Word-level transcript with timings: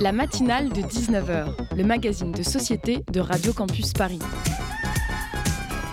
La 0.00 0.12
matinale 0.12 0.70
de 0.70 0.80
19h, 0.80 1.76
le 1.76 1.84
magazine 1.84 2.32
de 2.32 2.42
société 2.42 3.04
de 3.12 3.20
Radio 3.20 3.52
Campus 3.52 3.92
Paris. 3.92 4.18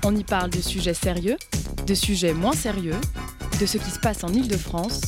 On 0.05 0.15
y 0.15 0.23
parle 0.23 0.49
de 0.49 0.61
sujets 0.61 0.93
sérieux, 0.93 1.35
de 1.85 1.93
sujets 1.93 2.33
moins 2.33 2.53
sérieux, 2.53 2.95
de 3.59 3.65
ce 3.65 3.77
qui 3.77 3.91
se 3.91 3.99
passe 3.99 4.23
en 4.23 4.29
Ile-de-France 4.29 5.01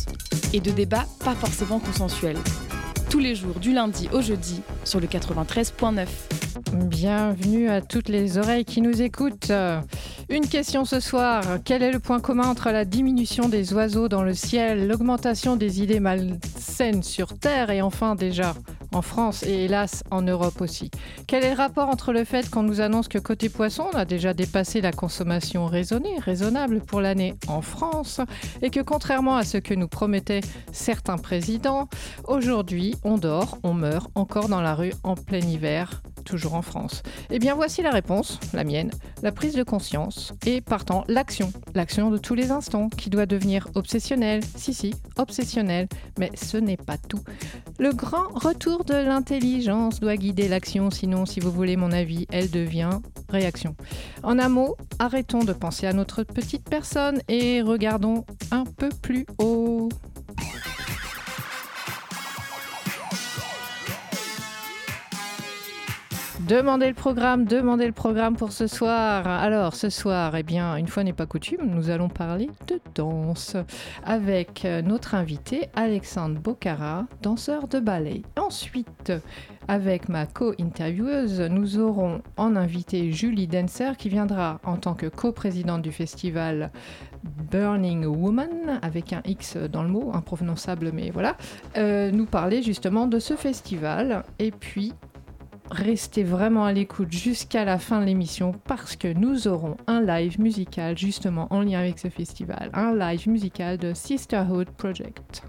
et 0.52 0.60
de 0.60 0.72
débats 0.72 1.06
pas 1.24 1.34
forcément 1.34 1.80
consensuels. 1.80 2.36
Tous 3.10 3.20
les 3.20 3.36
jours 3.36 3.62
du 3.62 3.72
lundi 3.72 4.10
au 4.12 4.22
jeudi 4.22 4.62
sur 4.84 5.00
le 5.00 5.08
93.9. 5.08 6.06
Bienvenue 6.74 7.70
à 7.70 7.80
toutes 7.80 8.10
les 8.10 8.38
oreilles 8.38 8.66
qui 8.66 8.82
nous 8.82 9.02
écoutent. 9.02 9.54
Une 10.28 10.46
question 10.46 10.84
ce 10.84 11.00
soir. 11.00 11.44
Quel 11.64 11.84
est 11.84 11.92
le 11.92 12.00
point 12.00 12.20
commun 12.20 12.50
entre 12.50 12.70
la 12.70 12.84
diminution 12.84 13.48
des 13.48 13.74
oiseaux 13.74 14.10
dans 14.10 14.24
le 14.24 14.34
ciel, 14.34 14.88
l'augmentation 14.88 15.56
des 15.56 15.82
idées 15.82 16.02
malsaines 16.02 17.02
sur 17.02 17.40
Terre 17.40 17.70
et 17.70 17.82
enfin 17.82 18.16
déjà 18.16 18.54
en 18.92 19.02
France 19.02 19.44
et 19.44 19.66
hélas 19.66 20.04
en 20.12 20.22
Europe 20.22 20.62
aussi. 20.62 20.92
Quel 21.28 21.44
est 21.44 21.52
le 21.52 21.58
rapport 21.58 21.90
entre 21.90 22.14
le 22.14 22.24
fait 22.24 22.50
qu'on 22.50 22.64
nous 22.64 22.82
annonce 22.82 23.08
que 23.08 23.18
côté 23.18 23.50
poisson, 23.50 23.86
on 23.94 23.98
a 23.98 24.06
déjà 24.06 24.34
dépassé 24.34 24.82
la 24.82 24.92
consommation 24.92 25.66
raisonnée, 25.66 26.18
raisonnable 26.20 26.82
pour 26.82 27.02
l'année 27.02 27.36
en 27.48 27.62
France 27.62 28.22
et 28.62 28.70
que 28.70 28.80
contrairement 28.80 29.36
à 29.36 29.44
ce 29.44 29.58
que 29.58 29.74
nous 29.74 29.88
promettaient 29.88 30.42
certains 30.72 31.18
présidents, 31.18 31.88
aujourd'hui 32.26 32.96
on 33.04 33.18
dort, 33.18 33.58
on 33.64 33.74
meurt 33.74 34.10
encore 34.16 34.50
dans 34.50 34.62
la 34.62 34.76
rue 34.76 34.94
en 35.04 35.16
plein 35.16 35.40
hiver 35.40 36.02
toujours 36.30 36.54
en 36.54 36.62
France. 36.62 37.02
Eh 37.32 37.40
bien 37.40 37.56
voici 37.56 37.82
la 37.82 37.90
réponse, 37.90 38.40
la 38.54 38.64
mienne, 38.64 38.92
la 39.24 39.32
prise 39.32 39.56
de 39.56 39.64
conscience 39.64 40.34
et 40.46 40.62
partant 40.62 41.04
l'action, 41.08 41.52
l'action 41.74 42.12
de 42.12 42.18
tous 42.18 42.36
les 42.36 42.52
instants 42.52 42.90
qui 42.90 43.10
doit 43.10 43.26
devenir 43.26 43.68
obsessionnelle, 43.74 44.42
si 44.56 44.74
si, 44.74 44.94
obsessionnelle, 45.18 45.88
mais 46.20 46.32
ce 46.36 46.58
n'est 46.58 46.78
pas 46.78 46.98
tout. 46.98 47.24
Le 47.80 47.94
grand 47.94 48.28
retour 48.34 48.79
de 48.84 48.94
l'intelligence 48.94 50.00
doit 50.00 50.18
guider 50.18 50.48
l'action, 50.48 50.90
sinon 50.90 51.26
si 51.26 51.40
vous 51.40 51.52
voulez 51.52 51.76
mon 51.76 51.92
avis, 51.92 52.26
elle 52.32 52.50
devient 52.50 53.00
réaction. 53.30 53.76
En 54.24 54.40
un 54.40 54.50
mot, 54.50 54.76
arrêtons 55.00 55.44
de 55.44 55.54
penser 55.54 55.88
à 55.88 55.94
notre 55.94 56.24
petite 56.24 56.70
personne 56.70 57.22
et 57.28 57.62
regardons 57.62 58.26
un 58.52 58.64
peu 58.64 58.90
plus 59.02 59.26
haut. 59.38 59.90
Demandez 66.50 66.88
le 66.88 66.96
programme, 66.96 67.46
demandez 67.46 67.86
le 67.86 67.92
programme 67.92 68.36
pour 68.36 68.54
ce 68.54 68.66
soir. 68.66 69.28
Alors, 69.28 69.76
ce 69.76 69.92
soir, 69.92 70.36
eh 70.36 70.42
bien, 70.42 70.78
une 70.78 70.88
fois 70.88 71.04
n'est 71.04 71.14
pas 71.14 71.28
coutume, 71.28 71.68
nous 71.68 71.92
allons 71.92 72.10
parler 72.10 72.50
de 72.66 72.82
danse 72.96 73.56
avec 74.04 74.66
euh, 74.66 74.82
notre 74.82 75.14
invité 75.14 75.70
Alexandre 75.76 76.40
Bocara, 76.40 77.06
danseur 77.22 77.68
de 77.68 77.80
ballet. 77.80 78.24
Ensuite, 78.36 79.14
avec 79.68 80.10
ma 80.10 80.26
co-intervieweuse, 80.26 81.40
nous 81.40 81.78
aurons 81.78 82.24
en 82.36 82.56
invité 82.56 83.12
Julie 83.12 83.46
Denser 83.46 83.92
qui 83.96 84.10
viendra 84.10 84.60
en 84.64 84.78
tant 84.78 84.96
que 84.96 85.06
co-présidente 85.06 85.84
du 85.84 85.92
festival 85.92 86.72
Burning 87.52 88.06
Woman, 88.06 88.80
avec 88.82 89.14
un 89.14 89.22
X 89.24 89.56
dans 89.56 89.84
le 89.84 89.90
mot, 89.90 90.10
imprononçable, 90.16 90.90
mais 90.96 91.12
voilà, 91.12 91.38
euh, 91.78 92.10
nous 92.10 92.26
parler 92.26 92.64
justement 92.64 93.06
de 93.06 93.20
ce 93.20 93.36
festival. 93.36 94.24
Et 94.40 94.50
puis, 94.50 94.94
Restez 95.72 96.24
vraiment 96.24 96.66
à 96.66 96.74
l'écoute 96.74 97.12
jusqu'à 97.12 97.64
la 97.64 97.78
fin 97.78 98.00
de 98.00 98.06
l'émission 98.06 98.54
parce 98.66 98.96
que 98.96 99.08
nous 99.08 99.48
aurons 99.48 99.78
un 99.86 100.02
live 100.02 100.40
musical 100.42 100.98
justement 100.98 101.48
en 101.52 101.62
lien 101.62 101.80
avec 101.80 102.00
ce 102.00 102.10
festival, 102.10 102.72
un 102.74 102.96
live 102.96 103.30
musical 103.30 103.78
de 103.78 103.94
Sisterhood 103.94 104.68
Project. 104.72 105.44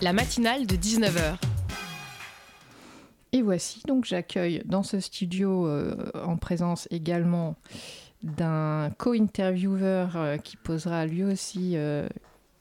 La 0.00 0.14
matinale 0.14 0.66
de 0.66 0.76
19h. 0.76 1.36
Et 3.32 3.42
voici 3.42 3.82
donc 3.86 4.06
j'accueille 4.06 4.62
dans 4.64 4.82
ce 4.82 4.98
studio 4.98 5.66
euh, 5.66 5.94
en 6.24 6.36
présence 6.38 6.88
également 6.90 7.56
d'un 8.22 8.90
co-intervieweur 8.96 10.16
euh, 10.16 10.36
qui 10.38 10.56
posera 10.56 11.04
lui 11.04 11.22
aussi 11.22 11.72
euh, 11.74 12.08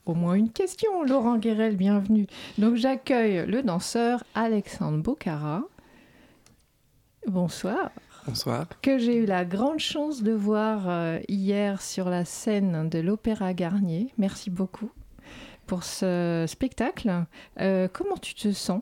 au 0.06 0.16
moins 0.16 0.34
une 0.34 0.50
question. 0.50 1.04
Laurent 1.04 1.38
Guérel, 1.38 1.78
bienvenue. 1.78 2.28
Donc 2.58 2.76
j'accueille 2.76 3.46
le 3.48 3.64
danseur 3.64 4.24
Alexandre 4.36 4.98
Bocara. 4.98 5.64
Bonsoir. 7.28 7.92
Bonsoir. 8.28 8.68
Que 8.82 8.98
j'ai 8.98 9.16
eu 9.16 9.26
la 9.26 9.46
grande 9.46 9.80
chance 9.80 10.24
de 10.24 10.34
voir 10.34 10.90
euh, 10.90 11.20
hier 11.28 11.82
sur 11.82 12.10
la 12.10 12.26
scène 12.26 12.90
de 12.90 13.00
l'Opéra 13.00 13.54
Garnier. 13.54 14.14
Merci 14.18 14.50
beaucoup 14.50 14.92
pour 15.66 15.84
ce 15.84 16.46
spectacle. 16.48 17.26
Euh, 17.60 17.88
comment 17.92 18.18
tu 18.18 18.36
te 18.36 18.52
sens? 18.52 18.82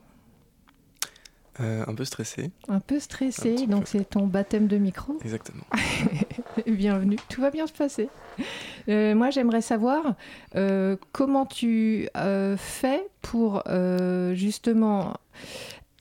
Euh, 1.60 1.84
un 1.86 1.94
peu 1.94 2.04
stressé. 2.04 2.50
Un 2.68 2.80
peu 2.80 2.98
stressé, 2.98 3.66
donc 3.66 3.86
c'est 3.86 4.08
ton 4.08 4.26
baptême 4.26 4.66
de 4.68 4.78
micro? 4.78 5.18
Exactement. 5.22 5.64
Bienvenue, 6.66 7.18
tout 7.28 7.42
va 7.42 7.50
bien 7.50 7.66
se 7.66 7.72
passer. 7.72 8.08
Euh, 8.88 9.14
moi, 9.14 9.30
j'aimerais 9.30 9.60
savoir 9.60 10.14
euh, 10.56 10.96
comment 11.12 11.44
tu 11.44 12.08
fais 12.56 13.06
pour 13.20 13.62
justement 14.32 15.14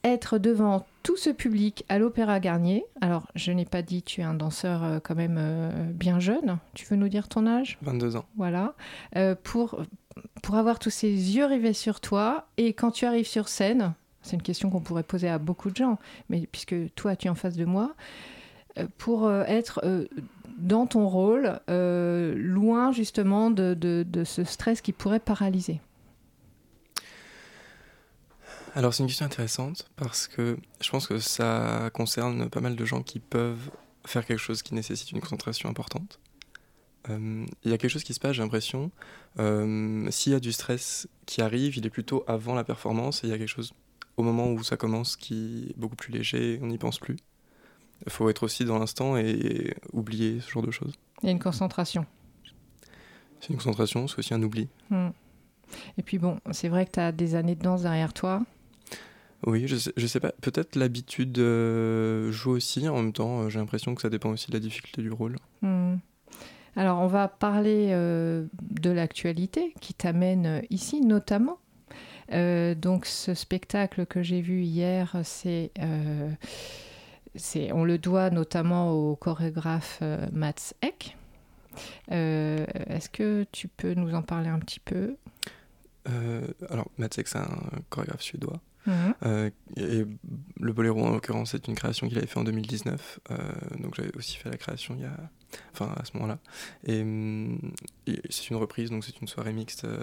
être 0.04 0.38
devant 0.38 0.86
tout 1.04 1.18
ce 1.18 1.30
public 1.30 1.86
à 1.90 1.98
l'Opéra 2.00 2.40
Garnier. 2.40 2.86
Alors, 3.02 3.28
je 3.36 3.52
n'ai 3.52 3.66
pas 3.66 3.82
dit 3.82 4.02
tu 4.04 4.22
es 4.22 4.24
un 4.24 4.34
danseur 4.34 4.84
euh, 4.84 5.00
quand 5.02 5.16
même 5.16 5.38
euh, 5.40 5.72
bien 5.92 6.20
jeune. 6.20 6.58
Tu 6.74 6.86
veux 6.86 6.96
nous 6.96 7.10
dire 7.10 7.28
ton 7.28 7.46
âge? 7.48 7.78
22 7.82 8.16
ans. 8.16 8.26
Voilà. 8.38 8.74
Euh, 9.16 9.36
pour, 9.42 9.82
pour 10.44 10.56
avoir 10.56 10.80
tous 10.80 10.90
ces 10.90 11.08
yeux 11.10 11.46
rivés 11.46 11.74
sur 11.74 12.00
toi 12.00 12.48
et 12.58 12.74
quand 12.74 12.92
tu 12.92 13.06
arrives 13.06 13.28
sur 13.28 13.48
scène, 13.48 13.94
c'est 14.22 14.36
une 14.36 14.42
question 14.44 14.70
qu'on 14.70 14.82
pourrait 14.82 15.04
poser 15.04 15.30
à 15.30 15.38
beaucoup 15.40 15.70
de 15.72 15.76
gens, 15.76 15.98
mais 16.30 16.48
puisque 16.52 16.76
toi 16.96 17.16
tu 17.16 17.28
es 17.28 17.30
en 17.30 17.36
face 17.36 17.56
de 17.58 17.66
moi, 17.66 17.94
pour 19.00 19.32
être 19.32 19.84
dans 20.60 20.86
ton 20.86 21.08
rôle, 21.08 21.60
loin 21.68 22.92
justement 22.92 23.50
de, 23.50 23.74
de- 23.74 24.06
de 24.08 24.24
ce 24.24 24.44
stress 24.44 24.82
qui 24.82 24.94
pourrait 24.94 25.20
paralyser. 25.20 25.82
Alors 28.74 28.94
c'est 28.94 29.04
une 29.04 29.08
question 29.08 29.26
intéressante 29.26 29.90
parce 29.98 30.28
que 30.28 30.58
je 30.82 30.90
pense 30.90 31.08
que 31.08 31.20
ça 31.20 31.90
concerne 31.94 32.50
pas 32.50 32.62
mal 32.62 32.76
de 32.76 32.86
gens 32.86 33.04
qui 33.04 33.20
peuvent 33.20 33.70
faire 34.06 34.26
quelque 34.26 34.40
chose 34.40 34.62
qui 34.64 34.74
nécessite 34.74 35.12
une 35.12 35.20
concentration 35.20 35.70
importante. 35.70 36.20
Euh, 37.10 37.46
Il 37.66 37.72
y 37.72 37.74
a 37.74 37.78
quelque 37.78 37.92
chose 37.92 38.04
qui 38.04 38.14
se 38.14 38.20
passe, 38.20 38.34
j'ai 38.34 38.42
l'impression. 38.42 38.92
euh, 39.40 40.10
S'il 40.10 40.32
y 40.32 40.36
a 40.36 40.40
du 40.40 40.52
stress 40.54 41.08
qui 41.26 41.42
arrive, 41.42 41.78
il 41.78 41.86
est 41.86 41.90
plutôt 41.90 42.24
avant 42.28 42.56
la 42.56 42.64
performance 42.64 43.24
et 43.24 43.28
il 43.28 43.30
y 43.32 43.34
a 43.34 43.38
quelque 43.38 43.48
chose 43.50 43.74
au 44.18 44.24
moment 44.24 44.50
où 44.52 44.64
ça 44.64 44.78
commence 44.78 45.16
qui 45.18 45.68
est 45.70 45.78
beaucoup 45.80 45.96
plus 45.96 46.12
léger, 46.14 46.60
on 46.62 46.68
n'y 46.68 46.78
pense 46.78 47.00
plus. 47.00 47.18
Il 48.06 48.12
faut 48.12 48.30
être 48.30 48.44
aussi 48.44 48.66
dans 48.66 48.80
l'instant 48.80 49.18
et 49.18 49.76
oublier 49.94 50.40
ce 50.40 50.50
genre 50.50 50.64
de 50.64 50.72
choses. 50.72 50.94
Il 51.22 51.26
y 51.26 51.30
a 51.30 51.32
une 51.32 51.40
concentration. 51.40 52.06
C'est 53.40 53.50
une 53.50 53.56
concentration, 53.56 54.08
c'est 54.08 54.20
aussi 54.20 54.34
un 54.34 54.42
oubli. 54.42 54.70
Hmm. 54.90 55.10
Et 55.98 56.04
puis 56.04 56.18
bon, 56.20 56.40
c'est 56.52 56.70
vrai 56.70 56.86
que 56.86 56.92
tu 56.92 57.00
as 57.00 57.12
des 57.12 57.36
années 57.36 57.56
de 57.56 57.62
danse 57.62 57.82
derrière 57.84 58.14
toi. 58.14 58.44
Oui, 59.46 59.68
je 59.68 59.76
sais, 59.76 59.94
je 59.98 60.08
sais 60.08 60.20
pas. 60.20 60.32
Peut-être 60.42 60.76
l'habitude 60.76 61.38
euh, 61.40 62.32
joue 62.32 62.52
aussi. 62.52 62.88
En 62.88 62.98
même 62.98 63.14
temps, 63.14 63.42
euh, 63.42 63.50
j'ai 63.50 63.60
l'impression 63.60 63.96
que 63.96 64.02
ça 64.02 64.10
dépend 64.10 64.30
aussi 64.30 64.50
de 64.50 64.54
la 64.54 64.60
difficulté 64.60 65.02
du 65.02 65.12
rôle. 65.12 65.38
Hmm. 65.62 65.96
Alors, 66.76 67.00
on 67.00 67.08
va 67.08 67.28
parler 67.28 67.88
euh, 67.90 68.46
de 68.62 68.90
l'actualité 68.90 69.74
qui 69.82 69.94
t'amène 69.94 70.62
ici, 70.70 71.02
notamment. 71.02 71.58
Euh, 72.32 72.76
donc, 72.76 73.06
ce 73.06 73.34
spectacle 73.34 74.06
que 74.06 74.24
j'ai 74.24 74.42
vu 74.42 74.62
hier, 74.62 75.18
c'est, 75.24 75.72
on 77.74 77.84
le 77.84 77.98
doit 77.98 78.30
notamment 78.30 78.92
au 78.92 79.16
chorégraphe 79.16 80.02
Mats 80.32 80.74
Ek. 80.82 81.18
Euh, 82.12 82.66
est-ce 82.88 83.10
que 83.10 83.46
tu 83.52 83.68
peux 83.68 83.94
nous 83.94 84.14
en 84.14 84.22
parler 84.22 84.50
un 84.50 84.60
petit 84.60 84.80
peu? 84.80 85.16
Euh, 86.10 86.48
alors, 86.70 86.90
Matsek, 86.98 87.28
c'est 87.28 87.38
un 87.38 87.60
chorégraphe 87.90 88.22
suédois. 88.22 88.60
Mhm. 88.86 89.14
Euh, 89.26 89.50
et 89.78 90.06
le 90.60 90.74
boléro, 90.74 91.04
en 91.04 91.12
l'occurrence, 91.12 91.52
c'est 91.52 91.68
une 91.68 91.76
création 91.76 92.08
qu'il 92.08 92.18
avait 92.18 92.28
fait 92.28 92.40
en 92.40 92.44
2019. 92.44 93.20
Euh, 93.30 93.38
donc, 93.80 93.96
j'avais 93.96 94.16
aussi 94.16 94.38
fait 94.38 94.50
la 94.50 94.58
création 94.58 94.96
il 94.96 95.02
y 95.02 95.06
a... 95.06 95.18
Enfin, 95.74 95.94
à 95.98 96.06
ce 96.06 96.12
moment-là. 96.16 96.40
Et, 96.86 97.00
et 98.08 98.22
c'est 98.30 98.50
une 98.50 98.56
reprise, 98.56 98.90
donc 98.90 99.04
c'est 99.04 99.20
une 99.20 99.28
soirée 99.28 99.52
mixte 99.52 99.84
euh, 99.84 100.02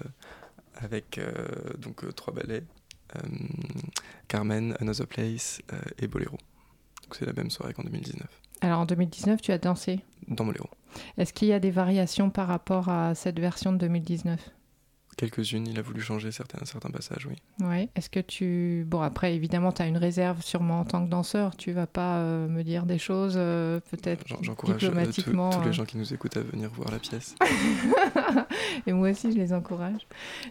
avec 0.77 1.21
donc, 1.79 2.15
trois 2.15 2.35
ballets. 2.35 2.65
Carmen, 4.29 4.77
Another 4.81 5.07
Place 5.07 5.63
et 5.99 6.07
Boléro. 6.07 6.37
Donc, 7.03 7.17
c'est 7.19 7.25
la 7.25 7.33
même 7.33 7.51
soirée 7.51 7.73
qu'en 7.73 7.83
2019. 7.83 8.29
Alors, 8.61 8.81
en 8.81 8.85
2019, 8.85 9.41
tu 9.41 9.53
as 9.53 9.59
dansé? 9.59 10.01
Dans 10.27 10.45
Boléro. 10.45 10.69
Est-ce 11.17 11.33
qu'il 11.33 11.49
y 11.49 11.55
a 11.55 11.61
des 11.61 11.71
variations 11.71 12.29
par 12.29 12.49
rapport 12.49 12.91
à 12.91 13.15
cette 13.15 13.41
version 13.41 13.73
de 13.73 13.79
2019 13.79 14.51
quelques-unes, 15.19 15.67
il 15.67 15.79
a 15.79 15.83
voulu 15.83 16.01
changer 16.01 16.31
certains, 16.31 16.65
certains 16.65 16.91
passages, 16.91 17.27
oui. 17.27 17.37
Ouais. 17.67 17.91
Est-ce 17.95 18.09
que 18.09 18.21
tu. 18.21 18.85
Bon, 18.87 19.03
après, 19.03 19.35
évidemment, 19.35 19.73
tu 19.73 19.83
as 19.83 19.87
une 19.87 19.99
réserve 19.99 20.41
sûrement 20.43 20.81
en 20.81 20.85
tant 20.85 21.05
que 21.05 21.11
danseur. 21.11 21.57
Tu 21.57 21.73
vas 21.73 21.87
pas 21.87 22.19
euh, 22.19 22.49
me 22.49 22.63
dire 22.63 22.87
des 22.87 22.99
choses, 22.99 23.35
euh, 23.37 23.81
peut-être 23.91 24.25
J'encourage 24.41 24.77
euh, 24.77 24.89
diplomatiquement. 24.89 25.51
tous 25.51 25.65
les 25.65 25.73
gens 25.73 25.85
qui 25.85 25.99
nous 25.99 26.15
écoutent 26.15 26.37
à 26.37 26.41
venir 26.41 26.71
voir 26.71 26.91
la 26.93 27.01
pièce. 27.01 27.35
Et 28.87 28.93
moi 28.93 29.11
aussi, 29.11 29.33
je 29.33 29.37
les 29.37 29.53
encourage. 29.53 30.07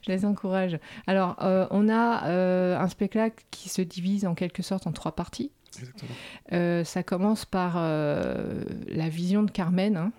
Je 0.06 0.12
les 0.12 0.26
encourage. 0.26 0.78
Alors, 1.08 1.38
on 1.72 1.90
a 1.90 2.78
un 2.80 2.88
spectacle 2.90 3.44
qui 3.50 3.70
se 3.70 3.82
divise 3.82 4.26
en 4.26 4.36
quelque 4.36 4.62
sorte 4.62 4.86
en 4.86 4.92
trois 4.92 5.16
parties. 5.16 5.52
Exactement. 5.80 6.84
ça 6.84 7.04
commence 7.04 7.46
par 7.46 7.76
la 7.76 9.10
vision 9.10 9.44
de 9.44 9.52
Carmen 9.52 9.96
hein, 9.96 10.12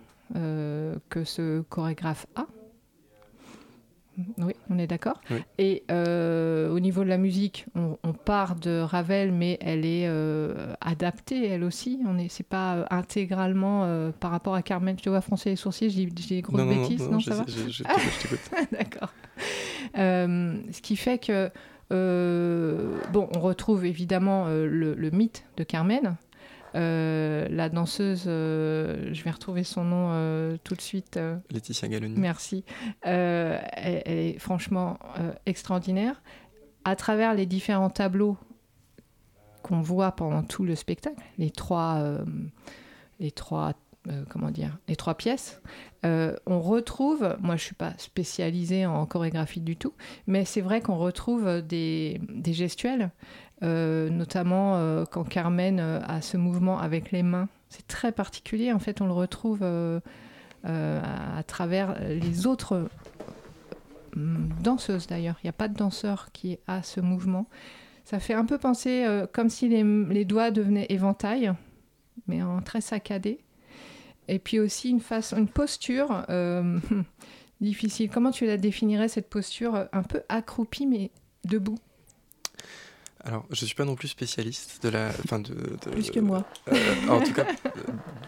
que 1.11 1.25
ce 1.25 1.61
chorégraphe 1.63 2.27
a 2.37 2.47
oui, 4.39 4.53
on 4.69 4.79
est 4.79 4.87
d'accord. 4.87 5.21
Et 5.59 5.85
euh, 5.91 6.71
au 6.71 6.81
niveau 6.81 7.05
de 7.05 7.09
la 7.09 7.19
musique, 7.19 7.67
on, 7.75 8.13
part 8.13 8.57
de 8.57 8.81
Ravel, 8.81 9.33
mais 9.33 9.59
elle 9.61 9.85
est 9.85 10.07
euh, 10.07 10.75
adaptée, 10.81 11.47
elle 11.49 11.63
aussi. 11.63 12.01
On 12.07 12.19
est, 12.19 12.29
c'est 12.29 12.47
pas 12.47 12.77
euh, 12.77 12.85
intégralement 12.91 14.11
par 14.19 14.31
rapport 14.31 14.55
à 14.55 14.63
Carmen. 14.63 14.97
Je 14.99 15.05
te 15.05 15.09
vois 15.09 15.21
froncer 15.21 15.51
les 15.51 15.57
sourcils, 15.57 15.91
j'ai 15.91 16.07
des 16.07 16.43
grosses 16.43 16.67
bêtises, 16.67 17.09
non, 17.09 17.21
ça 17.21 17.35
va 17.35 17.45
je, 17.69 17.83
t'écoute. 18.23 18.41
d'accord. 18.73 19.13
ce 19.95 20.81
qui 20.81 20.97
fait 20.97 21.19
que 21.19 21.51
bon, 21.91 23.29
on 23.35 23.41
retrouve 23.41 23.85
évidemment 23.85 24.49
le, 24.49 25.11
mythe 25.11 25.45
de 25.57 25.65
Carmen, 25.65 26.17
la 26.79 27.69
danseuse, 27.69 28.25
euh, 28.27 29.13
je 29.13 29.23
vais 29.25 29.31
retrouver 29.31 29.65
son 29.65 29.85
nom 29.85 30.11
euh, 30.13 30.57
tout 30.65 30.75
de 30.75 30.81
suite. 30.81 31.19
Laetitia 31.51 31.89
Galoni. 31.89 32.15
Merci. 32.19 32.65
Elle, 33.03 34.03
est 34.07 34.39
franchement 34.39 34.99
extraordinaire. 35.47 36.23
À 36.85 36.97
travers 36.97 37.35
les 37.35 37.47
différents 37.47 37.91
tableaux 37.91 38.37
qu'on 39.63 39.81
voit 39.81 40.13
pendant 40.13 40.43
tout 40.43 40.65
le 40.65 40.75
spectacle, 40.75 41.23
les 41.37 41.51
trois, 41.51 42.03
les 43.21 43.31
trois 43.31 43.75
comment 44.31 44.51
dire, 44.51 44.79
les 44.89 44.97
trois 44.97 45.15
pièces, 45.15 45.61
on 46.05 46.61
retrouve, 46.61 47.37
moi 47.41 47.57
je 47.57 47.65
suis 47.65 47.75
pas 47.75 47.93
spécialisée 47.99 48.87
en 48.87 49.05
chorégraphie 49.05 49.61
du 49.61 49.77
tout, 49.77 49.93
mais 50.27 50.47
c'est 50.47 50.63
vrai 50.63 50.81
qu'on 50.81 50.97
retrouve 50.97 51.61
des, 51.61 52.21
des 52.31 52.55
gestuels 52.55 52.99
euh, 53.03 53.09
notamment 53.63 54.77
euh, 54.77 55.05
quand 55.05 55.25
Carmen 55.25 55.81
euh, 55.81 56.01
a 56.07 56.21
ce 56.21 56.37
mouvement 56.37 56.79
avec 56.79 57.11
les 57.11 57.23
mains. 57.23 57.49
C'est 57.69 57.87
très 57.87 58.13
particulier, 58.13 58.73
en 58.73 58.79
fait, 58.79 59.01
on 59.01 59.07
le 59.07 59.13
retrouve 59.13 59.63
à, 60.65 61.43
travers 61.47 61.99
les 62.01 62.47
autres 62.47 62.89
danseuses 64.15 65.07
d'ailleurs. 65.07 65.37
Il 65.43 65.47
n'y 65.47 65.51
a 65.51 65.55
pas 65.55 65.69
de 65.69 65.75
danseur 65.75 66.29
qui 66.33 66.59
a 66.67 66.83
ce 66.83 67.01
mouvement. 67.01 67.47
Ça 68.05 68.21
fait 68.21 68.33
un 68.33 68.47
peu 68.47 68.57
penser 68.57 69.07
comme 69.35 69.51
si 69.51 69.69
les, 69.69 70.25
doigts 70.25 70.51
devenaient 70.51 70.87
éventail, 70.89 71.53
mais 72.27 72.43
en 72.43 72.63
très 72.63 72.81
saccadé. 72.81 73.39
Et 74.29 74.39
puis 74.39 74.61
aussi 74.61 74.89
une, 74.89 75.03
une 75.37 75.49
posture 75.49 76.25
difficile. 77.61 78.09
Comment 78.09 78.31
tu 78.31 78.47
la 78.47 78.57
définirais, 78.57 79.09
cette 79.09 79.29
posture 79.29 79.89
un 79.93 80.03
peu 80.03 80.23
accroupie, 80.31 80.87
mais 80.87 81.11
debout? 81.45 81.79
Alors, 83.29 83.45
je 83.51 83.67
suis 83.67 83.75
pas 83.75 83.85
non 83.85 83.95
plus 83.95 84.09
spécialiste 84.09 84.83
de 84.83 84.89
la, 84.89 85.09
enfin 85.23 85.39
de, 85.39 85.53
plus 85.91 86.11
que 86.11 86.19
moi. 86.19 86.47
Euh, 86.73 87.09
en 87.11 87.21
tout 87.21 87.35
cas, 87.35 87.47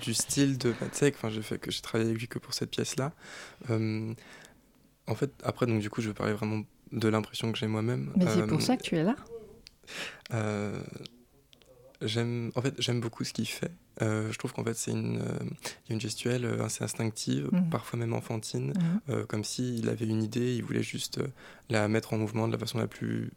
du 0.02 0.12
style 0.12 0.58
de 0.58 0.74
Matsek. 0.78 1.14
Enfin, 1.16 1.30
j'ai 1.30 1.40
fait 1.40 1.58
que 1.58 1.70
j'ai 1.70 1.80
travaillé 1.80 2.10
avec 2.10 2.20
lui 2.20 2.28
que 2.28 2.38
pour 2.38 2.52
cette 2.52 2.68
pièce-là. 2.68 3.14
Euh, 3.70 4.12
en 5.06 5.14
fait, 5.14 5.32
après, 5.42 5.64
donc 5.64 5.80
du 5.80 5.88
coup, 5.88 6.02
je 6.02 6.08
vais 6.08 6.14
parler 6.14 6.34
vraiment 6.34 6.64
de 6.92 7.08
l'impression 7.08 7.50
que 7.50 7.56
j'ai 7.56 7.66
moi-même. 7.66 8.12
Mais 8.14 8.26
c'est 8.26 8.46
pour 8.46 8.58
euh, 8.58 8.60
ça 8.60 8.76
que 8.76 8.82
tu 8.82 8.96
es 8.96 9.02
là? 9.02 9.16
j'aime, 12.02 12.52
en 12.54 12.60
fait, 12.60 12.74
j'aime 12.78 13.00
beaucoup 13.00 13.24
ce 13.24 13.32
qu'il 13.32 13.48
fait. 13.48 13.72
je 14.02 14.36
trouve 14.36 14.52
qu'en 14.52 14.64
fait, 14.64 14.74
c'est 14.74 14.90
une, 14.90 15.22
une 15.88 15.98
gestuelle 15.98 16.44
assez 16.60 16.84
instinctive, 16.84 17.48
mhm. 17.52 17.70
parfois 17.70 17.98
même 17.98 18.12
enfantine, 18.12 18.74
mhm. 19.08 19.24
comme 19.24 19.44
s'il 19.44 19.88
avait 19.88 20.06
une 20.06 20.22
idée, 20.22 20.56
il 20.56 20.62
voulait 20.62 20.82
juste 20.82 21.22
la 21.70 21.88
mettre 21.88 22.12
en 22.12 22.18
mouvement 22.18 22.48
de 22.48 22.52
la 22.52 22.58
façon 22.58 22.76
la 22.76 22.86
plus 22.86 23.32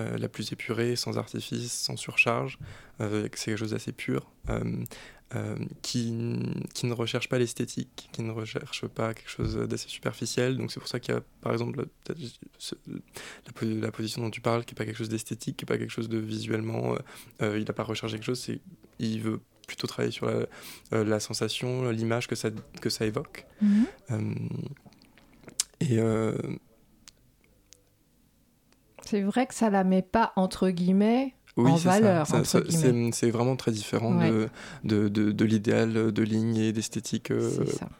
euh, 0.00 0.14
euh, 0.14 0.18
la 0.18 0.28
plus 0.28 0.52
épurée, 0.52 0.96
sans 0.96 1.18
artifice, 1.18 1.72
sans 1.72 1.96
surcharge. 1.96 2.58
Euh, 3.00 3.28
c'est 3.34 3.46
quelque 3.46 3.58
chose 3.58 3.72
d'assez 3.72 3.92
pur. 3.92 4.30
qui, 5.82 6.12
qui, 6.74 6.86
ne 6.86 6.92
recherche 6.92 7.28
pas 7.28 7.38
l'esthétique, 7.38 8.08
qui 8.12 8.22
ne 8.22 8.32
recherche 8.32 8.86
pas 8.86 9.14
quelque 9.14 9.30
chose 9.30 9.56
d'assez 9.56 9.88
superficiel. 9.88 10.56
Donc 10.56 10.72
c'est 10.72 10.80
pour 10.80 10.88
ça 10.88 10.98
qu'il 10.98 11.14
y 11.14 11.16
a, 11.16 11.20
par 11.40 11.52
exemple, 11.52 11.86
la, 12.08 12.14
la, 13.62 13.92
position 13.92 14.22
dont 14.22 14.30
tu 14.30 14.40
parles, 14.40 14.64
qui 14.64 14.74
n'est 14.74 14.78
pas 14.78 14.84
quelque 14.84 14.98
chose 14.98 15.08
d'esthétique, 15.08 15.56
qui 15.56 15.64
n'est 15.64 15.68
pas 15.68 15.78
quelque 15.78 15.92
chose 15.92 16.08
de 16.08 16.18
visuellement... 16.18 16.96
il 17.40 17.64
n'a 17.64 17.72
pas 17.72 17.84
recherché 17.84 18.16
quelque 18.16 18.26
chose, 18.26 18.48
il 18.98 19.20
veut 19.20 19.40
plutôt 19.68 19.86
travailler 19.86 20.10
sur 20.12 20.26
la, 20.26 21.04
la 21.04 21.20
sensation, 21.20 21.90
l'image 21.90 22.26
que 22.26 22.34
ça, 22.34 22.50
que 22.80 22.90
ça 22.90 23.06
évoque. 23.06 23.46
Mm-hmm. 23.62 24.48
et 25.80 26.00
c'est 29.10 29.22
vrai 29.22 29.46
que 29.46 29.54
ça 29.54 29.70
la 29.70 29.82
met 29.82 30.02
pas 30.02 30.32
entre 30.36 30.70
guillemets 30.70 31.34
en 31.56 31.74
valeur. 31.74 32.26
C'est 32.26 33.30
vraiment 33.30 33.56
très 33.56 33.72
différent 33.72 34.14
de, 34.14 34.48
de, 34.84 35.08
de, 35.08 35.44
l'idéal 35.44 36.12
de 36.12 36.22
ligne 36.22 36.56
et 36.56 36.72
d'esthétique 36.72 37.30
euh, 37.32 37.50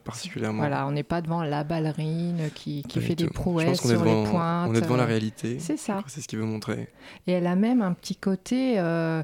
particulièrement. 0.04 0.58
Voilà, 0.58 0.86
on 0.86 0.92
n'est 0.92 1.02
pas 1.02 1.20
devant 1.20 1.42
la 1.42 1.64
ballerine 1.64 2.50
qui, 2.54 2.82
qui 2.82 3.00
fait 3.00 3.16
des 3.16 3.28
prouesses 3.28 3.80
sur 3.80 4.04
les 4.04 4.24
pointes. 4.24 4.70
On 4.70 4.74
est 4.74 4.80
devant 4.80 4.96
la 4.96 5.06
réalité. 5.06 5.58
C'est 5.58 5.76
ça. 5.76 6.02
C'est 6.06 6.20
ce 6.20 6.28
qu'il 6.28 6.38
veut 6.38 6.44
montrer. 6.44 6.88
Et 7.26 7.32
elle 7.32 7.46
a 7.46 7.56
même 7.56 7.82
un 7.82 7.92
petit 7.92 8.16
côté. 8.16 8.78
Euh, 8.78 9.22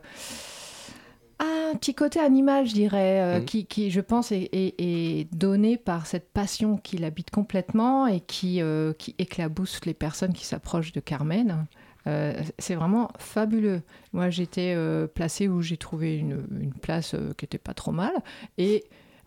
un 1.39 1.75
petit 1.77 1.95
côté 1.95 2.21
animal, 2.21 2.67
je 2.67 2.73
dirais, 2.73 3.21
euh, 3.21 3.41
mm. 3.41 3.45
qui, 3.45 3.67
qui, 3.67 3.91
je 3.91 4.01
pense, 4.01 4.33
est, 4.33 5.29
donné 5.33 5.77
par 5.77 6.07
cette 6.07 6.31
passion 6.31 6.77
qui 6.79 6.97
l'habite 6.97 7.31
complètement 7.31 8.07
et 8.07 8.21
qui, 8.21 8.63
euh, 8.63 8.93
qui 8.95 9.15
éclabousse 9.19 9.85
les 9.85 9.95
personnes 9.95 10.33
qui 10.33 10.45
s'approchent 10.45 10.93
de 10.93 11.01
Carmen. 11.01 11.67
Euh, 12.07 12.41
c'est 12.59 12.77
vraiment 12.77 13.11
fabuleux. 13.19 13.83
Moi, 14.13 14.31
j'étais 14.31 14.77
placée 15.15 15.49
où 15.49 15.61
j'ai 15.61 15.77
trouvé 15.77 16.17
une, 16.17 16.47
une 16.61 16.73
place 16.73 17.15
qui 17.37 17.45
n'était 17.45 17.59
pas 17.59 17.75
trop 17.75 17.93
mal. 17.93 18.13
Et 18.59 18.85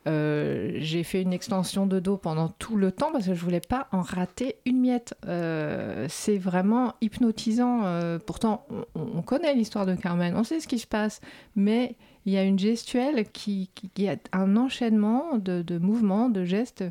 euh, 0.10 0.72
j'ai 0.78 1.04
fait 1.04 1.22
une 1.22 1.34
extension 1.34 1.86
de 1.86 2.00
dos 2.00 2.18
pendant 2.18 2.50
tout 2.50 2.76
le 2.76 2.92
temps 2.92 3.12
parce 3.12 3.28
que 3.28 3.34
je 3.36 3.42
voulais 3.42 3.62
pas 3.62 3.88
en 3.92 4.02
rater 4.02 4.56
une 4.66 4.80
miette. 4.82 5.14
Euh, 5.28 6.08
c'est 6.10 6.38
vraiment 6.38 6.96
hypnotisant. 7.02 7.86
Euh, 7.86 8.18
pourtant, 8.18 8.66
on, 8.96 9.22
connaît 9.22 9.54
l'histoire 9.54 9.86
de 9.86 9.94
Carmen, 9.96 10.36
on 10.36 10.44
sait 10.44 10.60
ce 10.60 10.68
qui 10.68 10.80
se 10.80 10.88
passe, 10.88 11.22
mais 11.56 11.96
il 12.26 12.34
y 12.34 12.38
a 12.38 12.44
une 12.44 12.58
gestuelle 12.58 13.30
qui, 13.32 13.70
qui, 13.94 14.08
a 14.08 14.16
un 14.32 14.58
enchaînement 14.58 15.38
de, 15.38 15.62
de, 15.62 15.78
mouvements, 15.78 16.30
de 16.30 16.44
gestes. 16.44 16.84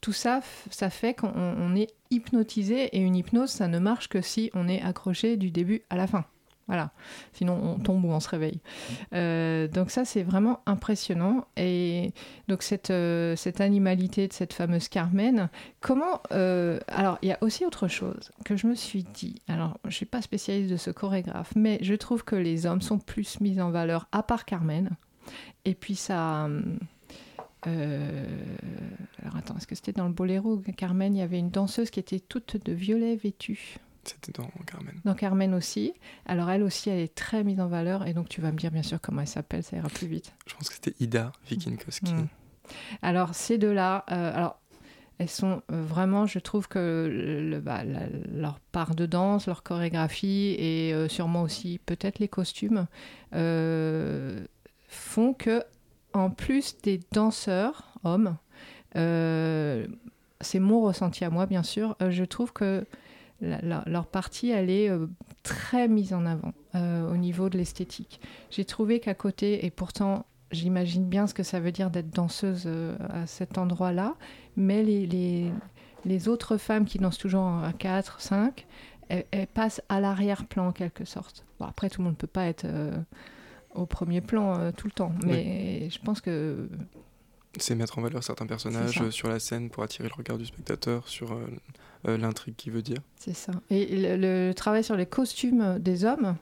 Tout 0.00 0.12
ça, 0.12 0.40
ça 0.70 0.90
fait 0.90 1.14
qu'on 1.14 1.76
est 1.76 1.94
hypnotisé 2.10 2.84
et 2.96 2.98
une 2.98 3.16
hypnose, 3.16 3.50
ça 3.50 3.68
ne 3.68 3.78
marche 3.78 4.08
que 4.08 4.20
si 4.20 4.50
on 4.54 4.68
est 4.68 4.82
accroché 4.82 5.36
du 5.36 5.50
début 5.50 5.82
à 5.90 5.96
la 5.96 6.06
fin. 6.06 6.24
Voilà. 6.72 6.90
Sinon, 7.34 7.60
on 7.62 7.78
tombe 7.78 8.02
ou 8.06 8.08
on 8.08 8.20
se 8.20 8.30
réveille. 8.30 8.62
Euh, 9.12 9.68
donc 9.68 9.90
ça, 9.90 10.06
c'est 10.06 10.22
vraiment 10.22 10.60
impressionnant. 10.64 11.44
Et 11.58 12.14
donc 12.48 12.62
cette, 12.62 12.88
euh, 12.88 13.36
animalité 13.58 14.26
de 14.26 14.32
cette 14.32 14.54
fameuse 14.54 14.88
Carmen, 14.88 15.50
comment... 15.82 16.22
Euh, 16.32 16.80
alors, 16.88 17.18
il 17.20 17.28
y 17.28 17.32
a 17.32 17.36
aussi 17.42 17.66
autre 17.66 17.88
chose 17.88 18.32
que 18.46 18.56
je 18.56 18.66
me 18.66 18.74
suis 18.74 19.04
dit. 19.04 19.42
Alors, 19.48 19.76
je 19.84 19.88
ne 19.88 19.92
suis 19.92 20.06
pas 20.06 20.22
spécialiste 20.22 20.70
de 20.70 20.78
ce 20.78 20.90
chorégraphe, 20.90 21.52
mais 21.56 21.78
je 21.82 21.92
trouve 21.92 22.24
que 22.24 22.36
les 22.36 22.64
hommes 22.64 22.80
sont 22.80 22.98
plus 22.98 23.38
mis 23.42 23.60
en 23.60 23.70
valeur, 23.70 24.08
à 24.10 24.22
part 24.22 24.46
Carmen. 24.46 24.88
Et 25.66 25.74
puis 25.74 25.94
ça... 25.94 26.48
alors 27.66 29.36
attends, 29.36 29.58
est-ce 29.58 29.66
que 29.66 29.74
c'était 29.74 29.92
dans 29.92 30.06
le 30.06 30.14
boléro 30.14 30.56
Carmen, 30.74 31.14
il 31.14 31.18
y 31.18 31.22
avait 31.22 31.38
une 31.38 31.50
danseuse 31.50 31.90
qui 31.90 32.00
était 32.00 32.18
toute 32.18 32.64
de 32.64 32.72
violet 32.72 33.14
vêtue? 33.16 33.76
C'était 34.04 34.32
dans 34.32 34.48
Carmen. 34.66 35.00
Dans 35.04 35.14
Carmen 35.14 35.54
aussi. 35.54 35.94
Alors 36.26 36.50
elle 36.50 36.62
aussi, 36.62 36.90
elle 36.90 36.98
est 36.98 37.14
très 37.14 37.44
mise 37.44 37.60
en 37.60 37.68
valeur. 37.68 38.06
Et 38.06 38.14
donc 38.14 38.28
tu 38.28 38.40
vas 38.40 38.50
me 38.52 38.56
dire 38.56 38.70
bien 38.70 38.82
sûr 38.82 39.00
comment 39.00 39.20
elle 39.20 39.28
s'appelle, 39.28 39.62
ça 39.62 39.76
ira 39.76 39.88
plus 39.88 40.06
vite. 40.06 40.32
Je 40.46 40.54
pense 40.54 40.68
que 40.68 40.74
c'était 40.74 40.94
Ida 41.00 41.32
Wikinkowski. 41.50 42.12
Hmm. 42.12 42.26
Alors 43.02 43.34
ces 43.34 43.58
deux-là, 43.58 44.04
euh, 44.10 44.34
alors 44.34 44.58
elles 45.18 45.28
sont 45.28 45.62
euh, 45.70 45.82
vraiment, 45.82 46.26
je 46.26 46.38
trouve 46.38 46.68
que 46.68 47.08
le, 47.10 47.60
bah, 47.60 47.82
leur 48.32 48.58
part 48.72 48.94
de 48.94 49.06
danse, 49.06 49.46
leur 49.46 49.62
chorégraphie 49.62 50.56
et 50.58 50.92
euh, 50.92 51.08
sûrement 51.08 51.42
aussi 51.42 51.80
peut-être 51.84 52.18
les 52.18 52.28
costumes 52.28 52.86
font 54.88 55.32
que 55.34 55.62
en 56.12 56.30
plus 56.30 56.76
des 56.82 57.00
danseurs 57.12 57.94
hommes, 58.04 58.36
c'est 58.94 60.58
mon 60.58 60.82
ressenti 60.82 61.24
à 61.24 61.30
moi 61.30 61.46
bien 61.46 61.62
sûr, 61.62 61.96
je 62.06 62.24
trouve 62.24 62.52
que 62.52 62.84
leur 63.42 64.06
partie, 64.06 64.50
elle 64.50 64.70
est 64.70 64.88
euh, 64.88 65.06
très 65.42 65.88
mise 65.88 66.14
en 66.14 66.24
avant 66.26 66.52
euh, 66.74 67.12
au 67.12 67.16
niveau 67.16 67.48
de 67.48 67.58
l'esthétique. 67.58 68.20
J'ai 68.50 68.64
trouvé 68.64 69.00
qu'à 69.00 69.14
côté, 69.14 69.66
et 69.66 69.70
pourtant 69.70 70.26
j'imagine 70.50 71.06
bien 71.06 71.26
ce 71.26 71.34
que 71.34 71.42
ça 71.42 71.60
veut 71.60 71.72
dire 71.72 71.90
d'être 71.90 72.10
danseuse 72.10 72.64
euh, 72.66 72.96
à 73.08 73.26
cet 73.26 73.58
endroit-là, 73.58 74.14
mais 74.56 74.82
les, 74.82 75.50
les 76.04 76.28
autres 76.28 76.56
femmes 76.56 76.84
qui 76.84 76.98
dansent 76.98 77.18
toujours 77.18 77.46
à 77.46 77.72
4, 77.72 78.20
5, 78.20 78.66
elles, 79.08 79.46
passent 79.48 79.82
à 79.88 80.00
l'arrière-plan 80.00 80.68
en 80.68 80.72
quelque 80.72 81.04
sorte. 81.04 81.44
Bon, 81.58 81.66
après, 81.66 81.90
tout 81.90 82.00
le 82.00 82.04
monde 82.04 82.14
ne 82.14 82.18
peut 82.18 82.26
pas 82.26 82.46
être 82.46 82.66
au 83.74 83.84
premier 83.84 84.20
plan 84.20 84.72
tout 84.72 84.86
le 84.86 84.92
temps, 84.92 85.12
mais 85.24 85.90
je 85.90 85.98
pense 85.98 86.20
que 86.22 86.68
c'est 87.58 87.74
mettre 87.74 87.98
en 87.98 88.02
valeur 88.02 88.24
certains 88.24 88.46
personnages 88.46 89.10
sur 89.10 89.28
la 89.28 89.38
scène 89.38 89.68
pour 89.68 89.82
attirer 89.82 90.08
le 90.08 90.14
regard 90.14 90.38
du 90.38 90.46
spectateur 90.46 91.08
sur 91.08 91.38
l'intrigue 92.04 92.56
qu'il 92.56 92.72
veut 92.72 92.82
dire. 92.82 92.98
C'est 93.16 93.34
ça. 93.34 93.52
Et 93.70 94.16
le, 94.16 94.52
travail 94.52 94.84
sur 94.84 94.96
les 94.96 95.06
costumes 95.06 95.78
des 95.78 96.04
hommes, 96.04 96.36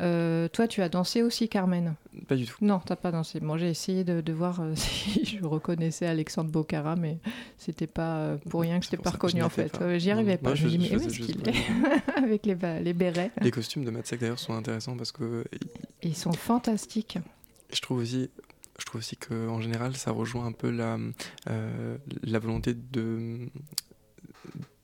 euh, 0.00 0.48
toi 0.48 0.68
tu 0.68 0.80
as 0.80 0.88
dansé 0.88 1.22
aussi 1.22 1.48
Carmen? 1.48 1.94
Pas 2.28 2.36
du 2.36 2.46
tout. 2.46 2.56
Non, 2.60 2.80
t'as 2.84 2.96
pas 2.96 3.10
dansé. 3.10 3.40
Moi 3.40 3.58
j'ai 3.58 3.68
essayé 3.68 4.04
de, 4.04 4.32
voir 4.32 4.62
si 4.74 5.24
je 5.24 5.44
reconnaissais 5.44 6.06
Alexandre 6.06 6.50
Bocara, 6.50 6.96
mais 6.96 7.18
c'était 7.58 7.86
pas 7.86 8.36
pour 8.48 8.62
rien 8.62 8.78
que 8.78 8.86
je 8.86 8.90
t'ai 8.90 8.96
pas 8.96 9.10
reconnu 9.10 9.42
en 9.42 9.48
fait. 9.48 9.76
J'y 9.98 10.10
arrivais 10.10 10.38
pas. 10.38 10.54
je, 10.54 10.64
me 10.64 10.70
dis, 10.70 10.78
mais 10.78 11.10
qu'il 11.10 11.48
est 11.48 12.16
Avec 12.16 12.46
les, 12.46 12.56
les 12.82 12.92
bérets. 12.92 13.32
Les 13.40 13.50
costumes 13.50 13.84
de 13.84 13.90
Matsek 13.90 14.20
d'ailleurs 14.20 14.38
sont 14.38 14.54
intéressants 14.54 14.96
parce 14.96 15.12
que. 15.12 15.44
Ils 16.02 16.16
sont 16.16 16.32
fantastiques. 16.32 17.18
Je 17.72 17.80
trouve 17.80 17.98
aussi 17.98 18.28
je 18.78 18.86
trouve 18.86 19.00
aussi 19.00 19.16
qu'en 19.16 19.60
général, 19.60 19.96
ça 19.96 20.10
rejoint 20.10 20.46
un 20.46 20.52
peu 20.52 20.70
la, 20.70 20.98
euh, 21.48 21.96
la 22.22 22.38
volonté 22.38 22.74
de, 22.74 23.48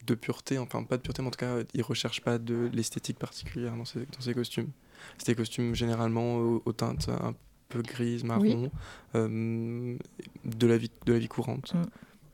de 0.08 0.14
pureté, 0.14 0.58
enfin 0.58 0.82
pas 0.82 0.96
de 0.96 1.02
pureté, 1.02 1.22
mais 1.22 1.28
en 1.28 1.30
tout 1.30 1.38
cas, 1.38 1.58
ils 1.74 1.80
ne 1.80 1.84
recherchent 1.84 2.22
pas 2.22 2.38
de 2.38 2.70
l'esthétique 2.72 3.18
particulière 3.18 3.76
dans 3.76 3.84
ces, 3.84 4.00
dans 4.00 4.20
ces 4.20 4.34
costumes. 4.34 4.70
C'est 5.18 5.28
des 5.28 5.34
costumes 5.34 5.74
généralement 5.74 6.36
aux, 6.36 6.72
teintes 6.72 7.08
un 7.08 7.34
peu 7.68 7.82
grises, 7.82 8.24
marron, 8.24 8.70
euh, 9.14 9.96
de, 10.44 10.66
la 10.66 10.78
vie, 10.78 10.90
de 11.06 11.12
la 11.12 11.18
vie 11.18 11.28
courante. 11.28 11.74
Mm. 11.74 11.82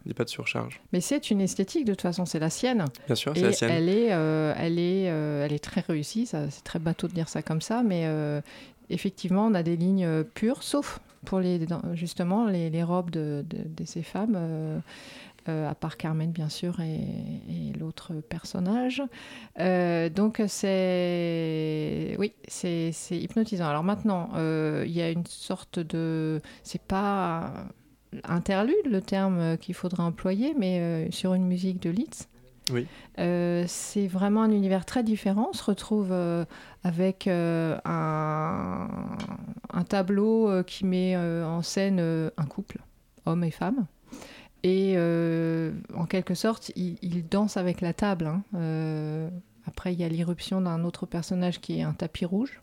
Il 0.05 0.09
n'y 0.09 0.13
a 0.13 0.15
pas 0.15 0.25
de 0.25 0.31
surcharge. 0.31 0.81
Mais 0.93 1.01
c'est 1.01 1.31
une 1.31 1.41
esthétique, 1.41 1.87
de 1.87 1.93
toute 1.93 2.03
façon, 2.03 2.27
c'est 2.27 2.39
la 2.39 2.51
sienne. 2.51 2.85
Bien 3.07 3.15
sûr, 3.15 3.33
c'est 3.35 3.43
la 3.43 3.53
sienne. 3.53 3.71
Elle 3.71 3.89
est, 3.89 4.13
euh, 4.13 4.55
elle, 4.57 4.79
est, 4.79 5.05
elle 5.05 5.53
est 5.53 5.65
très 5.65 5.81
réussie, 5.81 6.27
c'est 6.27 6.63
très 6.63 6.79
bateau 6.79 7.09
de 7.09 7.15
dire 7.15 7.29
ça 7.29 7.43
comme 7.43 7.63
ça, 7.63 7.83
mais 7.83 8.07
effectivement, 8.91 9.47
on 9.47 9.55
a 9.55 9.63
des 9.63 9.77
lignes 9.77 10.25
pures, 10.35 10.63
sauf 10.63 11.01
pour 11.25 11.41
les, 11.41 11.67
justement 11.95 12.47
les, 12.47 12.83
robes 12.83 13.11
de, 13.11 13.45
ces 13.87 14.03
femmes, 14.03 14.83
euh, 15.49 15.65
euh, 15.65 15.69
à 15.71 15.75
part 15.75 15.97
Carmen 15.97 16.31
bien 16.31 16.49
sûr 16.49 16.81
et, 16.81 17.73
l'autre 17.79 18.15
personnage. 18.15 19.03
Euh, 19.61 20.09
donc 20.09 20.43
c'est 20.47 22.17
oui, 22.19 22.33
c'est 22.49 22.93
hypnotisant. 23.11 23.69
Alors 23.69 23.85
maintenant, 23.85 24.31
il 24.37 24.91
y 24.91 25.03
a 25.03 25.11
une 25.11 25.27
sorte 25.27 25.79
de, 25.79 26.41
c'est 26.63 26.83
pas 26.83 27.53
interlude 28.25 28.87
le 28.87 29.01
terme 29.01 29.59
qu'il 29.59 29.75
faudra 29.75 30.05
employer, 30.05 30.55
mais 30.59 31.11
sur 31.11 31.35
une 31.35 31.47
musique 31.47 31.81
de 31.83 31.91
Litz. 31.91 32.29
Oui. 32.73 32.87
Euh, 33.19 33.65
c'est 33.67 34.07
vraiment 34.07 34.43
un 34.43 34.51
univers 34.51 34.85
très 34.85 35.03
différent. 35.03 35.49
On 35.51 35.53
se 35.53 35.65
retrouve 35.65 36.09
euh, 36.11 36.45
avec 36.83 37.27
euh, 37.27 37.79
un, 37.85 38.89
tableau 39.89 40.63
qui 40.65 40.87
met 40.87 41.17
en 41.17 41.63
scène 41.63 42.01
un 42.01 42.47
couple, 42.47 42.79
homme 43.27 43.45
et 43.45 43.51
femme. 43.51 43.87
Et 44.65 44.97
en 45.95 46.07
quelque 46.07 46.35
sorte, 46.35 46.73
il, 46.75 47.29
danse 47.29 47.57
avec 47.57 47.83
la 47.83 47.93
table. 47.93 48.27
Hein. 48.27 49.31
après, 49.67 49.93
il 49.93 50.01
y 50.01 50.05
a 50.05 50.09
l'irruption 50.09 50.61
d'un 50.63 50.85
autre 50.85 51.05
personnage 51.07 51.61
qui 51.61 51.79
est 51.79 51.83
un 51.83 51.93
tapis 51.93 52.25
rouge, 52.25 52.63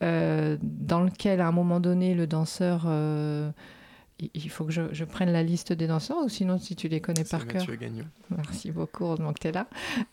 dans 0.00 1.04
lequel, 1.04 1.40
à 1.40 1.48
un 1.48 1.52
moment 1.52 1.80
donné, 1.80 2.14
le 2.14 2.28
danseur 2.28 2.86
il 4.18 4.50
faut 4.50 4.64
que 4.64 4.72
je, 4.72 5.04
prenne 5.04 5.30
la 5.30 5.42
liste 5.42 5.72
des 5.72 5.86
danseurs, 5.86 6.24
ou 6.24 6.28
sinon, 6.28 6.58
si 6.58 6.74
tu 6.74 6.88
les 6.88 7.00
connais 7.00 7.24
par 7.24 7.46
cœur. 7.46 7.66
Merci 8.30 8.70
beaucoup, 8.70 9.04
heureusement 9.04 9.32
que 9.34 9.40
tu 9.40 9.48
es 9.48 9.52
là. 9.52 9.68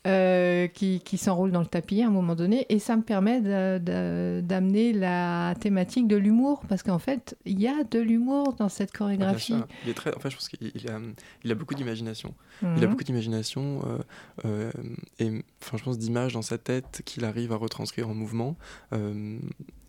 Euh, 0.07 0.67
qui, 0.67 1.00
qui 1.00 1.17
s'enroule 1.17 1.51
dans 1.51 1.62
le 1.62 1.67
tapis 1.67 2.01
à 2.01 2.07
un 2.07 2.12
moment 2.12 2.36
donné. 2.36 2.65
Et 2.67 2.79
ça 2.79 2.98
me 2.98 3.01
permet 3.01 3.39
d'amener 3.39 4.91
la 4.91 5.55
thématique 5.60 6.07
de 6.07 6.17
l'humour, 6.17 6.63
parce 6.67 6.83
qu'en 6.83 7.00
fait, 7.00 7.38
il 7.45 7.62
y 7.62 7.67
a 7.67 7.83
de 7.83 8.00
l'humour 8.00 8.53
dans 8.53 8.69
cette 8.69 8.91
chorégraphie. 8.91 9.55
il 9.86 9.89
est 9.89 9.93
très, 9.93 10.13
enfin, 10.15 10.29
je 10.29 10.36
pense 10.36 10.50
qu'il 10.50 10.89
a, 10.89 11.00
il 11.43 11.51
a 11.51 11.55
beaucoup 11.55 11.74
d'imagination. 11.74 12.33
Il 12.62 12.67
a 12.67 12.72
mhm. 12.72 12.88
beaucoup 12.88 13.03
d'imagination 13.03 13.81
euh, 13.86 13.98
euh, 14.45 14.72
et 15.19 15.43
enfin, 15.62 15.77
je 15.77 15.83
pense 15.83 15.98
d'images 15.98 16.33
dans 16.33 16.41
sa 16.41 16.57
tête 16.57 17.01
qu'il 17.05 17.24
arrive 17.24 17.53
à 17.53 17.55
retranscrire 17.55 18.10
en 18.10 18.13
mouvement. 18.13 18.57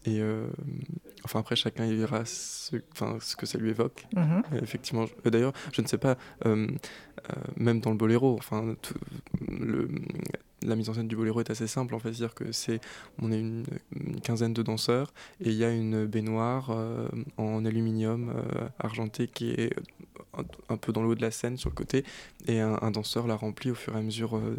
Et 0.07 0.21
euh, 0.21 0.47
enfin 1.25 1.41
après 1.41 1.57
chacun 1.57 1.87
il 1.87 1.97
verra 1.97 2.25
ce, 2.25 2.77
enfin, 2.93 3.19
ce 3.21 3.37
que 3.37 3.47
ça 3.47 3.59
lui 3.59 3.71
évoque. 3.71 4.07
Mhm. 4.15 4.43
Effectivement. 4.63 5.07
D'ailleurs, 5.25 5.53
je 5.73 5.83
ne 5.83 5.87
sais 5.87 5.99
pas, 5.99 6.17
euh, 6.47 6.67
euh, 7.31 7.33
même 7.57 7.81
dans 7.81 7.91
le 7.91 7.97
boléro, 7.97 8.37
enfin 8.39 8.77
le, 9.49 9.89
la 10.65 10.77
mise 10.77 10.89
en 10.89 10.95
scène 10.95 11.09
du 11.09 11.17
boléro 11.17 11.41
est 11.41 11.51
assez 11.51 11.67
simple 11.67 11.95
en 11.95 11.99
fait, 11.99 12.13
c'est-à-dire 12.13 12.35
que 12.35 12.53
c'est 12.53 12.81
on 13.21 13.31
est 13.31 13.39
une, 13.39 13.65
quinzaine 14.23 14.53
de 14.53 14.63
danseurs 14.63 15.13
et 15.41 15.51
il 15.51 15.57
y 15.57 15.65
a 15.65 15.71
une 15.71 16.07
baignoire 16.07 16.71
en 17.37 17.65
aluminium 17.65 18.33
argenté 18.79 19.29
qui 19.29 19.51
est 19.51 19.75
un, 20.69 20.77
peu 20.77 20.93
dans 20.93 21.03
le 21.03 21.09
haut 21.09 21.15
de 21.15 21.23
la 21.23 21.31
scène 21.31 21.57
sur 21.57 21.71
le 21.71 21.75
côté 21.75 22.05
et 22.47 22.61
un, 22.61 22.91
danseur 22.91 23.27
la 23.27 23.37
remplit 23.37 23.71
au 23.71 23.75
fur 23.75 23.95
et 23.95 23.99
à 23.99 24.03
mesure. 24.03 24.37
Euh, 24.37 24.57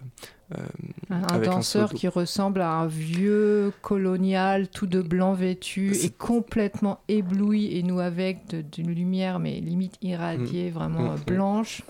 euh, 0.56 0.66
un 1.10 1.40
danseur 1.40 1.94
qui 1.94 2.08
ressemble 2.08 2.62
à 2.62 2.72
un 2.72 2.88
vieux 2.88 3.74
colonial 3.82 4.68
tout 4.68 4.88
de 4.88 5.02
blanc 5.02 5.34
vêtu 5.34 5.96
et 5.96 6.10
complètement 6.10 7.00
ébloui 7.08 7.78
et 7.78 7.84
nous 7.84 8.00
avec 8.00 8.56
d'une 8.72 8.92
lumière 8.92 9.40
mais 9.40 9.60
limite 9.60 9.96
irradiée, 10.02 10.70
mm. 10.70 10.74
vraiment 10.74 11.14
mm, 11.14 11.20
blanche. 11.26 11.82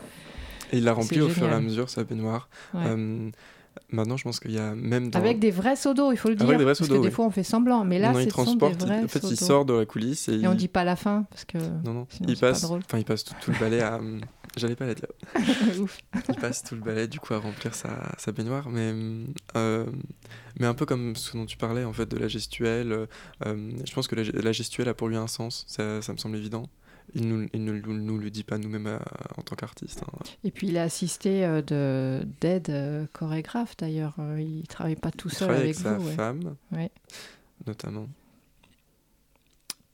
Et 0.71 0.77
il 0.77 0.83
la 0.83 0.93
remplit 0.93 1.21
au 1.21 1.29
fur 1.29 1.47
et 1.47 1.53
à 1.53 1.59
mesure 1.59 1.89
sa 1.89 2.03
baignoire. 2.03 2.49
Euh, 2.75 3.29
Maintenant, 3.91 4.17
je 4.17 4.23
pense 4.23 4.39
qu'il 4.39 4.51
y 4.51 4.57
a 4.57 4.75
même 4.75 5.11
Avec 5.13 5.39
des 5.39 5.51
vrais 5.51 5.75
seaux 5.75 5.93
d'eau, 5.93 6.11
il 6.11 6.17
faut 6.17 6.29
le 6.29 6.35
dire. 6.35 6.47
parce 6.65 6.79
que 6.79 7.01
des 7.01 7.11
fois, 7.11 7.25
on 7.25 7.29
fait 7.29 7.43
semblant. 7.43 7.83
Mais 7.85 7.99
là, 7.99 8.13
c'est 8.13 8.25
des 8.25 8.31
vrais 8.31 9.03
En 9.03 9.07
fait, 9.07 9.23
il 9.23 9.37
sort 9.37 9.65
de 9.65 9.73
la 9.73 9.85
coulisse. 9.85 10.29
Et, 10.29 10.41
et 10.41 10.47
on 10.47 10.55
dit 10.55 10.67
pas 10.67 10.83
la 10.83 10.95
fin, 10.95 11.25
parce 11.29 11.45
que 11.45 11.57
non, 11.57 11.93
non. 11.93 12.07
il 12.27 12.37
passe, 12.37 12.63
enfin, 12.63 12.97
il 12.97 13.05
passe 13.05 13.23
tout, 13.23 13.33
le 13.51 13.59
balai 13.59 13.81
à... 13.81 13.99
J'allais 14.57 14.77
pas 14.77 14.85
la 14.85 14.93
dire. 14.93 15.07
il 16.29 16.35
passe 16.35 16.63
tout 16.63 16.75
le 16.75 16.81
balai, 16.81 17.09
du 17.09 17.19
coup, 17.19 17.33
à 17.33 17.39
remplir 17.39 17.75
sa, 17.75 18.13
sa 18.17 18.31
baignoire. 18.31 18.69
Mais, 18.69 18.93
euh, 19.57 19.85
mais 20.57 20.65
un 20.65 20.73
peu 20.73 20.85
comme 20.85 21.17
ce 21.17 21.35
dont 21.35 21.45
tu 21.45 21.57
parlais, 21.57 21.83
en 21.83 21.91
fait, 21.91 22.09
de 22.09 22.15
la 22.15 22.29
gestuelle. 22.29 23.07
Euh, 23.45 23.71
je 23.85 23.93
pense 23.93 24.07
que 24.07 24.15
la, 24.15 24.23
la, 24.23 24.51
gestuelle 24.53 24.87
a 24.87 24.93
pour 24.93 25.09
lui 25.09 25.17
un 25.17 25.27
sens. 25.27 25.65
Ça, 25.67 26.01
ça 26.01 26.13
me 26.13 26.17
semble 26.17 26.37
évident 26.37 26.69
il, 27.13 27.27
nous, 27.27 27.47
ne 27.53 27.79
nous, 27.79 28.17
le 28.17 28.29
dit 28.29 28.43
pas 28.43 28.57
nous-mêmes 28.57 28.87
euh, 28.87 28.99
en 29.37 29.41
tant 29.41 29.55
qu'artiste. 29.55 30.03
Hein. 30.03 30.19
Et 30.43 30.51
puis 30.51 30.67
il 30.67 30.77
a 30.77 30.83
assisté 30.83 31.45
euh, 31.45 31.61
de, 31.61 32.25
d'aide 32.41 32.69
euh, 32.69 33.05
chorégraphe 33.13 33.77
d'ailleurs. 33.77 34.15
il 34.37 34.59
ne 34.59 34.65
travaille 34.65 34.95
pas 34.95 35.11
tout 35.11 35.29
seul 35.29 35.51
avec, 35.51 35.63
avec, 35.63 35.75
sa 35.75 35.99
femme, 35.99 36.55
notamment. 37.65 38.07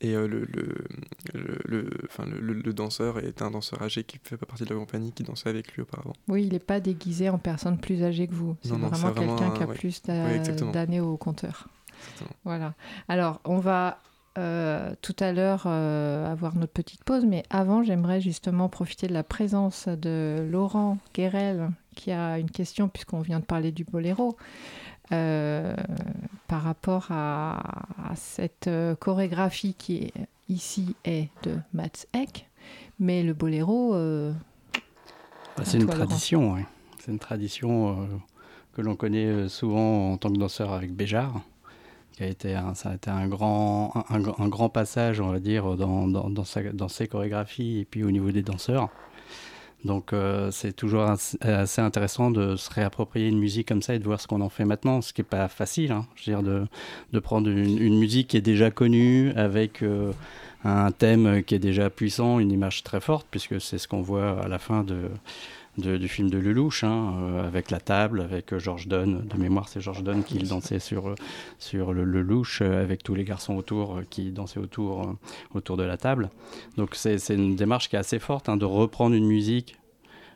Et 0.00 0.14
le, 0.14 0.26
le, 0.26 0.74
le, 1.32 1.90
enfin, 2.06 2.24
le, 2.26 2.72
danseur 2.72 3.20
est 3.20 3.40
un 3.40 3.52
danseur 3.52 3.82
âgé 3.82 4.02
qui 4.02 4.18
fait 4.24 4.36
pas 4.36 4.46
partie 4.46 4.64
de 4.64 4.70
la 4.70 4.74
compagnie, 4.74 5.12
qui 5.12 5.22
dansait 5.22 5.48
avec 5.48 5.72
lui 5.74 5.82
auparavant. 5.82 6.14
Oui, 6.26 6.42
il 6.42 6.52
n'est 6.52 6.58
pas 6.58 6.80
déguisé 6.80 7.28
en 7.28 7.38
personne 7.38 7.78
plus 7.78 8.02
âgée 8.02 8.26
que 8.26 8.34
vous. 8.34 8.56
C'est 8.62 8.70
vraiment 8.70 9.12
quelqu'un 9.12 9.50
qui 9.52 9.62
a 9.62 9.66
plus 9.68 10.02
d'années 10.02 11.00
au 11.00 11.16
compteur. 11.16 11.68
Voilà. 12.44 12.74
Alors, 13.06 13.40
on 13.44 13.60
va 13.60 13.98
euh, 14.38 14.94
tout 15.02 15.16
à 15.18 15.32
l'heure 15.32 15.64
euh, 15.66 16.30
avoir 16.30 16.56
notre 16.56 16.72
petite 16.72 17.04
pause, 17.04 17.26
mais 17.26 17.42
avant, 17.50 17.82
j'aimerais 17.82 18.22
justement 18.22 18.70
profiter 18.70 19.06
de 19.06 19.12
la 19.12 19.22
présence 19.22 19.88
de 19.88 20.48
Laurent 20.50 20.96
Guérel, 21.12 21.70
qui 21.94 22.12
a 22.12 22.38
une 22.38 22.50
question, 22.50 22.88
puisqu'on 22.88 23.20
vient 23.20 23.40
de 23.40 23.44
parler 23.44 23.72
du 23.72 23.84
boléro, 23.84 24.38
euh, 25.12 25.76
par 26.48 26.62
rapport 26.62 27.08
à, 27.10 27.60
cette 28.14 28.70
chorégraphie 29.00 29.74
qui 29.74 30.12
ici 30.48 30.96
est 31.04 31.28
de 31.42 31.56
Mats 31.74 32.06
Eck, 32.14 32.48
mais 32.98 33.22
le 33.22 33.34
boléro. 33.34 33.92
Bah, 35.56 35.64
c'est 35.64 35.78
une, 35.78 35.86
tradition, 35.86 36.56
c'est 37.00 37.12
une 37.12 37.18
tradition 37.18 38.08
que 38.74 38.80
l'on 38.80 38.96
connaît 38.96 39.48
souvent 39.48 40.12
en 40.12 40.16
tant 40.16 40.30
que 40.30 40.38
danseur 40.38 40.72
avec 40.72 40.94
Béjart 40.94 41.42
ça 42.74 42.90
a 42.90 42.94
été 42.94 43.10
un 43.10 43.28
grand, 43.28 44.68
passage, 44.72 45.20
on 45.20 45.30
va 45.30 45.40
dire, 45.40 45.76
dans, 45.76 46.88
ses 46.88 47.08
chorégraphies 47.08 47.80
et 47.80 47.84
puis 47.84 48.04
au 48.04 48.10
niveau 48.10 48.30
des 48.30 48.42
danseurs. 48.42 48.88
Donc 49.84 50.12
euh, 50.12 50.52
c'est 50.52 50.72
toujours 50.72 51.02
assez 51.02 51.80
intéressant 51.80 52.30
de 52.30 52.54
se 52.54 52.70
réapproprier 52.70 53.28
une 53.28 53.38
musique 53.38 53.66
comme 53.66 53.82
ça 53.82 53.96
et 53.96 53.98
de 53.98 54.04
voir 54.04 54.20
ce 54.20 54.28
qu'on 54.28 54.40
en 54.40 54.48
fait 54.48 54.64
maintenant, 54.64 55.00
ce 55.00 55.12
qui 55.12 55.22
n'est 55.22 55.26
pas 55.26 55.48
facile. 55.48 55.90
Hein. 55.90 56.06
Je 56.14 56.30
veux 56.30 56.40
dire, 56.40 56.68
de, 57.12 57.18
prendre 57.18 57.48
une, 57.50 57.82
une, 57.82 57.98
musique 57.98 58.28
qui 58.28 58.36
est 58.36 58.42
déjà 58.42 58.70
connue 58.70 59.32
avec 59.34 59.82
euh, 59.82 60.12
un 60.64 60.92
thème 60.92 61.42
qui 61.42 61.56
est 61.56 61.58
déjà 61.58 61.90
puissant, 61.90 62.38
une 62.38 62.52
image 62.52 62.84
très 62.84 63.00
forte, 63.00 63.26
puisque 63.30 63.60
c'est 63.60 63.78
ce 63.78 63.88
qu'on 63.88 64.02
voit 64.02 64.40
à 64.42 64.48
la 64.48 64.60
fin 64.60 64.84
de 64.84 65.10
du 65.78 66.08
film 66.08 66.28
de 66.28 66.38
Lelouch, 66.38 66.84
hein, 66.84 67.14
euh, 67.18 67.46
avec 67.46 67.70
la 67.70 67.80
table, 67.80 68.20
avec 68.20 68.52
euh, 68.52 68.58
George 68.58 68.88
Dunn. 68.88 69.26
De 69.26 69.36
mémoire, 69.38 69.68
c'est 69.68 69.80
George 69.80 70.02
Dunn 70.02 70.22
qui 70.22 70.38
dansait 70.38 70.78
sur, 70.78 71.08
euh, 71.08 71.14
sur 71.58 71.94
le 71.94 72.04
Lelouch, 72.04 72.60
avec 72.60 73.02
tous 73.02 73.14
les 73.14 73.24
garçons 73.24 73.54
autour 73.56 74.00
qui 74.10 74.32
dansaient 74.32 74.60
autour, 74.60 75.14
autour 75.54 75.76
de 75.76 75.82
la 75.82 75.96
table. 75.96 76.30
Donc 76.76 76.94
c'est 76.94 77.16
une 77.30 77.56
démarche 77.56 77.88
qui 77.88 77.96
est 77.96 78.00
assez 78.00 78.18
forte, 78.18 78.48
hein, 78.48 78.56
de 78.56 78.66
reprendre 78.66 79.14
une 79.14 79.26
musique 79.26 79.76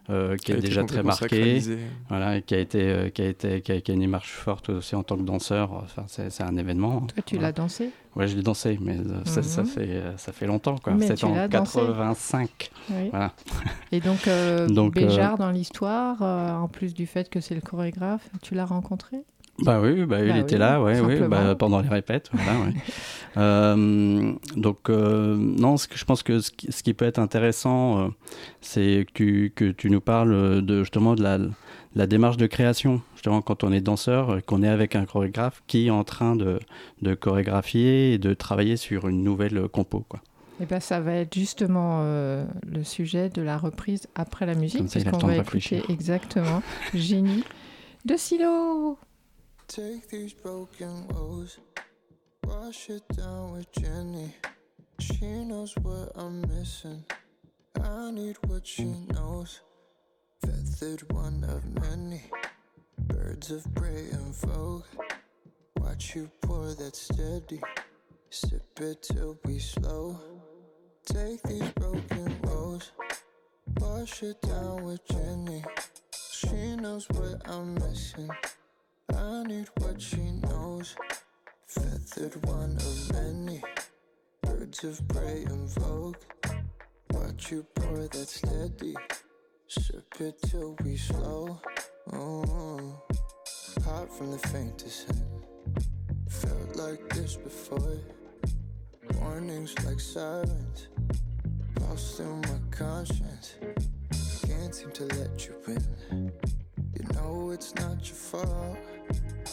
euh, 0.08 0.36
qui, 0.36 0.52
est 0.52 0.56
déjà 0.56 0.84
très 0.84 1.02
marqué, 1.02 1.60
voilà, 2.08 2.36
et 2.36 2.42
qui 2.42 2.54
a 2.54 2.58
été, 2.58 3.10
qui 3.14 3.22
a 3.22 3.26
été, 3.26 3.60
qui 3.60 3.72
a, 3.72 3.94
une 3.94 4.02
image 4.02 4.28
forte 4.28 4.70
aussi 4.70 4.94
en 4.94 5.02
tant 5.02 5.16
que 5.16 5.22
danseur. 5.22 5.72
Enfin, 5.72 6.04
c'est 6.06 6.42
un 6.42 6.56
événement. 6.56 7.00
Toi, 7.02 7.22
tu 7.24 7.38
l'as 7.38 7.52
dansé? 7.52 7.90
Ouais, 8.14 8.28
je 8.28 8.36
l'ai 8.36 8.42
dansé, 8.42 8.78
mais 8.80 8.96
ça, 9.24 9.42
ça, 9.42 9.62
mhm. 9.62 9.68
fait, 9.68 10.02
ça 10.16 10.32
fait 10.32 10.46
longtemps, 10.46 10.78
quoi. 10.78 10.94
C'est 11.00 11.22
en 11.24 11.48
85. 11.48 12.70
Voilà. 13.10 13.32
Et 13.92 14.00
donc, 14.00 14.28
donc 14.68 14.94
Béjar 14.94 15.38
dans 15.38 15.50
l'histoire, 15.50 16.22
en 16.22 16.68
plus 16.68 16.94
du 16.94 17.06
fait 17.06 17.28
que 17.28 17.40
c'est 17.40 17.54
le 17.54 17.60
chorégraphe, 17.60 18.28
tu 18.42 18.54
l'as 18.54 18.66
rencontré? 18.66 19.18
Bah 19.60 19.80
oui, 19.80 20.04
bah, 20.04 20.20
il 20.20 20.32
bah 20.32 20.38
était 20.38 20.58
là, 20.58 20.82
ouais, 20.82 21.00
oui, 21.00 21.20
bah, 21.28 21.54
pendant 21.54 21.80
les 21.80 21.88
répètes. 21.88 22.30
Voilà, 22.32 22.60
ouais. 22.60 22.74
euh, 23.36 24.32
donc, 24.56 24.90
euh, 24.90 25.36
non, 25.36 25.76
je 25.76 26.04
pense 26.04 26.22
que 26.22 26.40
ce 26.40 26.50
qui, 26.50 26.70
ce 26.70 26.82
qui 26.82 26.94
peut 26.94 27.04
être 27.04 27.18
intéressant, 27.18 27.98
euh, 27.98 28.08
c'est 28.60 29.06
que 29.06 29.12
tu, 29.14 29.52
que 29.54 29.70
tu 29.70 29.90
nous 29.90 30.00
parles 30.00 30.62
de, 30.62 30.80
justement 30.80 31.14
de 31.14 31.22
la, 31.22 31.38
la 31.94 32.06
démarche 32.06 32.36
de 32.36 32.46
création. 32.46 33.00
Justement, 33.14 33.42
quand 33.42 33.64
on 33.64 33.72
est 33.72 33.80
danseur, 33.80 34.44
qu'on 34.44 34.62
est 34.62 34.68
avec 34.68 34.94
un 34.94 35.06
chorégraphe 35.06 35.62
qui 35.66 35.86
est 35.86 35.90
en 35.90 36.04
train 36.04 36.36
de, 36.36 36.58
de 37.02 37.14
chorégraphier 37.14 38.12
et 38.12 38.18
de 38.18 38.34
travailler 38.34 38.76
sur 38.76 39.08
une 39.08 39.22
nouvelle 39.22 39.68
compo. 39.68 40.04
Quoi. 40.08 40.20
Et 40.58 40.62
eh 40.62 40.66
ben, 40.66 40.80
ça 40.80 41.00
va 41.00 41.12
être 41.12 41.34
justement 41.34 41.98
euh, 42.00 42.46
le 42.66 42.82
sujet 42.82 43.28
de 43.28 43.42
la 43.42 43.58
reprise 43.58 44.06
après 44.14 44.46
la 44.46 44.54
musique, 44.54 44.88
puisqu'on 44.88 45.18
va 45.18 45.36
écouter 45.36 45.82
exactement 45.90 46.62
Génie 46.94 47.44
de 48.06 48.16
Silo. 48.16 48.98
Take 49.68 50.08
these 50.08 50.32
broken 50.32 51.08
woes, 51.08 51.58
wash 52.44 52.88
it 52.88 53.02
down 53.08 53.52
with 53.52 53.70
Jenny. 53.72 54.32
She 55.00 55.26
knows 55.26 55.74
what 55.82 56.12
I'm 56.14 56.40
missing. 56.42 57.04
I 57.82 58.10
need 58.12 58.36
what 58.46 58.64
she 58.66 58.84
knows. 58.84 59.60
Feathered 60.40 61.12
one 61.12 61.44
of 61.44 61.64
many 61.82 62.22
birds 62.96 63.50
of 63.50 63.66
prey 63.74 64.06
and 64.12 64.34
vogue. 64.36 64.84
Watch 65.80 66.14
you 66.14 66.30
pour 66.40 66.72
that 66.74 66.94
steady, 66.94 67.60
sip 68.30 68.80
it 68.80 69.02
till 69.02 69.36
we 69.44 69.58
slow. 69.58 70.18
Take 71.04 71.42
these 71.42 71.70
broken 71.72 72.40
woes, 72.44 72.92
wash 73.80 74.22
it 74.22 74.40
down 74.42 74.84
with 74.84 75.06
Jenny. 75.08 75.64
She 76.32 76.76
knows 76.76 77.08
what 77.10 77.42
I'm 77.50 77.74
missing. 77.74 78.30
I 79.14 79.42
need 79.44 79.68
what 79.78 80.00
she 80.00 80.30
knows. 80.42 80.96
Feathered 81.66 82.44
one 82.46 82.76
of 82.76 83.12
many 83.12 83.62
birds 84.42 84.84
of 84.84 85.06
prey 85.08 85.44
in 85.44 85.66
vogue. 85.68 86.16
Watch 87.12 87.52
you 87.52 87.64
pour 87.74 87.98
that 87.98 88.28
steady. 88.28 88.94
Sip 89.68 90.20
it 90.20 90.40
till 90.42 90.76
we 90.84 90.96
slow. 90.96 91.60
Oh, 92.12 93.02
hot 93.84 94.12
from 94.12 94.32
the 94.32 94.38
faintest 94.38 95.10
end. 95.10 95.46
Felt 96.28 96.76
like 96.76 97.08
this 97.10 97.36
before. 97.36 97.98
Warnings 99.20 99.74
like 99.84 100.00
sirens. 100.00 100.88
Lost 101.80 102.20
in 102.20 102.40
my 102.42 102.58
conscience. 102.70 103.54
Can't 104.46 104.74
seem 104.74 104.90
to 104.92 105.04
let 105.04 105.46
you 105.46 105.54
in. 105.66 106.32
You 106.94 107.04
know 107.14 107.50
it's 107.50 107.74
not 107.76 108.06
your 108.06 108.16
fault. 108.16 108.78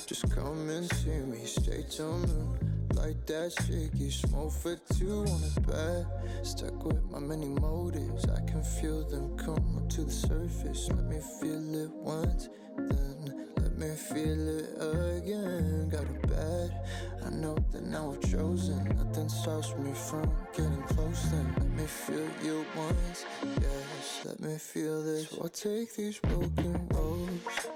Just 0.05 0.29
come 0.35 0.69
and 0.69 0.91
see 0.93 1.09
me, 1.09 1.45
stay 1.45 1.85
till 1.89 2.17
noon. 2.17 2.59
Like 2.93 3.25
that 3.25 3.51
shaky 3.65 4.11
smoke 4.11 4.51
for 4.51 4.75
two 4.93 5.25
on 5.27 5.41
the 5.41 5.61
bed. 5.61 6.45
Stuck 6.45 6.85
with 6.85 7.03
my 7.09 7.19
many 7.19 7.47
motives, 7.47 8.25
I 8.29 8.39
can 8.45 8.63
feel 8.63 9.03
them 9.09 9.35
come 9.37 9.77
up 9.77 9.89
to 9.89 10.03
the 10.03 10.11
surface. 10.11 10.89
Let 10.89 11.05
me 11.05 11.19
feel 11.41 11.85
it 11.85 11.91
once, 11.91 12.49
then 12.77 13.47
let 13.57 13.77
me 13.77 13.95
feel 13.95 14.47
it 14.47 14.69
again. 15.17 15.89
Got 15.89 16.03
a 16.03 16.27
bed, 16.27 16.87
I 17.25 17.29
know 17.31 17.57
that 17.71 17.83
now 17.83 18.13
I've 18.13 18.31
chosen. 18.31 18.83
Nothing 18.95 19.29
stops 19.29 19.75
me 19.77 19.91
from 19.93 20.31
getting 20.53 20.83
close. 20.83 21.23
Then 21.31 21.53
let 21.57 21.69
me 21.69 21.85
feel 21.85 22.29
you 22.43 22.65
once, 22.75 23.25
yes. 23.59 24.21
Let 24.25 24.39
me 24.39 24.57
feel 24.57 25.01
this. 25.01 25.29
So 25.29 25.41
I'll 25.41 25.49
take 25.49 25.95
these 25.95 26.19
broken 26.19 26.87
roads. 26.89 27.72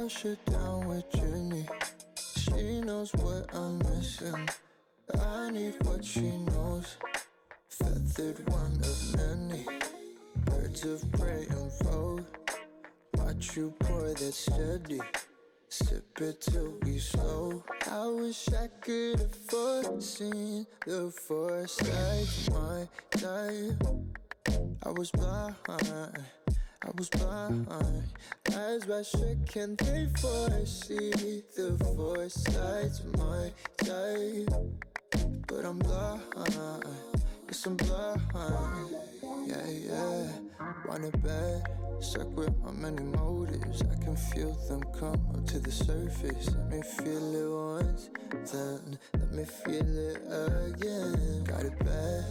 Wash 0.00 0.24
it 0.24 0.46
down 0.46 0.88
with 0.88 1.12
Jenny. 1.12 1.66
She 2.16 2.80
knows 2.80 3.12
what 3.16 3.54
I'm 3.54 3.78
missing. 3.80 4.48
I 5.20 5.50
need 5.50 5.74
what 5.84 6.02
she 6.02 6.22
knows. 6.22 6.96
Feathered 7.68 8.48
one 8.48 8.80
of 8.80 9.16
many. 9.18 9.66
Birds 10.46 10.86
of 10.86 11.12
prey 11.12 11.44
and 11.50 11.70
foe. 11.70 12.18
Watch 13.18 13.58
you 13.58 13.74
pour 13.80 14.08
that 14.08 14.32
steady. 14.32 15.02
Sip 15.68 16.18
it 16.22 16.40
till 16.40 16.78
we 16.82 16.98
slow. 16.98 17.62
I 17.90 18.06
wish 18.06 18.48
I 18.54 18.68
could 18.80 19.18
have 19.18 19.34
foreseen 19.34 20.66
the 20.86 21.10
foresight 21.10 22.26
my 22.50 22.88
life. 23.22 23.76
I 24.82 24.90
was 24.92 25.10
blind. 25.10 25.56
I 26.82 26.90
was 26.96 27.10
blind. 27.10 27.68
Eyes 28.56 28.86
wide 28.86 29.04
shut, 29.04 29.46
can 29.46 29.76
they 29.76 30.08
foresee 30.18 31.42
the 31.54 31.76
foresight 31.94 32.92
of 33.00 33.18
my 33.18 33.52
type? 33.76 34.48
But 35.46 35.64
I'm 35.66 35.78
blind. 35.78 36.22
Yes, 37.46 37.66
I'm 37.66 37.76
blind. 37.76 38.20
Yeah, 39.46 39.66
yeah. 39.68 40.28
Want 40.86 41.04
it 41.04 41.22
bad. 41.22 41.62
Stuck 42.00 42.34
with 42.36 42.56
my 42.62 42.72
many 42.72 43.02
motives. 43.02 43.82
I 43.82 43.94
can 44.02 44.16
feel 44.16 44.52
them 44.68 44.82
come 44.98 45.20
up 45.34 45.46
to 45.48 45.58
the 45.58 45.70
surface. 45.70 46.50
Let 46.54 46.68
me 46.70 46.82
feel 46.82 47.34
it 47.34 47.50
once, 47.84 48.10
then 48.50 48.98
let 49.18 49.32
me 49.32 49.44
feel 49.44 49.98
it 50.08 50.16
again. 50.26 51.44
Got 51.44 51.64
it 51.64 51.78
bad. 51.80 52.24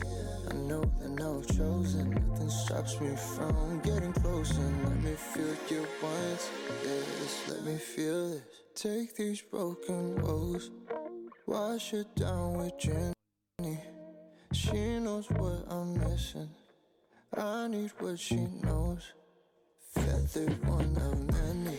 I 0.50 0.54
know 0.56 0.82
that 1.00 1.10
now 1.10 1.38
I've 1.38 1.48
chosen. 1.56 2.10
Nothing 2.10 2.50
stops 2.50 3.00
me 3.00 3.16
from 3.36 3.80
getting 3.82 4.14
closer. 4.14 4.60
Let 4.84 5.04
me 5.04 5.14
feel 5.14 5.56
you 5.70 5.86
once, 6.02 6.50
yes. 6.84 7.50
Let 7.50 7.64
me 7.64 7.78
feel 7.78 8.30
this. 8.32 8.42
Take 8.76 9.16
these 9.16 9.42
broken 9.42 10.22
woes, 10.22 10.72
wash 11.46 11.94
it 11.94 12.08
down 12.16 12.54
with 12.54 12.78
Jenny. 12.80 13.80
She 14.52 15.00
knows 15.00 15.30
what 15.30 15.66
I'm 15.70 15.94
missing. 16.00 16.50
I 17.38 17.68
need 17.68 17.92
what 18.00 18.20
she 18.20 18.36
knows. 18.36 19.14
Feathered 19.94 20.68
one 20.68 20.96
of 20.98 21.32
many 21.32 21.78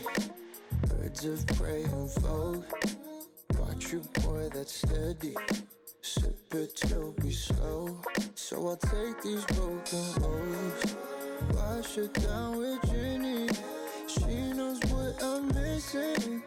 birds 0.89 1.25
of 1.25 1.47
prey 1.59 1.83
and 1.83 2.11
vogue. 2.21 2.65
Watch 3.59 3.93
you 3.93 4.01
boy 4.23 4.49
that's 4.55 4.75
steady. 4.75 5.35
Sip 6.03 6.55
it 6.55 6.77
till 6.77 7.15
we 7.23 7.33
slow. 7.33 8.01
So 8.37 8.69
I'll 8.69 8.77
take 8.77 9.21
these 9.23 9.45
broken 9.47 10.23
roads. 10.23 10.97
Wash 11.55 11.99
it 11.99 12.15
down 12.15 12.59
with 12.59 12.81
Jenny. 12.91 13.49
She 14.07 14.53
knows 14.53 14.81
what 14.89 15.23
I'm 15.23 15.49
missing. 15.49 16.43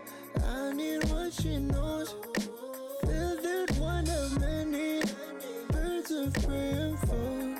I 0.46 0.72
need 0.74 1.04
what 1.12 1.34
she 1.34 1.58
knows. 1.58 2.16
Feathered 3.02 3.78
one 3.78 4.08
of 4.10 4.40
many 4.40 5.02
birds 5.72 6.12
of 6.12 6.34
prey 6.46 6.72
and 6.72 7.00
vogue. 7.00 7.53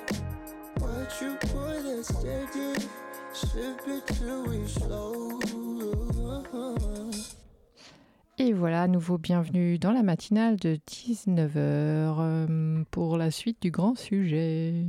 Et 8.40 8.52
voilà, 8.52 8.88
nouveau 8.88 9.18
bienvenue 9.18 9.78
dans 9.78 9.92
la 9.92 10.04
matinale 10.04 10.58
de 10.58 10.80
19h 10.90 11.48
euh, 11.50 12.84
pour 12.90 13.18
la 13.18 13.32
suite 13.32 13.62
du 13.62 13.72
grand 13.72 13.96
sujet. 13.96 14.86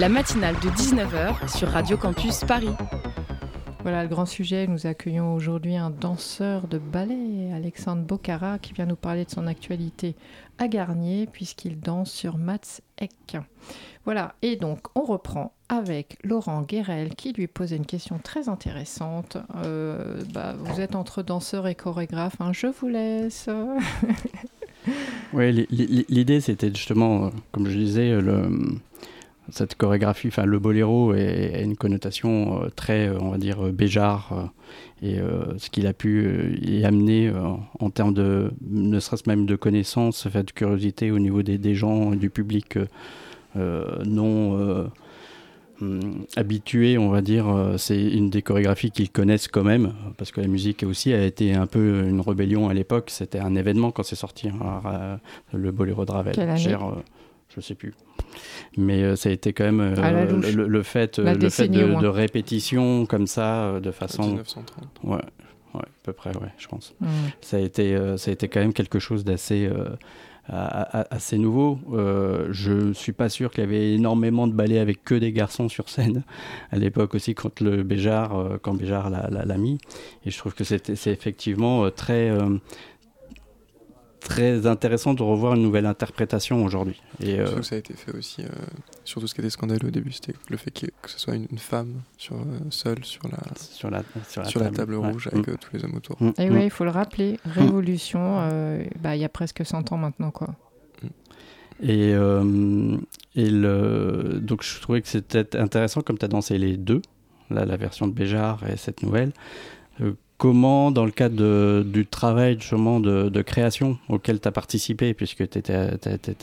La 0.00 0.08
matinale 0.08 0.56
de 0.56 0.70
19h 0.70 1.56
sur 1.56 1.68
Radio 1.68 1.96
Campus 1.96 2.40
Paris. 2.44 2.74
Voilà 3.84 4.02
le 4.02 4.08
grand 4.08 4.24
sujet. 4.24 4.66
Nous 4.66 4.86
accueillons 4.86 5.34
aujourd'hui 5.34 5.76
un 5.76 5.90
danseur 5.90 6.68
de 6.68 6.78
ballet, 6.78 7.52
Alexandre 7.52 8.00
Bocara, 8.00 8.58
qui 8.58 8.72
vient 8.72 8.86
nous 8.86 8.96
parler 8.96 9.26
de 9.26 9.30
son 9.30 9.46
actualité 9.46 10.16
à 10.56 10.68
Garnier, 10.68 11.28
puisqu'il 11.30 11.78
danse 11.78 12.10
sur 12.10 12.38
Mats 12.38 12.80
Eck. 12.96 13.36
Voilà, 14.06 14.36
et 14.40 14.56
donc 14.56 14.78
on 14.94 15.02
reprend 15.02 15.52
avec 15.68 16.16
Laurent 16.24 16.62
Guérel 16.62 17.14
qui 17.14 17.34
lui 17.34 17.46
posait 17.46 17.76
une 17.76 17.84
question 17.84 18.18
très 18.18 18.48
intéressante. 18.48 19.36
Euh, 19.66 20.22
bah, 20.32 20.54
vous 20.58 20.80
êtes 20.80 20.96
entre 20.96 21.22
danseur 21.22 21.66
et 21.66 21.74
chorégraphe, 21.74 22.40
hein, 22.40 22.54
je 22.54 22.68
vous 22.68 22.88
laisse. 22.88 23.50
oui, 25.34 25.66
l'idée 26.08 26.40
c'était 26.40 26.74
justement, 26.74 27.26
euh, 27.26 27.30
comme 27.52 27.68
je 27.68 27.76
disais, 27.76 28.18
le 28.18 28.48
cette 29.50 29.74
chorégraphie, 29.74 30.28
enfin 30.28 30.44
le 30.44 30.58
boléro 30.58 31.12
a 31.12 31.60
une 31.60 31.76
connotation 31.76 32.62
euh, 32.62 32.68
très, 32.74 33.08
euh, 33.08 33.18
on 33.20 33.30
va 33.30 33.38
dire, 33.38 33.66
euh, 33.66 33.72
béjar 33.72 34.50
et 35.02 35.18
ce 35.58 35.68
qu'il 35.68 35.86
a 35.86 35.92
pu 35.92 36.58
y 36.62 36.82
amener 36.84 37.30
en 37.78 37.90
termes 37.90 38.14
de, 38.14 38.52
ne 38.66 38.98
serait-ce 38.98 39.28
même 39.28 39.44
de 39.44 39.54
connaissances, 39.54 40.26
fait 40.30 40.44
de 40.44 40.50
curiosité 40.50 41.10
au 41.10 41.18
niveau 41.18 41.42
des, 41.42 41.58
des 41.58 41.74
gens, 41.74 42.12
du 42.12 42.30
public 42.30 42.78
non 43.54 44.88
hum, 45.80 46.24
habitués, 46.36 46.96
on 46.96 47.10
va 47.10 47.20
dire. 47.20 47.48
Euh, 47.48 47.76
c'est 47.76 48.00
une 48.00 48.30
des 48.30 48.40
chorégraphies 48.40 48.90
qu'ils 48.90 49.10
connaissent 49.10 49.48
quand 49.48 49.64
même, 49.64 49.92
parce 50.16 50.32
que 50.32 50.40
la 50.40 50.48
musique 50.48 50.82
aussi 50.84 51.12
a 51.12 51.22
été 51.22 51.52
un 51.52 51.66
peu 51.66 52.04
une 52.08 52.22
rébellion 52.22 52.70
à 52.70 52.74
l'époque. 52.74 53.10
C'était 53.10 53.40
un 53.40 53.56
événement 53.56 53.90
quand 53.90 54.04
c'est 54.04 54.16
sorti, 54.16 54.48
hein, 54.48 55.18
le 55.52 55.70
Boléro 55.70 56.06
de 56.06 56.12
Ravel. 56.12 56.34
Quelle 56.34 56.56
je 57.54 57.60
sais 57.60 57.74
plus. 57.74 57.94
Mais 58.76 59.16
ça 59.16 59.28
a 59.28 59.32
été 59.32 59.52
quand 59.52 59.64
même 59.64 59.94
le, 59.94 60.82
fait, 60.82 61.18
le 61.18 61.48
fait 61.48 61.68
de, 61.68 62.06
répétition 62.06 63.06
comme 63.06 63.26
ça, 63.26 63.80
de 63.80 63.90
façon. 63.90 64.24
1930. 64.24 64.88
Ouais, 65.04 65.16
ouais, 65.74 65.80
à 65.80 66.02
peu 66.02 66.12
près, 66.12 66.30
ouais, 66.30 66.52
je 66.58 66.66
pense. 66.66 66.94
Mmh. 67.00 67.06
Ça, 67.40 67.56
a 67.58 67.60
été, 67.60 67.96
ça 68.16 68.30
a 68.30 68.34
été 68.34 68.48
quand 68.48 68.60
même 68.60 68.72
quelque 68.72 68.98
chose 68.98 69.24
d'assez 69.24 69.70
assez 70.48 71.38
nouveau. 71.38 71.78
Euh, 71.92 72.48
je 72.50 72.72
ne 72.72 72.92
suis 72.92 73.12
pas 73.12 73.28
sûr 73.28 73.50
qu'il 73.50 73.64
y 73.64 73.66
avait 73.66 73.94
énormément 73.94 74.46
de 74.46 74.52
ballets 74.52 74.78
avec 74.78 75.02
que 75.02 75.14
des 75.14 75.32
garçons 75.32 75.68
sur 75.68 75.88
scène 75.88 76.22
à 76.70 76.76
l'époque 76.76 77.14
aussi 77.14 77.34
quand 77.34 77.60
le 77.60 77.82
Béjar, 77.82 78.36
euh, 78.36 78.58
quand 78.60 78.74
Béjar 78.74 79.10
l'a 79.10 79.56
mis. 79.56 79.78
Et 80.26 80.30
je 80.30 80.38
trouve 80.38 80.54
que 80.54 80.64
c'est 80.64 81.06
effectivement 81.06 81.84
euh, 81.84 81.90
très 81.90 82.30
très 84.24 84.66
intéressant 84.66 85.14
de 85.14 85.22
revoir 85.22 85.54
une 85.54 85.62
nouvelle 85.62 85.86
interprétation 85.86 86.64
aujourd'hui. 86.64 87.00
Et 87.20 87.38
euh... 87.38 87.62
ça 87.62 87.76
a 87.76 87.78
été 87.78 87.94
fait 87.94 88.16
aussi, 88.16 88.42
euh, 88.42 88.48
surtout 89.04 89.28
ce 89.28 89.34
qui 89.34 89.42
était 89.42 89.50
scandaleux 89.50 89.88
au 89.88 89.90
début, 89.90 90.10
c'était 90.12 90.34
le 90.48 90.56
fait 90.56 90.70
que, 90.72 91.10
ce 91.10 91.18
soit 91.18 91.34
une, 91.34 91.58
femme 91.58 92.00
sur, 92.16 92.34
euh, 92.34 92.44
seule 92.70 93.04
sur 93.04 93.28
la, 93.28 93.38
sur 93.56 93.90
la, 93.90 94.02
sur 94.46 94.60
la, 94.60 94.70
table. 94.70 94.94
rouge 94.94 95.28
avec 95.30 95.46
mm. 95.46 95.50
euh, 95.50 95.56
tous 95.60 95.76
les 95.76 95.84
hommes 95.84 95.94
autour. 95.94 96.16
Mm. 96.20 96.32
Et 96.38 96.50
oui, 96.50 96.64
il 96.64 96.70
faut 96.70 96.84
le 96.84 96.90
rappeler, 96.90 97.38
mm. 97.44 97.50
Révolution, 97.50 98.48
bah, 99.00 99.14
il 99.14 99.20
y 99.20 99.24
a 99.24 99.28
presque 99.28 99.64
100 99.64 99.92
ans 99.92 99.98
maintenant. 99.98 100.30
quoi. 100.30 100.48
Et, 101.82 102.10
et 102.10 103.50
le... 103.50 104.38
donc 104.40 104.62
je 104.62 104.80
trouvais 104.80 105.02
que 105.02 105.08
c'était 105.08 105.56
intéressant 105.56 106.00
comme 106.00 106.18
tu 106.18 106.24
as 106.24 106.28
dansé 106.28 106.56
les 106.56 106.76
deux, 106.76 107.02
la, 107.50 107.66
la 107.66 107.76
version 107.76 108.06
de 108.06 108.12
Béjar 108.12 108.66
et 108.68 108.76
cette 108.76 109.02
nouvelle 109.02 109.32
comment, 110.38 110.90
dans 110.90 111.04
le 111.04 111.10
cadre 111.10 111.82
du 111.82 112.06
travail 112.06 112.56
justement 112.60 113.00
de, 113.00 113.42
création 113.42 113.98
auquel 114.08 114.40
tu 114.40 114.48
as 114.48 114.52
participé, 114.52 115.14
puisque 115.14 115.48
tu 115.48 115.58
étais, 115.58 115.74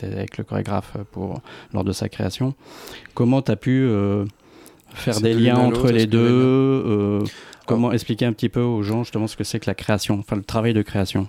avec 0.02 0.38
le 0.38 0.44
chorégraphe 0.44 0.96
pour, 1.10 1.40
lors 1.72 1.84
de 1.84 1.92
sa 1.92 2.08
création, 2.08 2.54
comment 3.14 3.42
tu 3.42 3.52
as 3.52 3.56
pu 3.56 3.82
euh, 3.82 4.24
faire 4.94 5.20
des 5.20 5.34
liens 5.34 5.56
entre 5.56 5.90
les 5.90 6.06
deux 6.06 6.18
euh, 6.20 7.24
Comment 7.66 7.92
expliquer 7.92 8.26
un 8.26 8.32
petit 8.32 8.48
peu 8.48 8.60
aux 8.60 8.82
gens 8.82 9.04
justement 9.04 9.28
ce 9.28 9.36
que 9.36 9.44
c'est 9.44 9.60
que 9.60 9.70
la 9.70 9.74
création, 9.74 10.18
enfin 10.18 10.36
le 10.36 10.42
travail 10.42 10.74
de 10.74 10.82
création? 10.82 11.28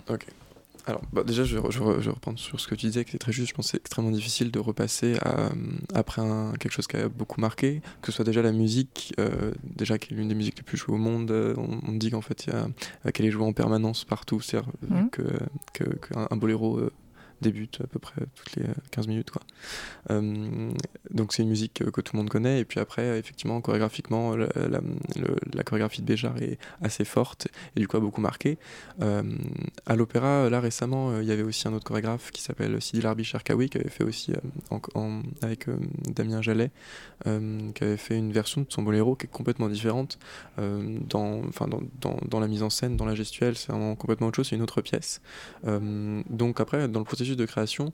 Alors, 0.85 1.01
bah, 1.13 1.23
déjà, 1.23 1.43
je, 1.43 1.57
je, 1.69 1.79
je, 2.01 2.09
reprends 2.09 2.35
sur 2.35 2.59
ce 2.59 2.67
que 2.67 2.75
tu 2.75 2.87
disais, 2.87 3.05
que 3.05 3.11
c'est 3.11 3.17
très 3.17 3.31
juste. 3.31 3.49
Je 3.49 3.53
pense 3.53 3.67
que 3.67 3.71
c'est 3.71 3.77
extrêmement 3.77 4.11
difficile 4.11 4.51
de 4.51 4.59
repasser 4.59 5.17
à, 5.21 5.49
après 5.93 6.21
un, 6.21 6.51
quelque 6.59 6.71
chose 6.71 6.87
qui 6.87 6.97
a 6.97 7.07
beaucoup 7.07 7.39
marqué, 7.39 7.81
que 8.01 8.11
ce 8.11 8.11
soit 8.11 8.25
déjà 8.25 8.41
la 8.41 8.51
musique, 8.51 9.13
euh, 9.19 9.53
déjà 9.63 9.97
qui 9.97 10.13
est 10.13 10.17
l'une 10.17 10.27
des 10.27 10.35
musiques 10.35 10.57
les 10.57 10.63
plus 10.63 10.77
jouées 10.77 10.95
au 10.95 10.99
monde. 10.99 11.31
Euh, 11.31 11.55
on, 11.57 11.93
dit 11.93 12.11
qu'en 12.11 12.21
fait, 12.21 12.49
qu'elle 13.13 13.25
est 13.25 13.31
jouée 13.31 13.45
en 13.45 13.53
permanence 13.53 14.03
partout. 14.03 14.41
C'est-à-dire 14.41 14.69
mmh. 14.89 15.09
que, 15.11 15.23
que, 15.73 16.35
boléro 16.35 16.77
euh, 16.77 16.91
débute 17.43 17.79
à 17.83 17.87
peu 17.87 17.99
près 17.99 18.21
toutes 18.35 18.55
les 18.55 18.65
15 18.91 19.07
minutes. 19.07 19.29
Quoi. 19.29 19.41
Euh, 20.11 20.71
donc 21.11 21.33
c'est 21.33 21.43
une 21.43 21.49
musique 21.49 21.73
que 21.73 22.01
tout 22.01 22.15
le 22.15 22.17
monde 22.17 22.29
connaît. 22.29 22.59
Et 22.59 22.65
puis 22.65 22.79
après, 22.79 23.19
effectivement, 23.19 23.61
chorégraphiquement, 23.61 24.35
la, 24.35 25.63
chorégraphie 25.63 26.01
de 26.01 26.07
Béjar 26.07 26.35
est 26.41 26.57
assez 26.81 27.05
forte 27.05 27.47
et 27.75 27.79
du 27.79 27.87
coup 27.87 27.97
a 27.97 27.99
beaucoup 27.99 28.21
marqué. 28.21 28.57
Euh, 29.01 29.23
à 29.85 29.95
l'opéra, 29.95 30.49
là 30.49 30.59
récemment, 30.59 31.11
euh, 31.11 31.23
il 31.23 31.27
y 31.27 31.31
avait 31.31 31.43
aussi 31.43 31.67
un 31.67 31.73
autre 31.73 31.85
chorégraphe 31.85 32.31
qui 32.31 32.41
s'appelle 32.41 32.81
Sidi 32.81 33.01
Larbi 33.01 33.23
qui 33.23 33.77
avait 33.77 33.89
fait 33.89 34.03
aussi 34.03 34.33
avec 35.41 35.67
Damien 36.09 36.41
Jallet, 36.41 36.71
qui 37.23 37.83
avait 37.83 37.97
fait 37.97 38.17
une 38.17 38.31
version 38.31 38.61
de 38.61 38.67
son 38.69 38.81
boléro 38.81 39.15
qui 39.15 39.25
est 39.25 39.29
complètement 39.29 39.69
différente 39.69 40.17
dans, 40.57 41.41
dans, 41.99 42.17
dans, 42.29 42.39
la 42.39 42.47
mise 42.47 42.63
en 42.63 42.69
scène, 42.69 42.97
dans 42.97 43.05
la 43.05 43.15
gestuelle, 43.15 43.55
c'est 43.55 43.73
complètement 43.97 44.27
autre 44.27 44.37
chose, 44.37 44.47
c'est 44.49 44.55
une 44.55 44.61
autre 44.61 44.81
pièce. 44.81 45.21
donc 45.63 46.59
après, 46.59 46.87
dans 46.87 46.99
le 46.99 47.05
processus 47.05 47.32
de 47.35 47.45
création, 47.45 47.93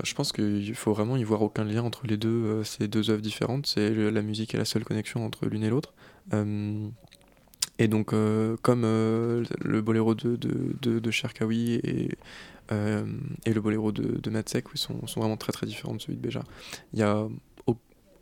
euh, 0.00 0.04
je 0.04 0.14
pense 0.14 0.32
qu'il 0.32 0.74
faut 0.74 0.92
vraiment 0.92 1.16
y 1.16 1.24
voir 1.24 1.42
aucun 1.42 1.64
lien 1.64 1.82
entre 1.82 2.06
les 2.06 2.16
deux, 2.16 2.28
euh, 2.28 2.64
ces 2.64 2.88
deux 2.88 3.10
œuvres 3.10 3.22
différentes. 3.22 3.66
C'est 3.66 3.90
la 3.90 4.22
musique 4.22 4.54
est 4.54 4.58
la 4.58 4.64
seule 4.64 4.84
connexion 4.84 5.24
entre 5.24 5.46
l'une 5.46 5.64
et 5.64 5.70
l'autre. 5.70 5.92
Euh, 6.32 6.88
et 7.78 7.88
donc, 7.88 8.10
comme 8.60 8.82
le 8.82 9.80
boléro 9.80 10.14
de, 10.14 10.36
de, 10.36 10.98
de, 10.98 11.10
Cherkaoui 11.10 11.76
et, 11.76 12.10
et 12.70 13.52
le 13.54 13.60
boléro 13.62 13.90
de, 13.90 14.20
de 14.20 14.30
Matsek 14.30 14.66
sont, 14.74 15.06
sont, 15.06 15.20
vraiment 15.20 15.38
très 15.38 15.52
très 15.52 15.66
différents 15.66 15.94
de 15.94 15.98
celui 15.98 16.16
de 16.16 16.20
Béja, 16.20 16.42
il 16.92 16.96
n'y 16.98 17.02
a 17.02 17.26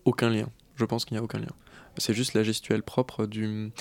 aucun 0.05 0.31
lien. 0.31 0.49
Je 0.77 0.85
pense 0.85 1.05
qu'il 1.05 1.16
n'y 1.16 1.18
a 1.18 1.25
aucun 1.25 1.40
lien. 1.40 1.51
C'est 1.97 2.14
juste 2.14 2.35
la 2.35 2.44
gestuelle 2.44 2.85
propre 2.85 3.27
du, 3.27 3.73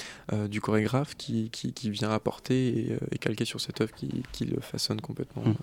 du 0.50 0.62
chorégraphe 0.62 1.16
qui, 1.16 1.52
qui, 1.52 1.90
vient 1.92 2.10
apporter 2.10 2.98
et, 3.12 3.18
calquer 3.20 3.46
sur 3.46 3.62
cette 3.62 3.80
œuvre 3.80 3.94
qui, 3.94 4.24
qui 4.32 4.46
le 4.46 4.60
façonne 4.62 5.00
complètement. 5.00 5.44
Mmh 5.44 5.56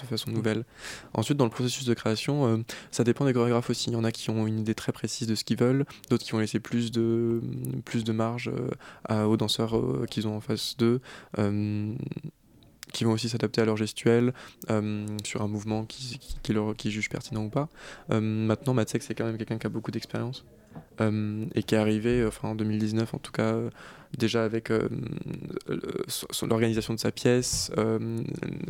de 0.00 0.06
façon 0.06 0.30
nouvelle. 0.30 0.64
Ensuite, 1.14 1.36
dans 1.36 1.44
le 1.44 1.50
processus 1.50 1.84
de 1.84 1.94
création, 1.94 2.46
euh, 2.46 2.56
ça 2.90 3.04
dépend 3.04 3.24
des 3.24 3.32
chorégraphes 3.32 3.70
aussi. 3.70 3.90
Il 3.90 3.94
y 3.94 3.96
en 3.96 4.04
a 4.04 4.12
qui 4.12 4.30
ont 4.30 4.46
une 4.46 4.60
idée 4.60 4.74
très 4.74 4.92
précise 4.92 5.28
de 5.28 5.34
ce 5.34 5.44
qu'ils 5.44 5.58
veulent, 5.58 5.84
d'autres 6.10 6.24
qui 6.24 6.32
vont 6.32 6.38
laisser 6.38 6.60
plus 6.60 6.90
de, 6.90 7.40
plus 7.84 8.04
de 8.04 8.12
marge 8.12 8.50
euh, 9.10 9.24
aux 9.24 9.36
danseurs 9.36 9.76
euh, 9.76 10.06
qu'ils 10.08 10.26
ont 10.26 10.36
en 10.36 10.40
face 10.40 10.76
d'eux 10.76 11.00
qui 12.92 13.04
vont 13.04 13.12
aussi 13.12 13.30
s'adapter 13.30 13.62
à 13.62 13.64
leur 13.64 13.78
gestuelle 13.78 14.34
sur 15.24 15.40
un 15.40 15.48
mouvement 15.48 15.86
qui, 15.86 16.20
qui, 16.42 16.52
leur, 16.52 16.76
qui 16.76 16.90
pertinent 17.08 17.44
ou 17.44 17.48
pas. 17.48 17.70
maintenant, 18.10 18.74
Matsek, 18.74 19.02
c'est 19.02 19.14
quand 19.14 19.24
même 19.24 19.38
quelqu'un 19.38 19.56
qui 19.56 19.66
a 19.66 19.70
beaucoup 19.70 19.90
d'expérience. 19.90 20.44
Euh, 21.00 21.46
et 21.54 21.62
qui 21.62 21.74
est 21.74 21.78
arrivé 21.78 22.20
euh, 22.20 22.28
enfin, 22.28 22.48
en 22.48 22.54
2019 22.54 23.14
en 23.14 23.18
tout 23.18 23.32
cas 23.32 23.54
euh, 23.54 23.70
déjà 24.18 24.44
avec 24.44 24.70
l'organisation 26.42 26.92
de 26.92 26.98
sa 27.00 27.10
pièce 27.10 27.72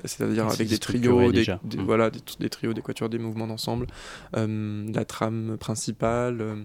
c'est-à-dire 0.04 0.46
avec 0.46 0.68
des 0.68 0.78
trios 0.78 1.32
des, 1.32 1.44
mm. 1.44 1.82
voilà 1.84 2.10
des, 2.10 2.20
des, 2.38 2.48
trios 2.48 2.74
des 2.74 2.80
quatuors 2.80 3.08
des 3.08 3.18
mouvements 3.18 3.48
d'ensemble 3.48 3.88
la 4.34 5.04
trame 5.04 5.56
principale 5.58 6.64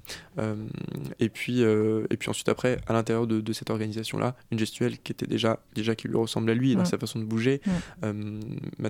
et 1.19 1.29
puis 1.29 1.61
et 1.61 2.17
puis 2.17 2.29
ensuite 2.29 2.49
après 2.49 2.77
à 2.85 2.93
l'intérieur 2.93 3.25
de, 3.25 3.41
de, 3.41 3.53
cette 3.53 3.71
organisation 3.71 4.19
là 4.19 4.35
une 4.51 4.59
gestuelle 4.59 4.99
qui 4.99 5.11
était 5.11 5.25
déjà 5.25 5.59
déjà 5.73 5.95
qui 5.95 6.07
lui 6.07 6.17
ressemble 6.17 6.51
à 6.51 6.53
lui 6.53 6.75
dans 6.75 6.85
sa 6.85 6.99
façon 6.99 7.17
de 7.17 7.25
bouger 7.25 7.61
mm. 8.03 8.39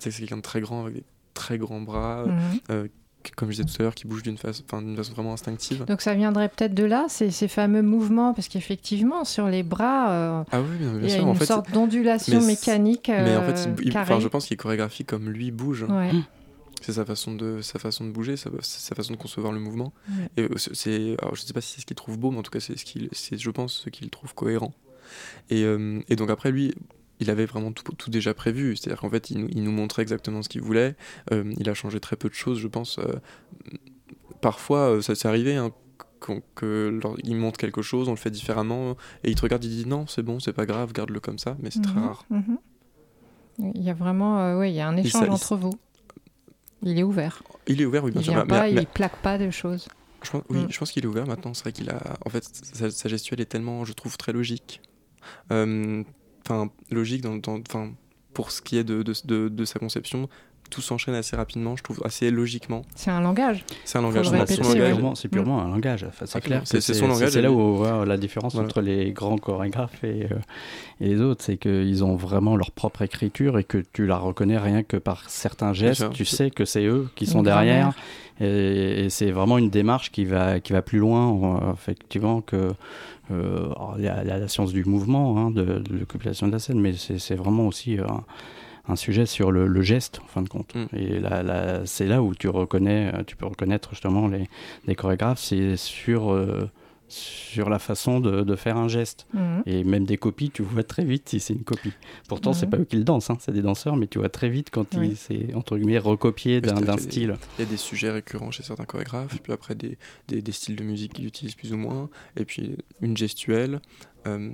c'est 0.01 0.12
quelqu'un 0.12 0.38
de 0.38 0.41
très 0.41 0.60
grand 0.60 0.83
avec 0.83 0.95
des 0.95 1.03
très 1.33 1.57
grands 1.57 1.81
bras 1.81 2.25
mm 2.25 2.89
comme 3.35 3.51
je 3.51 3.61
disais 3.61 3.65
tout 3.65 3.81
à 3.81 3.83
l'heure, 3.83 3.95
qui 3.95 4.07
bouge 4.07 4.23
d'une 4.23 4.37
façon, 4.37 4.63
façon, 4.67 5.13
vraiment 5.13 5.33
instinctive. 5.33 5.85
Donc 5.85 6.01
ça 6.01 6.13
viendrait 6.13 6.49
peut-être 6.49 6.73
de 6.73 6.83
là, 6.83 7.05
ces, 7.09 7.31
ces, 7.31 7.47
fameux 7.47 7.81
mouvements, 7.81 8.33
parce 8.33 8.47
qu'effectivement, 8.47 9.25
sur 9.25 9.47
les 9.47 9.63
bras, 9.63 10.11
euh, 10.11 10.43
ah 10.51 10.61
oui, 10.61 10.77
bien, 10.77 10.99
il 11.01 11.09
y 11.09 11.13
a 11.13 11.17
une 11.17 11.35
sorte 11.39 11.71
d'ondulation 11.71 12.41
mécanique. 12.41 13.09
mais 13.09 13.35
en 13.35 13.43
fait, 13.43 13.67
euh, 13.67 14.19
je 14.19 14.27
pense 14.27 14.47
qu'il 14.47 14.55
est 14.55 14.57
chorégraphique 14.57 15.07
comme 15.07 15.29
lui 15.29 15.51
bouge. 15.51 15.85
C'est 16.83 16.93
sa 16.93 17.05
façon 17.05 17.33
de 17.33 17.61
sa 17.61 17.79
façon 17.79 18.05
de 18.05 18.11
bouger, 18.11 18.37
sa, 18.37 18.51
sa 18.61 18.93
façon 18.93 19.13
de 19.13 19.17
concevoir 19.17 19.51
le 19.51 19.59
mouvement. 19.59 19.93
Et 20.37 20.43
euh, 20.43 20.57
c'est, 20.57 21.15
alors 21.19 21.35
je 21.35 21.41
sais 21.41 21.53
pas 21.53 21.61
si 21.61 21.73
c'est 21.73 21.81
ce 21.81 21.85
qu'il 21.87 21.95
trouve 21.95 22.19
beau, 22.19 22.29
mais 22.29 22.37
en 22.37 22.43
tout 22.43 22.51
cas 22.51 22.59
c'est 22.59 22.77
ce 22.77 22.85
qu'il, 22.85 23.09
c'est 23.13 23.37
je 23.37 23.49
pense 23.49 23.81
ce 23.85 23.89
qu'il 23.89 24.09
trouve 24.11 24.35
cohérent. 24.35 24.73
Et, 25.49 25.63
et 25.63 26.15
donc 26.15 26.29
après 26.29 26.51
lui, 26.51 26.75
il 27.19 27.30
avait 27.30 27.45
vraiment 27.45 27.71
tout, 27.71 27.84
tout 27.95 28.10
déjà 28.10 28.34
prévu. 28.34 28.75
C'est-à-dire 28.75 29.01
qu'en 29.01 29.10
fait, 29.10 29.30
il, 29.30 29.47
il, 29.51 29.63
nous 29.63 29.71
montrait 29.71 30.01
exactement 30.01 30.41
ce 30.41 30.49
qu'il 30.49 30.62
voulait. 30.62 30.95
Euh, 31.32 31.51
il 31.58 31.69
a 31.69 31.73
changé 31.73 31.99
très 31.99 32.15
peu 32.15 32.30
de 32.30 32.34
choses, 32.34 32.60
je 32.60 32.67
pense. 32.67 32.99
Euh, 32.99 33.19
parfois, 34.41 34.91
euh, 34.91 35.01
ça 35.01 35.15
s'est 35.15 35.27
arrivé 35.27 35.56
hein, 35.56 35.71
qu'il 36.21 37.36
montre 37.36 37.58
quelque 37.58 37.82
chose, 37.82 38.08
on 38.08 38.12
le 38.12 38.17
fait 38.17 38.32
différemment, 38.32 38.97
et 39.23 39.30
il 39.30 39.36
te 39.36 39.41
regarde, 39.41 39.63
il 39.63 39.69
dit 39.69 39.86
non, 39.88 40.08
c'est 40.08 40.23
bon, 40.23 40.39
c'est 40.39 40.53
pas 40.53 40.65
grave, 40.65 40.91
garde-le 40.93 41.19
comme 41.19 41.39
ça, 41.39 41.58
mais 41.62 41.69
c'est 41.69 41.82
très 41.82 41.99
mhm, 41.99 42.06
rare. 42.06 42.25
Mhm. 42.30 42.58
Il 43.75 43.84
y 43.84 43.89
a 43.89 43.93
vraiment, 43.93 44.58
ouais, 44.58 44.71
il 44.71 44.75
y 44.75 44.82
a 44.82 44.88
un 44.88 44.97
échange 44.97 45.30
entre 45.30 45.56
vous. 45.56 45.73
Il 46.84 46.99
est 46.99 47.03
ouvert. 47.03 47.41
Il 47.67 47.82
est 47.82 47.86
ouvert, 47.86 48.03
oui, 48.03 48.12
bien 48.12 48.21
il 48.21 48.23
sûr. 48.23 48.34
Vient 48.34 48.45
pas, 48.45 48.69
il 48.69 48.86
plaque 48.86 49.17
pas 49.17 49.39
de 49.39 49.49
choses. 49.49 49.88
Je 50.23 50.32
pense, 50.32 50.43
oui, 50.49 50.60
mm. 50.60 50.67
je 50.69 50.77
pense 50.77 50.91
qu'il 50.91 51.03
est 51.03 51.08
ouvert 51.08 51.25
maintenant. 51.25 51.53
C'est 51.53 51.63
vrai 51.63 51.71
qu'il 51.71 51.89
a, 51.89 51.99
en 52.25 52.30
fait, 52.30 52.43
sa, 52.43 52.91
sa, 52.91 53.10
gestuelle 53.10 53.41
est 53.41 53.45
tellement, 53.45 53.86
je 53.86 53.93
trouve, 53.93 54.17
très 54.17 54.32
logique. 54.32 54.82
Euh, 55.51 56.03
logique 56.89 57.21
dans, 57.21 57.39
pour 58.33 58.51
ce 58.51 58.62
qui 58.62 58.77
est 58.77 58.83
de, 58.83 59.65
sa 59.65 59.79
conception 59.79 60.29
tout 60.69 60.82
s'enchaîne 60.82 61.15
assez 61.15 61.36
rapidement, 61.36 61.75
je 61.75 61.84
trouve, 61.84 62.01
assez 62.03 62.32
logiquement. 62.32 62.84
C'est 62.95 63.12
un 63.12 63.21
langage. 63.21 63.63
C'est 63.86 63.97
un 63.97 64.01
langage. 64.01 64.30
C'est 65.15 65.27
purement, 65.30 65.62
un 65.62 65.69
langage. 65.69 66.06
c'est 66.25 66.41
clair. 66.41 66.62
C'est 66.65 66.82
son 66.82 67.08
langage. 67.08 67.30
C'est 67.32 67.41
là 67.41 67.51
où 67.51 67.60
on 67.60 67.75
voit 67.75 68.06
la 68.06 68.17
différence 68.17 68.56
entre 68.56 68.82
les 68.82 69.12
grands 69.12 69.38
chorégraphes 69.38 70.03
et, 70.03 70.25
euh, 70.32 70.39
et 71.01 71.08
les 71.08 71.21
autres. 71.21 71.43
C'est 71.43 71.58
qu'ils 71.58 72.03
ont 72.03 72.15
vraiment 72.15 72.56
leur 72.56 72.71
propre 72.71 73.01
écriture 73.01 73.58
et 73.58 73.63
que 73.63 73.84
tu 73.93 74.06
la 74.06 74.17
reconnais 74.17 74.58
rien 74.58 74.84
que 74.84 74.97
par 74.97 75.30
certains 75.30 75.73
gestes. 75.73 76.10
Tu 76.12 76.25
sais 76.25 76.51
que 76.51 76.65
c'est 76.65 76.86
eux 76.86 77.08
qui 77.15 77.25
sont 77.25 77.43
derrière. 77.43 77.93
Et, 78.39 79.10
c'est 79.10 79.32
vraiment 79.32 79.58
une 79.58 79.69
démarche 79.69 80.12
qui 80.12 80.25
va, 80.25 80.60
qui 80.60 80.73
va 80.73 80.82
plus 80.82 80.99
loin, 80.99 81.34
euh, 81.34 81.73
effectivement, 81.73 82.41
que 82.41 82.73
euh, 83.32 83.69
il 83.97 84.03
y, 84.03 84.08
a 84.08 84.23
la 84.23 84.47
science 84.47 84.71
du 84.71 84.86
mouvement, 84.86 85.38
hein, 85.38 85.51
de, 85.51 85.80
de 85.80 85.97
l'occupation 85.97 86.47
de 86.47 86.51
la 86.51 86.60
scène, 86.60 86.80
mais 86.80 86.93
c'est 86.93 87.36
vraiment 87.36 87.67
aussi 87.67 87.97
un 88.88 88.95
sujet 88.95 89.26
sur 89.26 89.52
le, 89.52 89.82
geste, 89.82 90.19
en 90.23 90.28
fin 90.28 90.41
de 90.41 90.50
compte. 90.50 90.73
Mm. 90.76 90.95
Et 90.95 91.19
là, 91.19 91.82
c'est 91.86 92.08
là 92.08 92.21
où 92.21 92.34
tu 92.36 92.47
reconnais, 92.47 93.12
tu 93.26 93.36
peux 93.36 93.45
reconnaître 93.45 93.89
justement 93.91 94.28
les, 94.28 94.50
les 94.86 94.95
chorégraphes, 94.95 95.39
c'est 95.39 95.78
sur 95.78 96.34
sur 97.09 97.69
la 97.69 97.79
façon 97.79 98.19
de, 98.19 98.55
faire 98.55 98.77
un 98.77 98.87
geste. 98.87 99.27
Mhm. 99.33 99.63
Et 99.65 99.83
même 99.83 100.05
des 100.05 100.17
copies, 100.17 100.49
tu 100.49 100.63
vois 100.63 100.83
très 100.83 101.03
vite 101.03 101.29
si 101.29 101.39
c'est 101.39 101.53
une 101.53 101.63
copie. 101.63 101.93
Pourtant, 102.27 102.53
c'est 102.53 102.65
mhm. 102.65 102.71
pas 102.71 102.77
eux 102.79 102.85
qui 102.85 102.97
le 102.97 103.03
dansent, 103.03 103.29
hein, 103.29 103.37
c'est 103.39 103.51
des 103.51 103.61
danseurs, 103.61 103.95
mais 103.95 104.07
tu 104.07 104.19
vois 104.19 104.29
très 104.29 104.49
vite 104.49 104.69
quand 104.71 104.87
c'est 105.15 105.53
entre 105.53 105.77
guillemets 105.77 105.99
recopié 105.99 106.61
d'un 106.61 106.97
style. 106.97 107.35
Il 107.57 107.65
y 107.65 107.67
a 107.67 107.69
des 107.69 107.77
sujets 107.77 108.11
récurrents 108.11 108.51
chez 108.51 108.63
certains 108.63 108.85
chorégraphes, 108.85 109.35
et 109.35 109.39
puis 109.39 109.53
après 109.53 109.75
des, 109.75 109.97
des, 110.27 110.51
styles 110.51 110.75
de 110.75 110.83
musique 110.83 111.13
qu'ils 111.13 111.27
utilisent 111.27 111.55
plus 111.55 111.73
ou 111.73 111.77
moins, 111.77 112.09
et 112.35 112.45
puis 112.45 112.75
une 113.01 113.15
gestuelle. 113.15 113.81
Euh, 114.25 114.49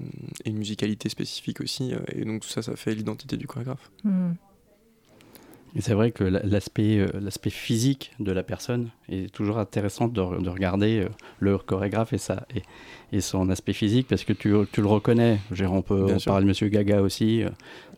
et 0.45 0.49
une 0.49 0.59
musicalité 0.59 1.09
spécifique 1.09 1.59
aussi, 1.61 1.93
euh, 1.93 1.99
et 2.11 2.25
donc 2.25 2.41
tout 2.41 2.49
ça, 2.49 2.61
ça 2.61 2.75
fait 2.75 2.93
l'identité 2.93 3.37
du 3.37 3.47
chorégraphe. 3.47 3.89
Mhm. 4.03 4.35
Et 5.75 5.81
c'est 5.81 5.93
vrai 5.93 6.11
que 6.11 6.23
l'aspect, 6.23 6.99
euh, 6.99 7.07
l'aspect 7.19 7.49
physique 7.49 8.11
de 8.19 8.31
la 8.31 8.43
personne 8.43 8.91
est 9.13 9.34
toujours 9.34 9.58
intéressant 9.58 10.08
de, 10.08 10.41
de 10.41 10.49
regarder 10.49 11.02
euh, 11.02 11.10
le 11.39 11.58
chorégraphe 11.58 12.13
et, 12.13 12.17
ça, 12.17 12.45
et, 12.56 12.62
et, 13.15 13.21
son 13.21 13.49
aspect 13.49 13.73
physique 13.73 14.08
parce 14.08 14.23
que 14.23 14.34
tu, 14.34 14.54
tu 14.71 14.82
le 14.82 14.88
reconnais. 14.88 15.39
on 15.62 15.82
peut 15.82 16.17
parler 16.26 16.43
de 16.43 16.49
Monsieur 16.49 16.67
Gaga 16.67 17.02
aussi. 17.02 17.43
Euh, 17.43 17.49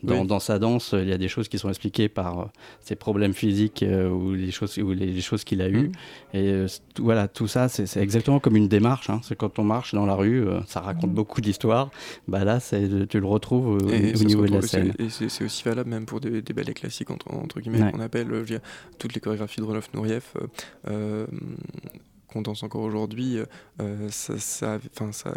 dans, 0.02 0.26
dans, 0.26 0.40
sa 0.40 0.58
danse, 0.58 0.94
il 0.96 1.08
y 1.08 1.12
a 1.12 1.18
des 1.18 1.26
choses 1.26 1.48
qui 1.48 1.58
sont 1.58 1.70
expliquées 1.70 2.08
par 2.08 2.50
ses 2.80 2.96
problèmes 2.96 3.32
physiques 3.32 3.82
ou 3.82 4.34
les 4.34 4.50
choses, 4.50 4.78
ou 4.78 4.92
les, 4.92 5.20
choses 5.22 5.42
qu'il 5.42 5.62
a 5.62 5.70
eues. 5.70 5.90
Mm. 6.34 6.36
Et 6.36 6.66
voilà, 7.00 7.28
tout 7.28 7.48
ça, 7.48 7.68
c'est 7.68 7.96
exactement 7.96 8.38
comme 8.38 8.56
une 8.56 8.68
démarche. 8.68 9.08
Hein. 9.08 9.20
C'est 9.24 9.36
quand 9.36 9.58
on 9.58 9.64
marche 9.64 9.94
dans 9.94 10.04
la 10.04 10.14
rue, 10.14 10.46
ça 10.66 10.80
raconte 10.80 11.10
mm. 11.10 11.14
beaucoup 11.14 11.40
d'histoires. 11.40 11.90
Bah 12.28 12.44
là, 12.44 12.60
tu 12.60 13.18
le 13.18 13.26
retrouves 13.26 13.82
au, 13.82 14.24
niveau 14.24 14.44
de 14.46 14.52
la 14.52 14.62
scène. 14.62 14.92
Et 14.98 15.08
c'est 15.08 15.44
aussi 15.44 15.64
valable 15.64 15.88
même 15.88 16.04
pour 16.04 16.20
des, 16.20 16.42
des 16.42 16.52
ballets 16.52 16.74
classiques 16.74 17.10
entre, 17.10 17.32
entre 17.32 17.60
qu'on 17.60 18.00
appelle 18.00 18.32
euh, 18.32 18.58
toutes 18.98 19.14
les 19.14 19.20
chorégraphies 19.20 19.60
de 19.60 19.66
Roloff 19.66 19.92
Nourieff 19.94 20.34
euh, 20.36 20.46
euh, 20.88 21.05
qu'on 22.28 22.42
danse 22.42 22.62
encore 22.62 22.82
aujourd'hui, 22.82 23.38
ça, 24.10 24.38
ça, 24.38 24.78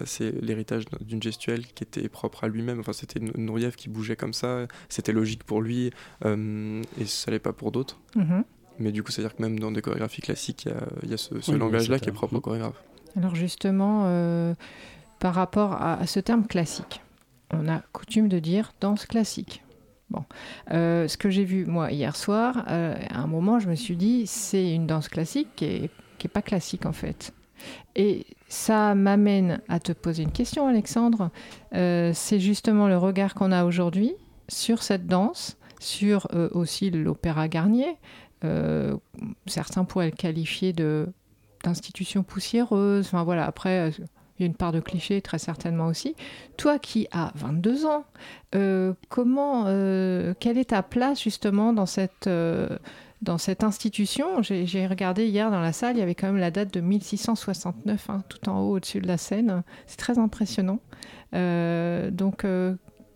c'est 0.05 0.31
l'héritage 0.41 0.85
d'une 1.01 1.21
gestuelle 1.21 1.65
qui 1.67 1.83
était 1.83 2.09
propre 2.09 2.43
à 2.43 2.47
lui-même. 2.47 2.79
Enfin, 2.79 2.93
c'était 2.93 3.19
Nourieff 3.19 3.75
qui 3.75 3.89
bougeait 3.89 4.15
comme 4.15 4.33
ça, 4.33 4.67
c'était 4.89 5.11
logique 5.11 5.43
pour 5.43 5.61
lui 5.61 5.91
et 6.25 7.05
ça 7.05 7.31
l'est 7.31 7.39
pas 7.39 7.53
pour 7.53 7.71
d'autres. 7.71 7.99
Mm-hmm. 8.15 8.43
Mais 8.79 8.91
du 8.91 9.03
coup, 9.03 9.11
c'est-à-dire 9.11 9.35
que 9.35 9.41
même 9.41 9.59
dans 9.59 9.71
des 9.71 9.81
chorégraphies 9.81 10.21
classiques, 10.21 10.67
il 11.03 11.09
y 11.09 11.13
a, 11.13 11.17
ce, 11.17 11.51
langage-là 11.51 11.99
qui 11.99 12.09
est 12.09 12.13
propre 12.13 12.35
au 12.35 12.41
chorégraphe. 12.41 12.81
Alors 13.15 13.35
justement, 13.35 14.05
par 15.19 15.33
rapport 15.35 15.73
à, 15.73 16.07
ce 16.07 16.19
terme 16.19 16.47
classique, 16.47 17.01
on 17.51 17.67
a 17.67 17.81
coutume 17.91 18.29
de 18.29 18.39
dire 18.39 18.73
danse 18.79 19.05
classique. 19.05 19.63
Bon, 20.09 20.23
euh, 20.71 21.07
ce 21.07 21.17
que 21.17 21.29
j'ai 21.29 21.43
vu 21.43 21.65
moi 21.65 21.91
hier 21.91 22.15
soir, 22.15 22.65
euh, 22.69 22.95
à 23.09 23.19
un 23.19 23.27
moment, 23.27 23.59
je 23.59 23.69
me 23.69 23.75
suis 23.75 23.95
dit, 23.95 24.25
c'est 24.25 24.73
une 24.73 24.87
danse 24.87 25.07
classique 25.07 25.49
qui 25.55 25.65
est, 25.65 25.89
qui 26.17 26.27
est 26.27 26.29
pas 26.29 26.41
classique 26.41 26.85
en 26.85 26.93
fait. 26.93 27.33
Et 27.95 28.25
ça 28.47 28.95
m'amène 28.95 29.61
à 29.67 29.79
te 29.79 29.91
poser 29.91 30.23
une 30.23 30.31
question, 30.31 30.67
Alexandre. 30.67 31.29
Euh, 31.75 32.11
c'est 32.13 32.39
justement 32.39 32.87
le 32.87 32.97
regard 32.97 33.35
qu'on 33.35 33.51
a 33.51 33.65
aujourd'hui 33.65 34.13
sur 34.47 34.81
cette 34.81 35.05
danse, 35.05 35.57
sur 35.79 36.27
aussi 36.53 36.89
l'opéra 36.89 37.47
Garnier. 37.47 37.95
certains 39.45 39.83
pourraient 39.85 40.09
le 40.09 40.15
qualifier 40.15 40.73
d'institution 40.73 42.23
poussiéreuse. 42.23 43.05
Enfin 43.05 43.23
voilà, 43.23 43.45
après 43.45 43.91
il 44.39 44.43
y 44.43 44.45
a 44.45 44.47
une 44.47 44.55
part 44.55 44.71
de 44.71 44.79
cliché 44.79 45.21
très 45.21 45.37
certainement 45.37 45.87
aussi. 45.87 46.15
Toi 46.57 46.79
qui 46.79 47.07
as 47.11 47.31
22 47.35 47.85
ans, 47.85 48.05
euh, 48.55 48.93
comment, 49.09 49.65
euh, 49.67 50.33
quelle 50.39 50.57
est 50.57 50.69
ta 50.69 50.81
place 50.81 51.21
justement 51.21 51.73
dans 51.73 51.85
cette, 51.85 52.27
euh, 52.27 52.69
dans 53.21 53.37
cette 53.37 53.63
institution? 53.63 54.41
J'ai 54.41 54.87
regardé 54.87 55.27
hier 55.27 55.51
dans 55.51 55.59
la 55.59 55.73
salle, 55.73 55.97
il 55.97 55.99
y 55.99 56.01
avait 56.01 56.15
quand 56.15 56.27
même 56.27 56.37
la 56.37 56.51
date 56.51 56.73
de 56.73 56.79
1669, 56.79 58.09
hein, 58.09 58.23
tout 58.29 58.49
en 58.49 58.61
haut 58.61 58.75
au-dessus 58.77 59.01
de 59.01 59.07
la 59.07 59.17
scène. 59.17 59.63
C'est 59.87 59.97
très 59.97 60.17
impressionnant. 60.17 60.79
donc, 61.33 62.45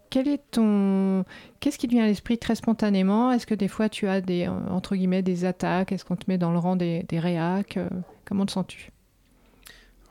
quel 0.09 0.27
est 0.27 0.51
ton 0.51 1.23
qu'est-ce 1.59 1.79
qui 1.79 1.88
te 1.88 1.93
vient 1.93 2.03
à 2.03 2.07
l'esprit 2.07 2.38
très 2.38 2.55
spontanément? 2.55 3.31
Est-ce 3.31 3.47
que 3.47 3.55
des 3.55 3.69
fois 3.69 3.89
tu 3.89 4.07
as 4.07 4.21
des 4.21 4.47
entre 4.47 4.95
guillemets 4.95 5.23
des 5.23 5.45
attaques? 5.45 5.91
Est-ce 5.91 6.05
qu'on 6.05 6.17
te 6.17 6.25
met 6.27 6.38
dans 6.38 6.51
le 6.51 6.59
rang 6.59 6.75
des, 6.75 7.03
des 7.07 7.19
réacs? 7.19 7.79
Comment 8.25 8.45
te 8.45 8.51
sens-tu? 8.51 8.92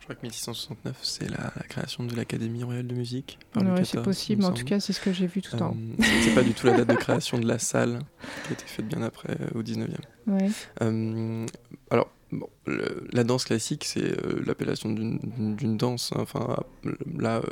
Je 0.02 0.06
crois 0.06 0.16
que 0.16 0.22
1669, 0.22 0.98
c'est 1.00 1.30
la, 1.30 1.52
création 1.68 2.02
de 2.02 2.16
l'Académie 2.16 2.64
royale 2.64 2.88
de 2.88 2.94
musique. 2.94 3.38
Oui, 3.54 3.62
c'est 3.84 4.02
possible, 4.02 4.44
en 4.44 4.50
tout 4.50 4.64
cas, 4.64 4.80
c'est 4.80 4.92
ce 4.92 5.00
que 5.00 5.12
j'ai 5.12 5.28
vu 5.28 5.42
tout 5.42 5.52
le 5.52 5.60
temps. 5.60 5.76
Euh, 5.76 6.04
c'est 6.24 6.34
pas 6.34 6.42
du 6.42 6.54
tout 6.54 6.66
la 6.66 6.72
date 6.72 6.88
de 6.88 6.96
création 6.96 7.38
de 7.38 7.46
la 7.46 7.60
salle, 7.60 8.00
qui 8.42 8.50
a 8.50 8.52
été 8.54 8.64
faite 8.66 8.88
bien 8.88 9.00
après, 9.02 9.36
euh, 9.40 9.60
au 9.60 9.62
19e. 9.62 9.94
Ouais. 10.26 10.50
Euh, 10.82 11.46
alors, 11.88 12.10
Bon, 12.32 12.48
la 13.12 13.24
danse 13.24 13.44
classique, 13.44 13.84
c'est 13.84 14.24
euh, 14.24 14.42
l'appellation 14.46 14.90
d'une 14.90 15.76
danse. 15.76 16.12
Hein. 16.14 16.20
Enfin, 16.20 16.56
là, 17.18 17.36
euh, 17.36 17.42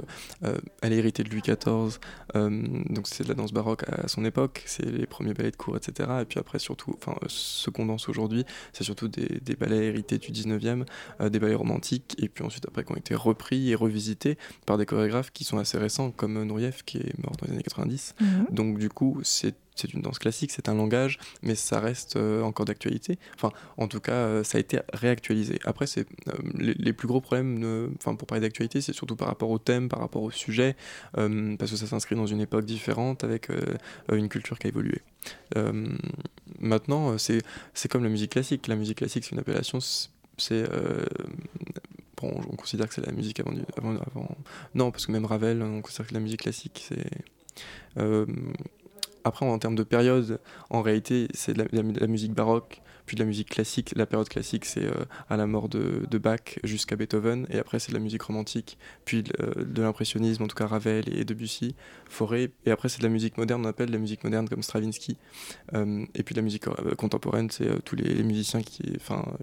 euh, 0.45 0.59
elle 0.81 0.95
est 0.95 0.97
héritée 0.97 1.23
de 1.23 1.29
Louis 1.29 1.43
XIV, 1.43 1.99
donc 2.35 3.07
c'est 3.07 3.25
de 3.25 3.29
la 3.29 3.35
danse 3.35 3.53
baroque 3.53 3.85
à, 3.88 4.09
son 4.09 4.25
époque. 4.25 4.62
C'est 4.64 4.87
les 4.87 5.07
premiers 5.07 5.35
ballets 5.35 5.51
de 5.51 5.57
cour, 5.57 5.77
etc. 5.77 6.09
Et 6.23 6.25
puis 6.25 6.38
après, 6.38 6.59
surtout, 6.59 6.97
enfin, 6.97 7.14
ce 7.27 7.69
qu'on 7.69 7.85
danse 7.85 8.09
aujourd'hui, 8.09 8.47
c'est 8.73 8.85
surtout 8.85 9.09
des, 9.09 9.40
des, 9.43 9.55
ballets 9.55 9.87
hérités 9.87 10.16
du 10.16 10.33
19e, 10.33 10.87
des 11.29 11.38
ballets 11.38 11.55
romantiques, 11.55 12.16
et 12.19 12.31
puis 12.31 12.43
ensuite 12.43 12.64
après 12.66 12.85
qui 12.85 12.93
ont 12.93 12.97
été 12.97 13.14
repris 13.14 13.71
et 13.71 13.75
revisités 13.75 14.38
par 14.64 14.79
des 14.79 14.87
chorégraphes 14.87 15.31
qui 15.31 15.45
sont 15.45 15.59
assez 15.59 15.77
récents, 15.77 16.11
comme 16.11 16.43
Nourieff 16.43 16.85
qui 16.85 16.99
est 16.99 17.19
mort 17.23 17.37
dans 17.38 17.47
les 17.47 17.53
années 17.53 17.62
90. 17.62 18.14
Mhm. 18.19 18.47
Donc 18.51 18.79
du 18.79 18.88
coup, 18.88 19.21
c'est 19.25 19.55
c'est 19.81 19.93
une 19.95 20.03
danse 20.03 20.19
classique, 20.19 20.51
c'est 20.51 20.69
un 20.69 20.75
langage, 20.75 21.19
mais 21.43 21.55
ça 21.55 21.81
reste 21.81 22.16
euh, 22.16 22.43
encore 22.43 22.66
d'actualité. 22.66 23.19
Enfin, 23.35 23.51
en 23.77 23.88
tout 23.88 24.01
cas, 24.01 24.12
euh, 24.12 24.45
ça 24.45 24.59
a 24.59 24.61
été 24.61 24.81
réactualisé. 24.93 25.59
Après, 25.64 25.87
c'est 25.87 26.07
euh, 26.29 26.33
les, 26.55 26.93
plus 26.93 27.09
gros 27.09 27.21
problèmes, 27.21 27.93
enfin, 27.97 28.14
pour 28.14 28.27
parler 28.27 28.43
d'actualité, 28.43 28.81
c'est 28.81 28.93
surtout 28.93 29.16
par 29.16 29.29
rapport 29.29 29.51
au 29.51 29.59
thème, 29.59 29.88
par 29.88 30.01
rapport 30.01 30.23
au 30.23 30.31
sujet, 30.31 30.77
parce 31.14 31.71
que 31.71 31.77
ça 31.77 31.87
s'inscrit 31.87 32.16
dans 32.16 32.27
une 32.27 32.40
époque 32.40 32.64
différente 32.64 33.25
avec 33.25 33.49
une 34.12 34.29
culture 34.29 34.59
qui 34.59 34.66
a 34.66 34.71
évolué. 34.71 35.01
maintenant, 36.59 37.16
c'est 37.19 37.43
comme 37.88 38.03
la 38.03 38.11
musique 38.11 38.33
classique. 38.33 38.66
La 38.66 38.77
musique 38.77 38.99
classique, 38.99 39.25
c'est 39.25 39.33
une 39.33 39.38
appellation, 39.38 39.79
c'est 40.37 40.64
Bon, 42.21 42.38
on 42.53 42.57
considère 42.57 42.87
que 42.87 42.95
c'est 42.95 43.07
la 43.07 43.12
musique 43.12 43.40
avant, 43.40 43.53
avant, 43.79 43.97
avant, 43.97 44.37
Non, 44.75 44.90
parce 44.90 45.07
que 45.07 45.12
même 45.12 45.25
Ravel, 45.25 45.62
on 45.62 45.81
considère 45.81 46.07
que 46.07 46.14
la 46.14 46.21
musique 46.21 46.43
classique, 46.43 46.87
c'est. 46.87 48.03
Après, 49.25 49.47
en 49.47 49.59
termes 49.59 49.75
de 49.75 49.83
période, 49.83 50.41
en 50.71 50.83
réalité, 50.83 51.29
c'est 51.35 51.55
de, 51.55 51.67
la, 51.73 52.07
musique 52.07 52.33
baroque, 52.33 52.83
puis 53.11 53.16
de 53.16 53.23
la 53.23 53.27
musique 53.27 53.49
classique. 53.49 53.92
La 53.96 54.07
période 54.07 54.29
classique, 54.29 54.64
c'est 54.64 54.85
euh, 54.85 55.05
à 55.29 55.37
la 55.37 55.49
mort 55.49 55.68
de, 55.68 56.07
Bach 56.18 56.61
jusqu'à 56.62 56.94
Beethoven, 56.94 57.44
et 57.51 57.59
après, 57.59 57.81
c'est 57.81 57.90
de 57.90 57.96
la 57.96 58.01
musique 58.01 58.23
romantique, 58.23 58.79
puis 59.05 59.25
de, 59.25 59.33
euh, 59.40 59.64
l'impressionnisme, 59.83 60.44
en 60.44 60.46
tout 60.46 60.55
cas 60.55 60.68
Ravel 60.68 61.12
et 61.12 61.25
Debussy, 61.25 61.75
Fauré, 62.09 62.53
et 62.66 62.70
après, 62.70 62.88
c'est 62.88 62.99
de 62.99 63.03
la 63.03 63.09
musique 63.09 63.37
moderne, 63.37 63.66
on 63.66 63.68
appelle 63.68 63.88
de 63.88 63.92
la 63.92 63.99
musique 63.99 64.23
moderne 64.23 64.49
comme 64.49 64.62
Stravinsky. 64.62 65.16
Euh, 65.75 66.05
et 66.14 66.23
puis 66.23 66.37
de 66.37 66.38
la 66.38 66.44
musique 66.44 66.66
contemporaine, 66.99 67.51
c'est 67.51 67.83
tous 67.83 67.96
les, 67.96 68.23
musiciens 68.23 68.62
qui, 68.62 68.96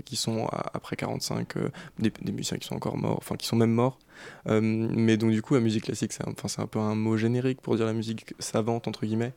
qui 0.06 0.16
sont 0.16 0.48
après 0.74 0.96
45, 0.96 1.56
des, 2.00 2.14
musiciens 2.32 2.58
qui 2.58 2.70
sont 2.70 2.76
encore 2.76 2.96
morts, 2.96 3.18
enfin 3.18 3.36
qui 3.36 3.48
sont 3.48 3.58
même 3.58 3.74
morts, 3.74 4.00
mais 4.46 5.18
donc 5.18 5.32
du 5.32 5.42
coup, 5.42 5.56
la 5.56 5.60
musique 5.60 5.84
classique, 5.84 6.14
c'est 6.14 6.26
un, 6.26 6.64
un 6.64 6.68
peu 6.68 6.80
un 6.80 6.96
mot 6.96 7.18
générique 7.18 7.60
pour 7.60 7.76
dire 7.76 7.86
la 7.86 7.92
musique 7.92 8.34
savante, 8.40 8.88
entre 8.88 9.06
guillemets. 9.06 9.34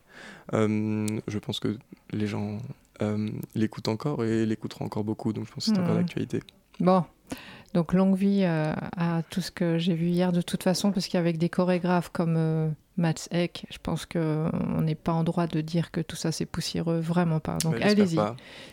Je 0.52 1.38
pense 1.38 1.58
que 1.58 1.76
les 2.12 2.28
gens 2.28 2.60
euh, 3.02 3.28
l'écoutent 3.54 3.88
encore 3.88 4.24
et 4.24 4.46
l'écouteront 4.46 4.84
encore 4.84 5.04
beaucoup, 5.04 5.32
donc 5.32 5.46
je 5.46 5.52
pense 5.52 5.66
que 5.66 5.74
c'est 5.74 5.80
encore 5.80 5.94
mmh. 5.94 5.98
d'actualité. 5.98 6.40
Bon, 6.80 7.04
donc 7.74 7.92
longue 7.92 8.16
vie 8.16 8.44
à 8.44 9.22
tout 9.30 9.40
ce 9.40 9.50
que 9.50 9.78
j'ai 9.78 9.94
vu 9.94 10.06
hier 10.06 10.32
de 10.32 10.42
toute 10.42 10.62
façon, 10.62 10.92
parce 10.92 11.08
qu'avec 11.08 11.38
des 11.38 11.48
chorégraphes 11.48 12.10
comme 12.10 12.74
Mats 13.00 13.28
Eck, 13.30 13.66
je 13.70 13.78
pense 13.82 14.06
qu'on 14.06 14.82
n'est 14.82 14.94
pas 14.94 15.12
en 15.12 15.24
droit 15.24 15.46
de 15.46 15.60
dire 15.60 15.90
que 15.90 16.00
tout 16.00 16.16
ça 16.16 16.32
c'est 16.32 16.46
poussiéreux, 16.46 17.00
vraiment 17.00 17.40
pas. 17.40 17.56
Donc 17.58 17.80
allez-y. 17.80 18.18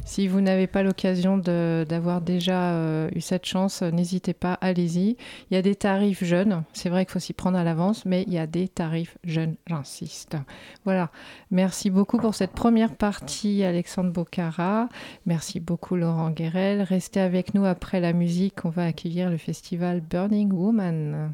Si 0.05 0.27
vous 0.27 0.41
n'avez 0.41 0.67
pas 0.67 0.83
l'occasion 0.83 1.37
d'avoir 1.37 2.21
déjà 2.21 2.73
euh, 2.73 3.09
eu 3.15 3.21
cette 3.21 3.45
chance, 3.45 3.81
n'hésitez 3.81 4.33
pas, 4.33 4.53
allez-y. 4.61 5.15
Il 5.49 5.55
y 5.55 5.57
a 5.57 5.61
des 5.61 5.75
tarifs 5.75 6.23
jeunes, 6.23 6.63
c'est 6.73 6.89
vrai 6.89 7.05
qu'il 7.05 7.13
faut 7.13 7.19
s'y 7.19 7.33
prendre 7.33 7.57
à 7.57 7.63
l'avance, 7.63 8.05
mais 8.05 8.23
il 8.27 8.33
y 8.33 8.37
a 8.37 8.47
des 8.47 8.67
tarifs 8.67 9.17
jeunes, 9.23 9.55
j'insiste. 9.65 10.35
Voilà, 10.83 11.09
merci 11.49 11.89
beaucoup 11.89 12.17
pour 12.17 12.35
cette 12.35 12.51
première 12.51 12.95
partie, 12.95 13.63
Alexandre 13.63 14.11
Bocara. 14.11 14.89
Merci 15.25 15.61
beaucoup, 15.61 15.95
Laurent 15.95 16.31
Guérel. 16.31 16.81
Restez 16.81 17.21
avec 17.21 17.53
nous 17.53 17.65
après 17.65 18.01
la 18.01 18.11
musique, 18.11 18.65
on 18.65 18.69
va 18.69 18.85
accueillir 18.85 19.29
le 19.29 19.37
festival 19.37 20.01
Burning 20.01 20.51
Woman. 20.51 21.33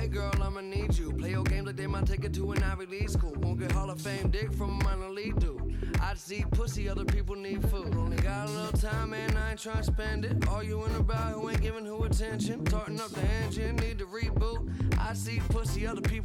Away, 0.00 0.08
girl. 0.08 0.32
I'ma 0.42 0.60
need 0.60 0.96
you. 0.96 1.12
Play 1.12 1.30
your 1.30 1.44
games 1.44 1.66
like 1.66 1.76
they 1.76 1.86
might 1.86 2.06
take 2.06 2.24
it 2.24 2.32
to 2.34 2.52
an 2.52 2.62
Ivy 2.62 2.86
League 2.86 3.10
school. 3.10 3.34
Won't 3.40 3.60
get 3.60 3.72
Hall 3.72 3.90
of 3.90 4.00
Fame 4.00 4.30
dick 4.30 4.52
from 4.52 4.80
a 4.80 4.84
minor 4.84 5.10
league 5.10 5.38
dude. 5.38 5.60
I 6.00 6.14
see 6.14 6.44
pussy, 6.50 6.88
other 6.88 7.04
people 7.04 7.36
need 7.36 7.62
food. 7.68 7.94
Only 7.94 8.16
got 8.16 8.48
a 8.48 8.52
little 8.52 8.78
time, 8.78 9.12
and 9.12 9.36
I 9.36 9.50
ain't 9.50 9.60
trying 9.60 9.78
to 9.78 9.84
spend 9.84 10.24
it. 10.24 10.48
Arguing 10.48 10.94
about 10.96 11.32
who 11.32 11.50
ain't 11.50 11.60
giving 11.60 11.84
who 11.84 12.04
attention. 12.04 12.64
Tarting 12.64 13.00
up 13.00 13.10
the 13.10 13.26
engine, 13.44 13.76
need 13.76 13.98
to 13.98 14.06
reboot. 14.06 14.68
I 14.98 15.12
see 15.14 15.40
pussy, 15.48 15.86
other 15.86 16.00
people 16.00 16.19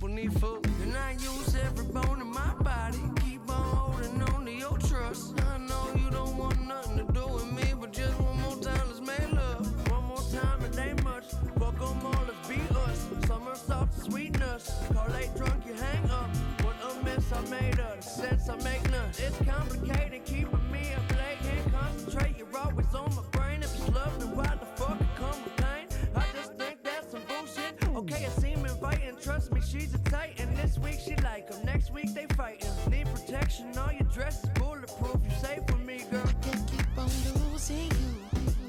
week 32.05 32.13
they 32.15 32.35
fighting. 32.35 32.69
Need 32.89 33.07
protection, 33.13 33.77
all 33.77 33.91
your 33.91 34.07
dress 34.13 34.43
is 34.43 34.49
bulletproof. 34.51 35.17
You 35.23 35.31
safe 35.41 35.59
with 35.67 35.79
me, 35.85 36.03
girl. 36.11 36.23
Can't 36.41 36.67
keep 36.69 36.97
on 36.97 37.09
losing 37.51 37.89
you. 37.91 38.11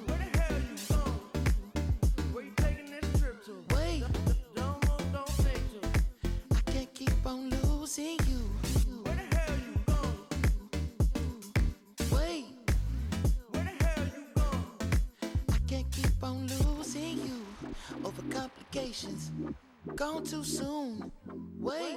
Where 0.06 0.18
the 0.18 0.38
hell 0.38 0.58
you 0.60 0.76
going? 0.90 2.32
Where 2.32 2.44
you 2.44 2.52
taking 2.56 2.90
this 2.90 3.20
trip 3.20 3.44
to? 3.46 3.52
Wait, 3.74 4.04
Don't 4.54 4.88
move, 4.88 5.12
don't 5.12 5.28
think 5.28 5.62
to. 5.72 5.88
I 6.56 6.70
can't 6.70 6.94
keep 6.94 7.26
on 7.26 7.50
losing 7.50 8.18
you. 8.26 8.40
Where 9.04 9.14
the 9.14 9.36
hell 9.36 9.56
you 9.66 9.74
going? 9.86 10.26
Wait, 12.12 12.46
Where 13.50 13.64
the 13.64 13.84
hell 13.84 14.06
you 14.16 14.24
going? 14.34 14.72
I 15.52 15.58
can't 15.68 15.90
keep 15.90 16.22
on 16.22 16.46
losing 16.46 17.18
you 17.18 17.46
over 18.04 18.22
complications. 18.30 19.32
Gone 19.94 20.24
too 20.24 20.44
soon. 20.44 21.10
Wait, 21.58 21.96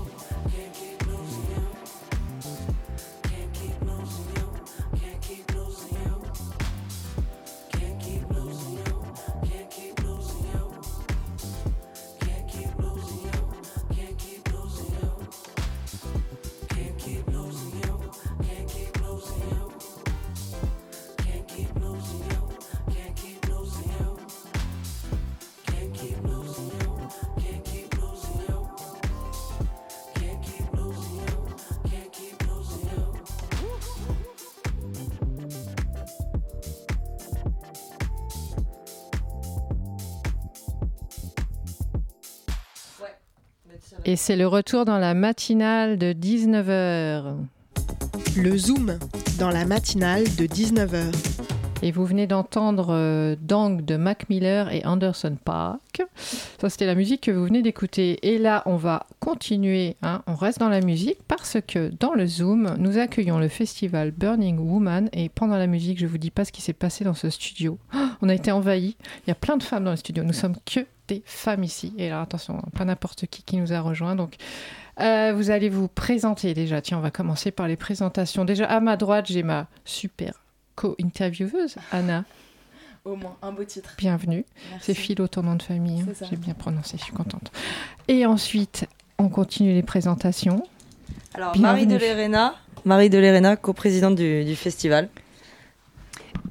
Et 44.11 44.17
c'est 44.17 44.35
le 44.35 44.45
retour 44.45 44.83
dans 44.83 44.97
la 44.97 45.13
matinale 45.13 45.97
de 45.97 46.11
19h. 46.11 47.33
Le 48.35 48.57
Zoom 48.57 48.99
dans 49.39 49.49
la 49.49 49.63
matinale 49.63 50.25
de 50.35 50.47
19h. 50.47 51.30
Et 51.83 51.91
vous 51.91 52.05
venez 52.05 52.27
d'entendre 52.27 52.87
euh, 52.91 53.35
Dang 53.41 53.83
de 53.83 53.95
Mac 53.95 54.29
Miller 54.29 54.71
et 54.71 54.85
Anderson 54.85 55.35
Park. 55.43 56.03
Ça, 56.59 56.69
c'était 56.69 56.85
la 56.85 56.93
musique 56.95 57.21
que 57.21 57.31
vous 57.31 57.45
venez 57.45 57.61
d'écouter. 57.63 58.19
Et 58.27 58.37
là, 58.37 58.61
on 58.67 58.75
va 58.75 59.07
continuer. 59.19 59.95
hein, 60.03 60.21
on 60.27 60.35
reste 60.35 60.59
dans 60.59 60.69
la 60.69 60.81
musique 60.81 61.17
parce 61.27 61.57
que 61.67 61.91
dans 61.99 62.13
le 62.13 62.27
Zoom, 62.27 62.75
nous 62.77 62.97
accueillons 62.99 63.39
le 63.39 63.47
festival 63.47 64.11
Burning 64.11 64.59
Woman. 64.59 65.09
Et 65.13 65.29
pendant 65.29 65.57
la 65.57 65.67
musique, 65.67 65.99
je 65.99 66.05
vous 66.05 66.19
dis 66.19 66.29
pas 66.31 66.45
ce 66.45 66.51
qui 66.51 66.61
s'est 66.61 66.73
passé 66.73 67.03
dans 67.03 67.15
ce 67.15 67.29
studio. 67.29 67.79
Oh, 67.95 67.97
on 68.21 68.29
a 68.29 68.35
été 68.35 68.51
envahis. 68.51 68.95
Il 69.25 69.29
y 69.29 69.31
a 69.31 69.35
plein 69.35 69.57
de 69.57 69.63
femmes 69.63 69.85
dans 69.85 69.91
le 69.91 69.97
studio. 69.97 70.23
Nous 70.23 70.33
sommes 70.33 70.55
que 70.65 70.81
des 71.07 71.23
femmes 71.25 71.63
ici. 71.63 71.93
Et 71.97 72.07
alors, 72.07 72.21
attention, 72.21 72.61
pas 72.77 72.85
n'importe 72.85 73.25
qui 73.25 73.41
qui 73.41 73.57
nous 73.57 73.73
a 73.73 73.81
rejoints. 73.81 74.15
Donc, 74.15 74.35
euh, 74.99 75.33
vous 75.35 75.49
allez 75.49 75.69
vous 75.69 75.87
présenter 75.87 76.53
déjà. 76.53 76.79
Tiens, 76.81 76.99
on 76.99 77.01
va 77.01 77.11
commencer 77.11 77.49
par 77.49 77.67
les 77.67 77.75
présentations. 77.75 78.45
Déjà, 78.45 78.65
à 78.65 78.79
ma 78.81 78.97
droite, 78.97 79.25
j'ai 79.27 79.41
ma 79.41 79.67
super 79.83 80.33
co-intervieweuse, 80.75 81.75
Anna. 81.91 82.25
Au 83.03 83.15
moins, 83.15 83.35
un 83.41 83.51
beau 83.51 83.63
titre. 83.63 83.95
Bienvenue. 83.97 84.45
Merci. 84.69 84.85
C'est 84.85 84.93
Philo, 84.93 85.27
ton 85.27 85.41
nom 85.43 85.55
de 85.55 85.63
famille. 85.63 86.01
hein. 86.01 86.05
C'est 86.07 86.15
ça. 86.17 86.25
J'ai 86.29 86.35
bien 86.37 86.53
prononcé, 86.53 86.97
je 86.97 87.03
suis 87.03 87.13
contente. 87.13 87.51
Et 88.07 88.25
ensuite, 88.25 88.85
on 89.17 89.29
continue 89.29 89.73
les 89.73 89.81
présentations. 89.83 90.63
Alors, 91.33 91.53
Bienvenue. 91.53 91.85
Marie 91.85 91.87
de 91.87 91.95
Lerena, 91.97 92.55
Marie 92.85 93.09
de 93.09 93.55
coprésidente 93.55 94.15
du, 94.15 94.45
du 94.45 94.55
festival. 94.55 95.09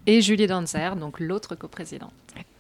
Et 0.07 0.21
Julie 0.23 0.47
Danzer, 0.47 0.97
donc 0.97 1.21
l'autre 1.21 1.55
coprésidente. 1.55 2.13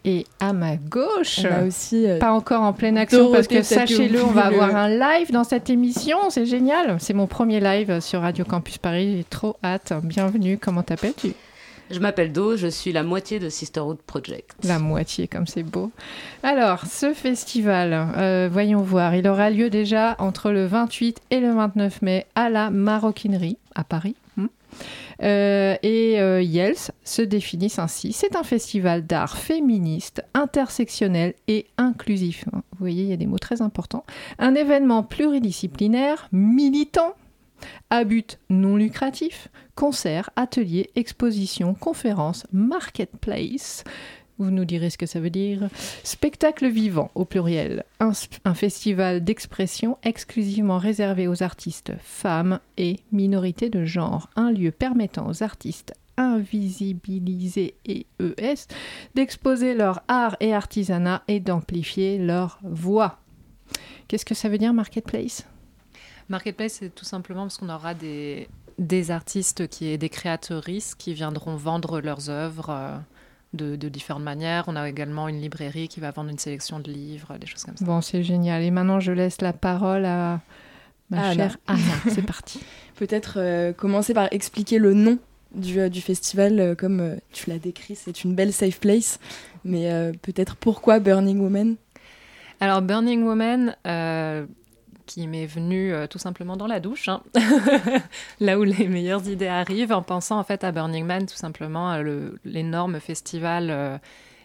Et 0.04 0.24
à 0.38 0.52
ma 0.52 0.76
gauche, 0.76 1.40
on 1.40 1.52
a 1.52 1.64
aussi, 1.64 2.06
euh, 2.06 2.18
pas 2.18 2.32
encore 2.32 2.62
en 2.62 2.72
pleine 2.72 2.96
action 2.96 3.30
parce 3.30 3.46
que 3.46 3.62
sachez-le, 3.62 4.22
on 4.24 4.28
va 4.30 4.46
avoir 4.46 4.74
un 4.74 4.88
live 4.88 5.30
dans 5.30 5.44
cette 5.44 5.68
émission, 5.68 6.30
c'est 6.30 6.46
génial. 6.46 6.98
C'est 7.00 7.12
mon 7.12 7.26
premier 7.26 7.60
live 7.60 8.00
sur 8.00 8.22
Radio 8.22 8.44
Campus 8.44 8.78
Paris, 8.78 9.16
j'ai 9.18 9.24
trop 9.24 9.56
hâte. 9.62 9.92
Bienvenue, 10.02 10.56
comment 10.58 10.82
t'appelles-tu? 10.82 11.32
Je 11.90 11.98
m'appelle 11.98 12.32
Do, 12.32 12.56
je 12.56 12.68
suis 12.68 12.92
la 12.92 13.02
moitié 13.02 13.38
de 13.38 13.48
Sisterhood 13.48 13.98
Project. 14.02 14.54
La 14.64 14.78
moitié, 14.78 15.26
comme 15.26 15.46
c'est 15.46 15.62
beau. 15.62 15.90
Alors, 16.42 16.86
ce 16.86 17.12
festival, 17.12 17.92
euh, 18.16 18.48
voyons 18.50 18.82
voir, 18.82 19.14
il 19.14 19.26
aura 19.26 19.50
lieu 19.50 19.70
déjà 19.70 20.14
entre 20.18 20.50
le 20.52 20.66
28 20.66 21.20
et 21.30 21.40
le 21.40 21.52
29 21.52 22.02
mai 22.02 22.26
à 22.34 22.48
la 22.48 22.70
Maroquinerie 22.70 23.58
à 23.74 23.84
Paris. 23.84 24.14
Hmm. 24.36 24.46
Euh, 25.22 25.76
et 25.82 26.20
euh, 26.20 26.40
Yels 26.40 26.92
se 27.04 27.22
définissent 27.22 27.78
ainsi. 27.78 28.12
C'est 28.12 28.36
un 28.36 28.44
festival 28.44 29.04
d'art 29.04 29.36
féministe, 29.36 30.24
intersectionnel 30.32 31.34
et 31.48 31.66
inclusif. 31.76 32.44
Vous 32.52 32.60
voyez, 32.78 33.02
il 33.02 33.08
y 33.10 33.12
a 33.12 33.16
des 33.16 33.26
mots 33.26 33.38
très 33.38 33.62
importants. 33.62 34.04
Un 34.38 34.54
événement 34.54 35.02
pluridisciplinaire, 35.02 36.28
militant, 36.32 37.14
à 37.90 38.04
but 38.04 38.38
non 38.48 38.76
lucratif, 38.76 39.48
concerts, 39.74 40.30
ateliers, 40.36 40.90
expositions, 40.96 41.74
conférences, 41.74 42.46
marketplace. 42.52 43.84
Vous 44.38 44.50
nous 44.50 44.64
direz 44.64 44.88
ce 44.88 44.96
que 44.96 45.06
ça 45.06 45.20
veut 45.20 45.30
dire. 45.30 45.68
Spectacle 46.02 46.66
vivant 46.66 47.10
au 47.14 47.26
pluriel. 47.26 47.84
Un, 48.00 48.12
un 48.46 48.54
festival 48.54 49.22
d'expression 49.22 49.98
exclusivement 50.02 50.78
réservé 50.78 51.28
aux 51.28 51.42
artistes 51.42 51.92
femmes 52.00 52.58
et 52.78 53.00
minorités 53.12 53.68
de 53.68 53.84
genre. 53.84 54.30
Un 54.36 54.50
lieu 54.50 54.70
permettant 54.70 55.28
aux 55.28 55.42
artistes 55.42 55.92
invisibilisés 56.16 57.74
et 57.84 58.06
ES 58.18 58.66
d'exposer 59.14 59.74
leur 59.74 60.02
art 60.08 60.36
et 60.40 60.54
artisanat 60.54 61.22
et 61.28 61.40
d'amplifier 61.40 62.18
leur 62.18 62.58
voix. 62.62 63.18
Qu'est-ce 64.08 64.24
que 64.24 64.34
ça 64.34 64.48
veut 64.48 64.58
dire 64.58 64.74
marketplace? 64.74 65.46
Marketplace, 66.30 66.78
c'est 66.80 66.94
tout 66.94 67.04
simplement 67.04 67.42
parce 67.42 67.58
qu'on 67.58 67.68
aura 67.68 67.92
des, 67.92 68.48
des 68.78 69.10
artistes 69.10 69.68
qui 69.68 69.86
et 69.86 69.98
des 69.98 70.08
créatrices 70.08 70.94
qui 70.94 71.12
viendront 71.12 71.56
vendre 71.56 72.00
leurs 72.00 72.30
œuvres 72.30 72.70
euh, 72.70 72.96
de, 73.52 73.74
de, 73.74 73.88
différentes 73.88 74.22
manières. 74.22 74.64
On 74.68 74.76
a 74.76 74.88
également 74.88 75.26
une 75.26 75.40
librairie 75.40 75.88
qui 75.88 75.98
va 75.98 76.12
vendre 76.12 76.30
une 76.30 76.38
sélection 76.38 76.78
de 76.78 76.90
livres, 76.90 77.36
des 77.36 77.46
choses 77.46 77.64
comme 77.64 77.76
ça. 77.76 77.84
Bon, 77.84 78.00
c'est 78.00 78.22
génial. 78.22 78.62
Et 78.62 78.70
maintenant, 78.70 79.00
je 79.00 79.10
laisse 79.10 79.40
la 79.40 79.52
parole 79.52 80.04
à 80.04 80.40
ma 81.10 81.34
chère 81.34 81.56
Anna. 81.66 81.80
c'est 82.08 82.24
parti. 82.24 82.60
Peut-être 82.94 83.34
euh, 83.38 83.72
commencer 83.72 84.14
par 84.14 84.28
expliquer 84.30 84.78
le 84.78 84.94
nom 84.94 85.18
du, 85.52 85.80
euh, 85.80 85.88
du 85.88 86.00
festival. 86.00 86.76
comme 86.76 87.16
tu 87.32 87.50
l'as 87.50 87.58
décrit, 87.58 87.96
c'est 87.96 88.22
une 88.22 88.36
belle 88.36 88.52
safe 88.52 88.78
place. 88.78 89.18
Mais 89.64 90.12
peut-être 90.22 90.56
pourquoi 90.56 91.00
Burning 91.00 91.40
Woman? 91.40 91.74
Alors 92.60 92.80
Burning 92.80 93.24
Woman, 93.24 93.76
qui 95.10 95.26
m'est 95.26 95.46
venu 95.46 95.92
euh, 95.92 96.06
tout 96.06 96.20
simplement 96.20 96.56
dans 96.56 96.68
la 96.68 96.78
douche, 96.78 97.08
hein. 97.08 97.20
là 98.40 98.60
où 98.60 98.62
les 98.62 98.86
meilleures 98.86 99.28
idées 99.28 99.48
arrivent, 99.48 99.90
en 99.90 100.02
pensant 100.02 100.38
en 100.38 100.44
fait 100.44 100.62
à 100.62 100.70
Burning 100.70 101.04
Man, 101.04 101.26
tout 101.26 101.34
simplement, 101.34 102.00
l'énorme 102.44 103.00
festival 103.00 103.70
euh, 103.70 103.98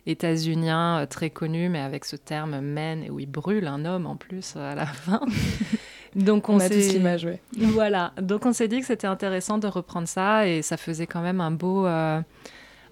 états-unien 0.07 1.01
euh, 1.01 1.05
très 1.05 1.30
connu, 1.30 1.70
mais 1.70 1.82
avec 1.82 2.03
ce 2.03 2.16
terme 2.16 2.61
man, 2.61 3.03
et 3.03 3.11
où 3.11 3.20
il 3.20 3.30
brûle 3.30 3.68
un 3.68 3.86
homme 3.86 4.07
en 4.07 4.16
plus 4.16 4.55
à 4.55 4.74
la 4.74 4.88
fin. 4.88 5.22
Donc 6.16 6.49
on, 6.49 6.59
a 6.59 6.68
tous 6.68 6.93
l'image, 6.93 7.26
oui. 7.26 7.38
Voilà, 7.57 8.13
donc 8.22 8.45
on 8.45 8.53
s'est 8.53 8.70
dit 8.70 8.80
que 8.80 8.86
c'était 8.86 9.05
intéressant 9.05 9.57
de 9.57 9.68
reprendre 9.68 10.07
ça, 10.07 10.47
et 10.47 10.61
ça 10.61 10.78
faisait 10.78 11.07
quand 11.07 11.20
même 11.20 11.41
un 11.41 11.51
beau... 11.51 11.86
un 11.86 12.24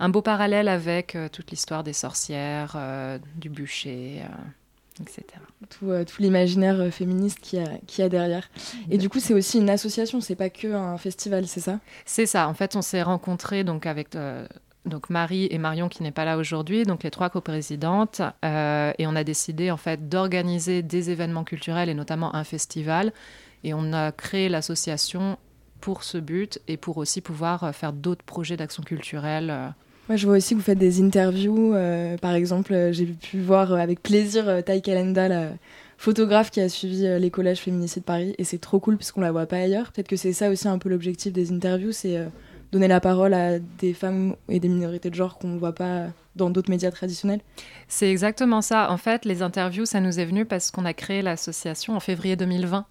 beau 0.09 0.21
parallèle 0.21 0.67
avec 0.67 1.17
toute 1.31 1.49
l'histoire 1.49 1.85
des 1.85 1.93
sorcières, 1.93 2.75
du 3.37 3.47
bûcher, 3.47 4.23
etc. 5.01 5.23
Euh, 5.83 6.03
tout, 6.05 6.21
l'imaginaire 6.21 6.79
euh, 6.79 6.91
féministe 6.91 7.39
qui 7.41 7.57
a, 7.57 7.65
qui 7.87 8.01
a 8.01 8.09
derrière. 8.09 8.49
Et 8.89 8.97
du 8.97 9.09
coup, 9.09 9.19
c'est 9.19 9.33
aussi 9.33 9.57
une 9.57 9.69
association, 9.69 10.21
c'est 10.21 10.35
pas 10.35 10.49
que 10.49 10.73
un 10.73 10.97
festival, 10.97 11.47
c'est 11.47 11.59
ça? 11.59 11.79
C'est 12.05 12.25
ça. 12.25 12.47
En 12.47 12.53
fait, 12.53 12.75
on 12.75 12.81
s'est 12.81 13.01
rencontrés 13.01 13.63
donc 13.63 13.85
avec 13.85 14.15
euh, 14.15 14.47
donc 14.85 15.09
Marie 15.09 15.47
et 15.49 15.57
Marion 15.57 15.89
qui 15.89 16.03
n'est 16.03 16.11
pas 16.11 16.25
là 16.25 16.37
aujourd'hui, 16.37 16.83
donc 16.83 17.03
les 17.03 17.11
trois 17.11 17.29
coprésidentes, 17.29 18.21
et 18.43 19.07
on 19.07 19.15
a 19.15 19.23
décidé 19.23 19.71
en 19.71 19.77
fait 19.77 20.09
d'organiser 20.09 20.81
des 20.81 21.09
événements 21.09 21.45
culturels 21.45 21.87
et 21.87 21.93
notamment 21.93 22.35
un 22.35 22.43
festival. 22.43 23.13
Et 23.63 23.73
on 23.73 23.93
a 23.93 24.11
créé 24.11 24.49
l'association 24.49 25.37
pour 25.79 26.03
ce 26.03 26.17
but 26.17 26.59
et 26.67 26.75
pour 26.75 26.97
aussi 26.97 27.21
pouvoir 27.21 27.73
faire 27.73 27.93
d'autres 27.93 28.25
projets 28.25 28.57
d'action 28.57 28.83
culturelle 28.83 29.73
moi, 30.09 30.17
je 30.17 30.25
vois 30.25 30.35
aussi 30.35 30.53
que 30.53 30.59
vous 30.59 30.65
faites 30.65 30.77
des 30.77 31.01
interviews. 31.01 31.73
Euh, 31.73 32.17
par 32.17 32.33
exemple, 32.33 32.73
euh, 32.73 32.91
j'ai 32.91 33.05
pu 33.05 33.39
voir 33.39 33.71
euh, 33.71 33.77
avec 33.77 34.03
plaisir 34.03 34.61
Tai 34.65 34.81
Kalenda, 34.81 35.29
la 35.29 35.49
photographe 35.97 36.51
qui 36.51 36.59
a 36.59 36.67
suivi 36.67 37.07
les 37.19 37.29
collèges 37.29 37.59
féministes 37.59 37.99
de 37.99 38.03
Paris. 38.03 38.35
Et 38.37 38.43
c'est 38.43 38.57
trop 38.57 38.79
cool 38.79 38.97
puisqu'on 38.97 39.21
la 39.21 39.31
voit 39.31 39.45
pas 39.45 39.57
ailleurs. 39.57 39.93
Peut-être 39.93 40.09
que 40.09 40.17
c'est 40.17 40.33
ça 40.33 40.49
aussi 40.49 40.67
un 40.67 40.77
peu 40.77 40.89
l'objectif 40.89 41.31
des 41.31 41.53
interviews, 41.53 41.93
c'est 41.93 42.19
donner 42.73 42.89
la 42.89 42.99
parole 42.99 43.33
à 43.33 43.59
des 43.59 43.93
femmes 43.93 44.35
et 44.49 44.59
des 44.59 44.67
minorités 44.67 45.09
de 45.09 45.15
genre 45.15 45.37
qu'on 45.37 45.47
ne 45.47 45.59
voit 45.59 45.73
pas 45.73 46.07
dans 46.35 46.49
d'autres 46.49 46.71
médias 46.71 46.91
traditionnels 46.91 47.39
C'est 47.87 48.09
exactement 48.09 48.61
ça. 48.61 48.91
En 48.91 48.97
fait, 48.97 49.23
les 49.23 49.41
interviews, 49.41 49.85
ça 49.85 50.01
nous 50.01 50.19
est 50.19 50.25
venu 50.25 50.43
parce 50.43 50.71
qu'on 50.71 50.83
a 50.83 50.93
créé 50.93 51.21
l'association 51.21 51.95
en 51.95 52.01
février 52.01 52.35
2020. 52.35 52.85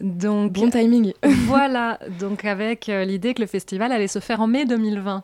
Donc, 0.00 0.52
bon 0.52 0.70
timing. 0.70 1.12
voilà, 1.46 1.98
donc 2.18 2.46
avec 2.46 2.86
l'idée 2.86 3.34
que 3.34 3.42
le 3.42 3.46
festival 3.46 3.92
allait 3.92 4.08
se 4.08 4.20
faire 4.20 4.40
en 4.40 4.46
mai 4.46 4.64
2020. 4.64 5.22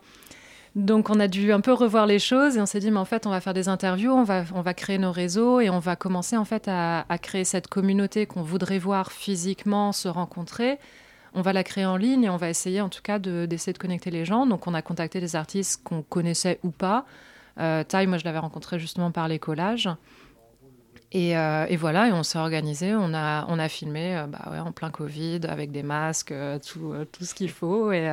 Donc 0.77 1.09
on 1.09 1.19
a 1.21 1.27
dû 1.27 1.53
un 1.53 1.63
peu 1.63 1.73
revoir 1.73 2.07
les 2.07 2.19
choses 2.19 2.59
et 2.59 2.61
on 2.61 2.67
s'est 2.67 2.81
dit 2.81 2.91
mais 2.91 2.99
en 2.99 3.07
fait 3.07 3.27
on 3.27 3.31
va 3.31 3.41
faire 3.41 3.55
des 3.55 3.69
interviews, 3.69 4.13
on 4.13 4.25
va, 4.25 4.45
on 4.55 4.61
va 4.61 4.75
créer 4.75 4.99
nos 4.99 5.11
réseaux 5.11 5.59
et 5.59 5.71
on 5.71 5.79
va 5.79 5.97
commencer 5.97 6.37
en 6.37 6.45
fait 6.45 6.69
à, 6.69 7.05
créer 7.23 7.45
cette 7.45 7.67
communauté 7.67 8.27
qu'on 8.27 8.43
voudrait 8.43 8.79
voir 8.79 9.11
physiquement 9.11 9.93
se 9.93 10.07
rencontrer. 10.07 10.79
On 11.33 11.41
va 11.41 11.55
la 11.55 11.65
créer 11.65 11.87
en 11.87 11.97
ligne 11.97 12.25
et 12.25 12.31
on 12.31 12.37
va 12.37 12.51
essayer 12.51 12.83
en 12.83 12.91
tout 12.91 13.01
cas 13.03 13.19
d'essayer 13.19 13.73
de, 13.73 13.79
connecter 13.79 14.11
les 14.11 14.27
gens. 14.27 14.47
Donc 14.47 14.67
on 14.67 14.75
a 14.75 14.83
contacté 14.83 15.19
des 15.19 15.35
artistes 15.35 15.83
qu'on 15.83 16.03
connaissait 16.03 16.61
ou 16.63 16.71
pas. 16.71 17.07
Euh, 17.59 17.83
moi 18.07 18.19
je 18.19 18.25
l'avais 18.25 18.39
rencontré 18.39 18.79
justement 18.79 19.11
par 19.11 19.29
les 19.29 19.39
collages. 19.39 19.89
Euh, 21.15 21.67
et, 21.69 21.77
voilà, 21.77 22.09
et 22.09 22.13
on 22.13 22.23
s'est 22.23 22.39
organisé, 22.39 22.95
on 22.95 23.15
a, 23.15 23.47
on 23.49 23.59
a 23.59 23.69
filmé 23.69 24.17
euh, 24.17 24.27
bah 24.27 24.63
en 24.65 24.73
plein 24.73 24.91
Covid, 24.91 25.41
avec 25.49 25.71
des 25.71 25.83
masques, 25.83 26.33
euh, 26.33 26.59
tout, 26.59 26.95
tout, 27.13 27.25
ce 27.25 27.35
qu'il 27.35 27.51
faut. 27.51 27.93
Et, 27.93 28.11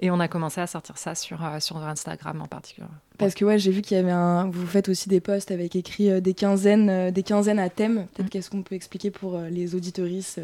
et, 0.00 0.10
on 0.10 0.20
a 0.20 0.28
commencé 0.28 0.60
à 0.60 0.66
sortir 0.66 0.98
ça 0.98 1.14
sur, 1.14 1.38
sur 1.60 1.76
Instagram 1.78 2.40
en 2.40 2.46
particulier. 2.46 2.86
Parce 3.18 3.34
que 3.34 3.44
ouais, 3.44 3.58
j'ai 3.58 3.70
vu 3.70 3.82
qu'il 3.82 3.96
y 3.96 4.00
avait 4.00 4.10
un. 4.10 4.48
Vous 4.50 4.66
faites 4.66 4.88
aussi 4.88 5.08
des 5.08 5.20
posts 5.20 5.50
avec 5.50 5.76
écrit 5.76 6.20
des, 6.20 6.34
quinzaines, 6.34 7.10
des 7.10 7.22
quinzaines 7.22 7.58
à 7.58 7.68
thème. 7.68 8.06
Peut-être 8.14 8.26
mm. 8.26 8.30
qu'est-ce 8.30 8.50
qu'on 8.50 8.62
peut 8.62 8.74
expliquer 8.74 9.10
pour 9.10 9.38
les 9.38 9.74
auditoristes 9.74 10.40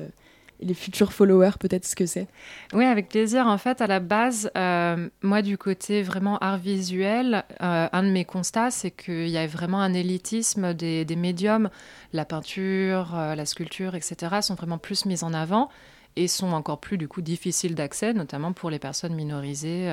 les 0.62 0.74
futurs 0.74 1.12
followers, 1.12 1.52
peut-être 1.58 1.84
ce 1.84 1.94
que 1.94 2.06
c'est? 2.06 2.26
Oui, 2.72 2.84
avec 2.84 3.08
plaisir. 3.08 3.46
En 3.46 3.58
fait, 3.58 3.80
à 3.80 3.86
la 3.86 4.00
base, 4.00 4.50
euh, 4.56 5.08
moi, 5.22 5.42
du 5.42 5.58
côté 5.58 6.02
vraiment 6.02 6.38
art 6.38 6.58
visuel, 6.58 7.44
euh, 7.62 7.88
un 7.92 8.02
de 8.02 8.10
mes 8.10 8.24
constats, 8.24 8.70
c'est 8.70 8.90
qu'il 8.90 9.28
y 9.28 9.38
a 9.38 9.46
vraiment 9.46 9.80
un 9.80 9.92
élitisme 9.92 10.74
des, 10.74 11.04
médiums. 11.16 11.68
La 12.12 12.24
peinture, 12.24 13.14
euh, 13.14 13.34
la 13.34 13.44
sculpture, 13.44 13.94
etc., 13.94 14.40
sont 14.40 14.54
vraiment 14.54 14.78
plus 14.78 15.04
mises 15.04 15.24
en 15.24 15.34
avant 15.34 15.68
et 16.16 16.28
sont 16.28 16.52
encore 16.52 16.80
plus, 16.80 16.98
du 16.98 17.08
coup, 17.08 17.22
difficiles 17.22 17.74
d'accès, 17.74 18.12
notamment 18.12 18.52
pour 18.52 18.70
les 18.70 18.78
personnes 18.78 19.14
minorisées, 19.14 19.90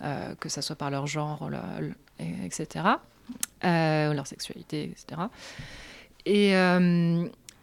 que 0.00 0.48
ce 0.48 0.60
soit 0.60 0.76
par 0.76 0.90
leur 0.90 1.06
genre, 1.06 1.50
etc., 2.18 2.84
ou 3.62 3.66
leur 4.14 4.26
sexualité, 4.26 4.92
etc. 4.92 5.22
Et 6.24 6.54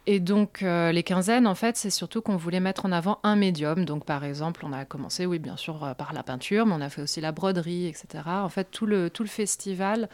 et 0.06 0.20
donc, 0.20 0.62
euh, 0.62 0.92
les 0.92 1.02
quinzaines, 1.02 1.46
en 1.46 1.54
fait, 1.54 1.76
c'est 1.76 1.88
surtout 1.88 2.20
qu'on 2.20 2.36
voulait 2.36 2.60
mettre 2.60 2.84
en 2.84 2.92
avant 2.92 3.20
un 3.22 3.36
médium. 3.36 3.86
Donc, 3.86 4.04
par 4.04 4.22
exemple, 4.22 4.62
on 4.66 4.72
a 4.72 4.84
commencé, 4.84 5.24
oui, 5.24 5.38
bien 5.38 5.56
sûr, 5.56 5.82
euh, 5.82 5.94
par 5.94 6.12
la 6.12 6.22
peinture, 6.22 6.66
mais 6.66 6.74
on 6.74 6.82
a 6.82 6.90
fait 6.90 7.00
aussi 7.00 7.22
la 7.22 7.32
broderie, 7.32 7.86
etc. 7.86 8.24
En 8.26 8.50
fait, 8.50 8.70
tout 8.70 8.84
le, 8.84 9.08
tout 9.08 9.22
le 9.22 9.30
festival 9.30 10.10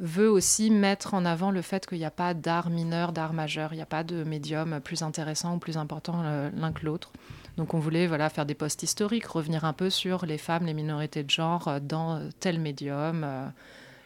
veut 0.00 0.28
aussi 0.28 0.70
mettre 0.70 1.14
en 1.14 1.24
avant 1.24 1.50
le 1.50 1.62
fait 1.62 1.86
qu'il 1.86 1.98
n'y 1.98 2.04
a 2.04 2.10
pas 2.10 2.34
d'art 2.34 2.70
mineur, 2.70 3.12
d'art 3.12 3.32
majeur. 3.32 3.72
Il 3.72 3.76
n'y 3.76 3.82
a 3.82 3.86
pas 3.86 4.02
de 4.02 4.24
médium 4.24 4.80
plus 4.80 5.02
intéressant 5.02 5.54
ou 5.54 5.58
plus 5.58 5.76
important 5.76 6.22
euh, 6.24 6.50
l'un 6.56 6.72
que 6.72 6.84
l'autre. 6.84 7.12
Donc, 7.56 7.74
on 7.74 7.78
voulait 7.78 8.06
voilà, 8.06 8.30
faire 8.30 8.46
des 8.46 8.54
posts 8.54 8.82
historiques, 8.82 9.26
revenir 9.26 9.64
un 9.64 9.72
peu 9.72 9.90
sur 9.90 10.24
les 10.24 10.38
femmes, 10.38 10.66
les 10.66 10.74
minorités 10.74 11.22
de 11.22 11.30
genre 11.30 11.78
dans 11.80 12.20
tel 12.40 12.58
médium 12.58 13.52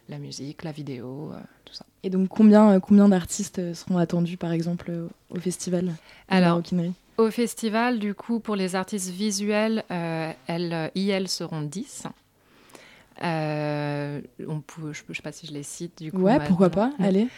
la 0.08 0.18
musique, 0.18 0.62
la 0.64 0.72
vidéo, 0.72 1.30
euh, 1.32 1.40
tout 1.64 1.74
ça. 1.74 1.84
Et 2.02 2.10
donc 2.10 2.28
combien, 2.28 2.72
euh, 2.72 2.80
combien 2.80 3.08
d'artistes 3.08 3.58
euh, 3.58 3.74
seront 3.74 3.98
attendus 3.98 4.36
par 4.36 4.52
exemple 4.52 4.92
au 5.30 5.38
festival 5.38 5.94
Alors, 6.28 6.62
au 7.16 7.30
festival, 7.30 8.00
du 8.00 8.14
coup, 8.14 8.40
pour 8.40 8.56
les 8.56 8.74
artistes 8.74 9.10
visuels, 9.10 9.84
elles, 9.88 10.90
IL 10.96 11.28
seront 11.28 11.62
10. 11.62 12.04
On 13.22 14.60
peut, 14.60 14.92
je 14.92 15.02
ne 15.08 15.14
sais 15.14 15.22
pas 15.22 15.32
si 15.32 15.46
je 15.46 15.52
les 15.52 15.62
cite 15.62 16.02
du 16.02 16.12
coup. 16.12 16.18
Ouais, 16.18 16.38
pourquoi 16.46 16.70
pas, 16.70 16.90
allez. 16.98 17.28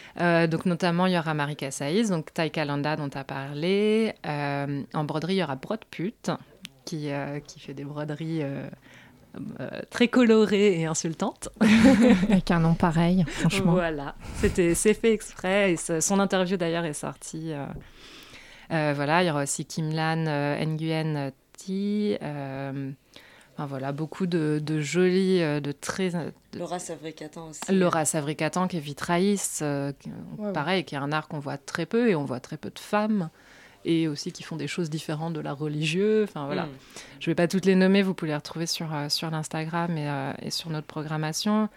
donc 0.47 0.65
notamment, 0.65 1.05
il 1.05 1.13
y 1.13 1.17
aura 1.17 1.33
Marika 1.33 1.71
Saïs, 1.71 2.09
donc 2.09 2.33
Taika 2.33 2.65
Landa 2.65 2.95
dont 2.95 3.09
tu 3.09 3.17
as 3.17 3.23
parlé. 3.23 4.13
en 4.25 5.03
broderie, 5.03 5.35
il 5.35 5.39
y 5.39 5.43
aura 5.43 5.55
Brodput, 5.55 6.31
qui, 6.85 7.09
qui 7.47 7.59
fait 7.59 7.73
des 7.73 7.83
broderies 7.83 8.43
très 9.89 10.07
colorée 10.07 10.79
et 10.79 10.85
insultante. 10.85 11.49
Avec 12.29 12.49
un 12.51 12.59
nom 12.59 12.73
pareil, 12.73 13.23
franchement. 13.27 13.73
Voilà, 13.73 14.15
c'était 14.35 14.73
c'est 14.73 14.93
fait 14.93 15.13
exprès. 15.13 15.73
Et 15.73 15.77
son 15.77 16.19
interview 16.19 16.57
d'ailleurs 16.57 16.85
est 16.85 16.93
sortie. 16.93 17.51
voilà, 18.69 19.23
il 19.23 19.27
y 19.27 19.31
aura 19.31 19.43
aussi 19.43 19.65
Kimlan 19.65 20.25
Nguyen 20.65 21.31
Ti. 21.53 22.17
Enfin, 23.57 23.65
voilà, 23.65 23.91
beaucoup 23.91 24.27
de, 24.27 24.61
de 24.63 24.79
jolis, 24.79 25.39
de 25.39 25.71
très. 25.71 26.11
Laura 26.53 26.77
Savricatan 26.77 27.49
aussi. 27.49 27.61
Laura 27.71 28.05
Savricatan 28.05 28.67
qui 28.67 28.77
est 28.77 28.81
vitrailliste, 28.81 29.65
pareil, 30.53 30.83
qui 30.83 30.93
est 30.93 30.99
un 30.99 31.11
art 31.11 31.27
qu'on 31.27 31.39
voit 31.39 31.57
très 31.57 31.87
peu 31.87 32.07
et 32.09 32.15
on 32.15 32.23
voit 32.23 32.39
très 32.39 32.57
peu 32.57 32.69
de 32.69 32.79
femmes 32.79 33.29
et 33.87 34.07
aussi 34.07 34.31
qui 34.31 34.43
font 34.43 34.57
des 34.57 34.67
choses 34.67 34.89
différentes 34.89 35.33
de 35.33 35.39
l'art 35.39 35.57
religieux. 35.57 36.23
Enfin 36.23 36.45
voilà, 36.45 36.65
mm. 36.65 36.69
je 37.19 37.29
ne 37.29 37.31
vais 37.31 37.35
pas 37.35 37.47
toutes 37.47 37.65
les 37.65 37.75
nommer, 37.75 38.03
vous 38.03 38.13
pouvez 38.13 38.31
les 38.31 38.35
retrouver 38.35 38.67
sur, 38.67 38.93
euh, 38.93 39.09
sur 39.09 39.31
l'Instagram 39.31 39.97
et, 39.97 40.09
euh, 40.09 40.33
et, 40.41 40.51
sur 40.51 40.69
notre 40.69 40.87
programmation. 40.87 41.69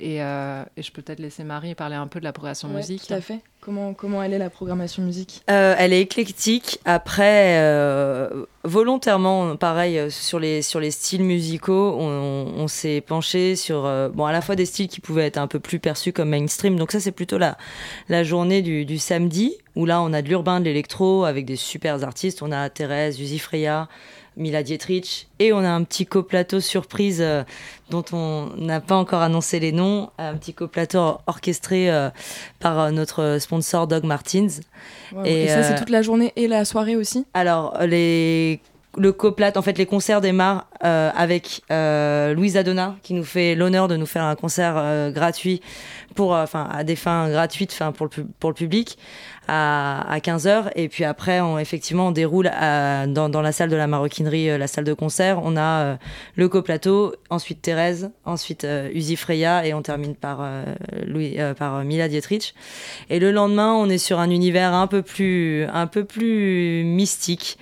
Et, 0.00 0.22
euh, 0.22 0.64
et, 0.76 0.82
je 0.82 0.90
peux 0.90 1.02
peut-être 1.02 1.20
laisser 1.20 1.44
Marie 1.44 1.74
parler 1.74 1.94
un 1.94 2.08
peu 2.08 2.18
de 2.18 2.24
la 2.24 2.32
programmation 2.32 2.68
musique. 2.68 3.06
Tout 3.06 3.14
à 3.14 3.20
fait. 3.20 3.40
Comment, 3.60 3.94
comment 3.94 4.22
elle 4.22 4.32
est 4.32 4.38
la 4.38 4.50
programmation 4.50 5.02
musique? 5.02 5.42
Elle 5.46 5.92
est 5.92 6.00
éclectique. 6.00 6.80
Après, 6.84 7.58
volontairement, 8.64 9.56
pareil, 9.56 10.10
sur 10.10 10.38
les, 10.38 10.62
sur 10.62 10.80
les 10.80 10.90
styles 10.90 11.22
musicaux, 11.22 11.96
on, 11.98 12.68
s'est 12.68 13.00
penché 13.00 13.56
sur 13.56 13.82
bon, 14.12 14.26
à 14.26 14.32
la 14.32 14.42
fois 14.42 14.56
des 14.56 14.66
styles 14.66 14.88
qui 14.88 15.00
pouvaient 15.00 15.26
être 15.26 15.38
un 15.38 15.46
peu 15.46 15.60
plus 15.60 15.78
perçus 15.78 16.12
comme 16.12 16.30
mainstream. 16.30 16.76
Donc 16.76 16.92
ça, 16.92 17.00
c'est 17.00 17.12
plutôt 17.12 17.38
la, 17.38 17.56
la 18.08 18.24
journée 18.24 18.60
du, 18.60 18.84
du 18.84 18.98
samedi 18.98 19.56
où 19.76 19.86
là 19.86 20.00
on 20.02 20.12
a 20.12 20.22
de 20.22 20.28
l'urbain, 20.28 20.60
de 20.60 20.64
l'électro 20.64 21.24
avec 21.24 21.44
des 21.44 21.56
super 21.56 22.02
artistes. 22.04 22.42
On 22.42 22.52
a 22.52 22.68
Thérèse, 22.70 23.20
Uzi 23.20 23.38
Freya, 23.38 23.88
Mila 24.36 24.62
Dietrich. 24.62 25.28
Et 25.38 25.52
on 25.52 25.58
a 25.58 25.68
un 25.68 25.84
petit 25.84 26.06
coplateau 26.06 26.60
surprise 26.60 27.20
euh, 27.20 27.44
dont 27.90 28.04
on 28.12 28.50
n'a 28.56 28.80
pas 28.80 28.96
encore 28.96 29.22
annoncé 29.22 29.60
les 29.60 29.72
noms, 29.72 30.10
un 30.18 30.34
petit 30.34 30.54
coplateau 30.54 31.18
orchestré 31.26 31.90
euh, 31.90 32.10
par 32.60 32.78
euh, 32.78 32.90
notre 32.90 33.38
sponsor 33.40 33.86
Dog 33.86 34.04
Martins. 34.04 34.48
et, 35.24 35.48
ça 35.48 35.62
c'est 35.62 35.76
toute 35.76 35.90
la 35.90 36.02
journée 36.02 36.32
et 36.36 36.48
la 36.48 36.64
soirée 36.64 36.96
aussi? 36.96 37.26
Alors 37.34 37.78
les 37.82 38.60
le 38.96 39.12
coplat, 39.12 39.52
en 39.56 39.62
fait, 39.62 39.78
les 39.78 39.86
concerts 39.86 40.20
démarrent 40.20 40.66
avec 40.80 41.62
Louise 41.70 42.56
Adona 42.56 42.96
qui 43.02 43.14
nous 43.14 43.24
fait 43.24 43.54
l'honneur 43.54 43.88
de 43.88 43.96
nous 43.96 44.06
faire 44.06 44.24
un 44.24 44.34
concert 44.34 45.10
gratuit 45.12 45.60
pour, 46.14 46.32
enfin, 46.32 46.68
à 46.70 46.84
des 46.84 46.96
fins 46.96 47.28
gratuites, 47.28 47.72
enfin, 47.72 47.92
pour 47.92 48.06
le, 48.06 48.24
pour 48.38 48.50
le 48.50 48.54
public 48.54 48.98
à, 49.48 50.10
à 50.10 50.18
15h. 50.18 50.70
Et 50.76 50.88
puis 50.88 51.04
après, 51.04 51.40
on, 51.40 51.58
effectivement, 51.58 52.08
on 52.08 52.12
déroule 52.12 52.46
dans, 52.46 53.28
dans, 53.28 53.42
la 53.42 53.52
salle 53.52 53.70
de 53.70 53.76
la 53.76 53.86
maroquinerie, 53.86 54.50
euh, 54.50 54.58
la 54.58 54.66
salle 54.66 54.84
de 54.84 54.92
concert. 54.92 55.40
On 55.42 55.56
a 55.56 55.82
euh, 55.82 55.96
le 56.36 56.48
coplateau, 56.48 57.14
ensuite 57.30 57.62
Thérèse, 57.62 58.10
ensuite 58.24 58.64
euh, 58.64 58.90
Uzi 58.92 59.16
Freya 59.16 59.66
et 59.66 59.74
on 59.74 59.82
termine 59.82 60.14
par, 60.14 60.46
Louis, 61.06 61.36
par 61.58 61.84
Mila 61.84 62.08
Dietrich. 62.08 62.54
Et 63.10 63.18
le 63.18 63.32
lendemain, 63.32 63.74
on 63.74 63.88
est 63.88 63.98
sur 63.98 64.18
un 64.18 64.30
univers 64.30 64.72
un 64.74 64.86
peu 64.86 65.02
plus, 65.02 65.66
un 65.72 65.86
peu 65.86 66.04
plus 66.04 66.84
mystique. 66.84 67.58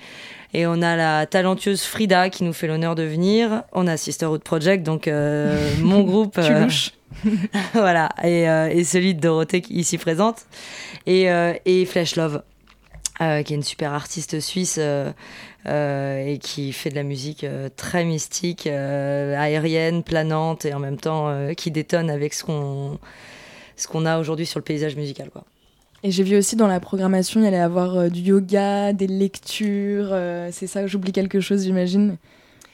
Et 0.53 0.67
on 0.67 0.81
a 0.81 0.95
la 0.95 1.25
talentueuse 1.25 1.83
Frida 1.83 2.29
qui 2.29 2.43
nous 2.43 2.53
fait 2.53 2.67
l'honneur 2.67 2.95
de 2.95 3.03
venir. 3.03 3.63
On 3.71 3.87
a 3.87 3.97
Sisterhood 3.97 4.43
Project, 4.43 4.83
donc 4.83 5.07
mon 5.81 6.01
groupe. 6.01 6.39
tu 6.39 6.53
louches. 6.53 6.91
voilà, 7.73 8.09
et, 8.23 8.43
et, 8.43 8.83
celui 8.83 9.13
de 9.13 9.19
Dorothée 9.19 9.61
qui 9.61 9.75
ici 9.75 9.99
présente 9.99 10.45
et, 11.05 11.29
euh, 11.29 11.53
et 11.65 11.85
Flash 11.85 12.15
Love. 12.15 12.43
Euh, 13.21 13.43
qui 13.43 13.53
est 13.53 13.55
une 13.55 13.63
super 13.63 13.93
artiste 13.93 14.39
suisse 14.39 14.79
euh, 14.79 16.25
et 16.25 16.39
qui 16.39 16.73
fait 16.73 16.89
de 16.89 16.95
la 16.95 17.03
musique 17.03 17.45
très 17.77 18.05
mystique, 18.05 18.65
aérienne, 18.65 20.01
planante 20.01 20.65
et 20.65 20.73
en 20.73 20.79
même 20.79 20.97
temps 20.97 21.53
qui 21.55 21.69
détonne 21.69 22.09
avec 22.09 22.33
ce 22.33 22.43
qu'on 22.43 22.97
ce 23.75 23.87
qu'on 23.87 24.07
a 24.07 24.17
aujourd'hui 24.19 24.47
sur 24.47 24.59
le 24.59 24.63
paysage 24.63 24.95
musical. 24.95 25.29
Quoi. 25.29 25.45
Et 26.03 26.11
j'ai 26.11 26.23
vu 26.23 26.37
aussi 26.37 26.55
dans 26.55 26.67
la 26.67 26.79
programmation, 26.79 27.39
il 27.39 27.45
y 27.45 27.47
allait 27.47 27.57
avoir 27.57 28.09
du 28.11 28.19
yoga, 28.19 28.91
des 28.93 29.07
lectures, 29.07 30.09
c'est 30.51 30.67
ça, 30.67 30.85
j'oublie 30.85 31.13
quelque 31.13 31.39
chose 31.39 31.63
j'imagine 31.63 32.17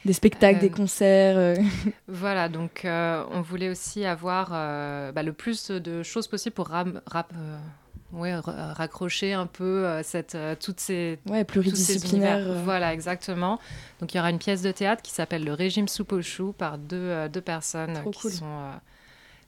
des 0.04 0.12
spectacles, 0.12 0.60
des 0.60 0.70
concerts. 0.70 1.56
voilà, 2.08 2.48
donc 2.48 2.82
on 2.84 3.40
voulait 3.40 3.68
aussi 3.68 4.04
avoir 4.04 4.50
bah, 4.50 5.22
le 5.22 5.32
plus 5.32 5.70
de 5.70 6.02
choses 6.02 6.26
possibles 6.26 6.54
pour 6.54 6.68
rap, 6.68 6.88
rap 7.06 7.32
ouais, 8.12 8.34
raccrocher 8.36 9.32
un 9.32 9.46
peu 9.46 9.86
euh, 9.86 10.02
cette, 10.02 10.34
euh, 10.34 10.54
toutes 10.58 10.80
ces. 10.80 11.18
Ouais, 11.28 11.44
pluridisciplinaire. 11.44 12.38
Euh. 12.38 12.62
Voilà, 12.64 12.92
exactement. 12.92 13.58
Donc 14.00 14.12
il 14.14 14.16
y 14.16 14.20
aura 14.20 14.30
une 14.30 14.38
pièce 14.38 14.62
de 14.62 14.72
théâtre 14.72 15.02
qui 15.02 15.12
s'appelle 15.12 15.44
Le 15.44 15.54
régime 15.54 15.88
soupe 15.88 16.12
au 16.12 16.22
chou 16.22 16.52
par 16.56 16.78
deux, 16.78 17.28
deux 17.28 17.40
personnes 17.40 17.98
qui 18.12 18.30
sont. 18.30 18.70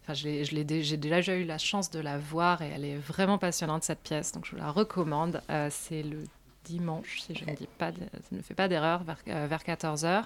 Enfin, 0.02 0.14
j'ai 0.14 0.96
déjà 0.96 1.36
eu 1.36 1.44
la 1.44 1.58
chance 1.58 1.90
de 1.90 2.00
la 2.00 2.18
voir 2.18 2.62
et 2.62 2.68
elle 2.68 2.84
est 2.84 2.96
vraiment 2.96 3.38
passionnante 3.38 3.84
cette 3.84 4.00
pièce, 4.00 4.32
donc 4.32 4.44
je 4.46 4.52
vous 4.52 4.56
la 4.56 4.70
recommande. 4.70 5.40
C'est 5.70 6.02
le 6.02 6.24
dimanche, 6.64 7.20
si 7.20 7.34
je 7.34 7.44
ne 7.44 7.54
dis 7.54 7.68
pas, 7.78 7.92
je 7.92 8.36
ne 8.36 8.42
fais 8.42 8.54
pas 8.54 8.68
d'erreur, 8.68 9.04
vers, 9.04 9.46
vers 9.46 9.62
14 9.62 10.04
h 10.04 10.24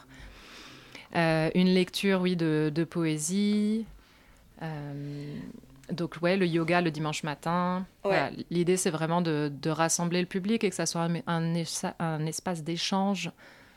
une 1.54 1.68
lecture, 1.68 2.20
oui, 2.20 2.36
de, 2.36 2.70
de 2.74 2.84
poésie. 2.84 3.84
Donc 5.90 6.16
ouais, 6.20 6.36
le 6.36 6.46
yoga 6.46 6.80
le 6.80 6.90
dimanche 6.90 7.22
matin. 7.22 7.86
L'idée 8.50 8.76
c'est 8.76 8.90
vraiment 8.90 9.20
de, 9.20 9.50
rassembler 9.68 10.20
le 10.20 10.26
public 10.26 10.64
et 10.64 10.70
que 10.70 10.76
ça 10.76 10.86
soit 10.86 11.08
un, 11.26 11.54
un, 11.98 12.26
espace 12.26 12.62
d'échange 12.62 13.30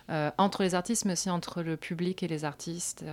euh, 0.10 0.32
entre 0.38 0.64
les 0.64 0.76
artistes, 0.76 1.06
mais 1.06 1.14
aussi 1.14 1.30
entre 1.30 1.62
le 1.62 1.78
public 1.78 2.24
et 2.24 2.28
les 2.28 2.46
artistes. 2.46 3.04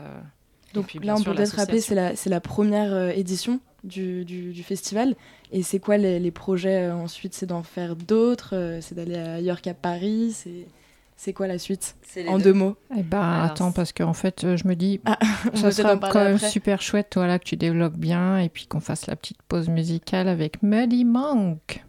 Euh, 0.77 0.81
Donc 0.81 1.05
là, 1.05 1.15
on 1.17 1.23
peut 1.23 1.35
peut-être 1.35 1.57
rappeler, 1.57 1.81
c'est 1.81 1.95
la, 1.95 2.13
la, 2.27 2.41
première 2.41 2.93
euh, 2.93 3.11
édition 3.11 3.61
du, 3.85 4.25
du, 4.25 4.63
festival. 4.63 5.15
Et 5.53 5.63
c'est 5.63 5.79
quoi 5.79 5.97
les, 5.97 6.19
les 6.19 6.31
projets 6.31 6.91
ensuite? 6.91 7.35
C'est 7.35 7.47
d'en 7.47 7.63
faire 7.63 7.97
d'autres 7.97 8.79
C'est 8.81 8.95
d'aller 8.95 9.17
ailleurs 9.17 9.61
qu'à 9.61 9.75
Paris 9.75 10.33
C'est 10.33 10.67
c'est 11.17 11.33
quoi 11.33 11.47
la 11.47 11.59
suite? 11.59 11.97
En 12.29 12.39
deux, 12.39 12.53
mots. 12.53 12.77
Eh 12.97 13.03
ben, 13.03 13.41
attends, 13.43 13.73
parce 13.73 13.93
qu'en 13.93 14.13
fait, 14.13 14.45
euh, 14.45 14.57
je 14.57 14.69
me 14.69 14.77
dis, 14.77 15.01
ah, 15.07 15.19
ça 15.55 15.71
sera 15.71 15.97
quand 15.97 16.23
même 16.23 16.39
super 16.39 16.83
chouette, 16.83 17.13
voilà, 17.17 17.39
que 17.39 17.45
tu 17.45 17.57
développes 17.57 17.97
bien 17.97 18.39
et 18.39 18.51
puis 18.51 18.67
qu'on 18.67 18.81
fasse 18.81 19.07
la 19.07 19.17
petite 19.17 19.43
pause 19.49 19.69
musicale 19.69 20.29
avec 20.29 20.63
Muddy 20.63 21.05
Monk. 21.07 21.85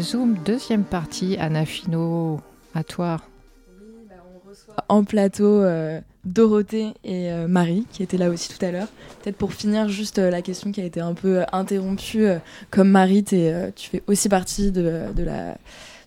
Zoom, 0.00 0.34
deuxième 0.44 0.84
partie. 0.84 1.36
Anna 1.38 1.64
Fino, 1.64 2.40
à 2.74 2.84
toi. 2.84 3.20
Bah, 4.08 4.16
on 4.34 4.48
reçoit 4.48 4.74
en 4.88 5.04
plateau 5.04 5.62
euh, 5.62 6.00
Dorothée 6.24 6.88
et 7.04 7.30
euh, 7.32 7.48
Marie, 7.48 7.86
qui 7.92 8.02
étaient 8.02 8.16
là 8.16 8.28
aussi 8.28 8.48
tout 8.48 8.64
à 8.64 8.70
l'heure. 8.70 8.88
Peut-être 9.22 9.36
pour 9.36 9.52
finir, 9.52 9.88
juste 9.88 10.18
euh, 10.18 10.30
la 10.30 10.42
question 10.42 10.72
qui 10.72 10.80
a 10.80 10.84
été 10.84 11.00
un 11.00 11.14
peu 11.14 11.42
interrompue. 11.52 12.26
comme 12.70 12.90
Marie, 12.90 13.24
tu 13.24 13.90
fais 13.90 14.02
aussi 14.06 14.28
partie 14.28 14.72
de, 14.72 15.12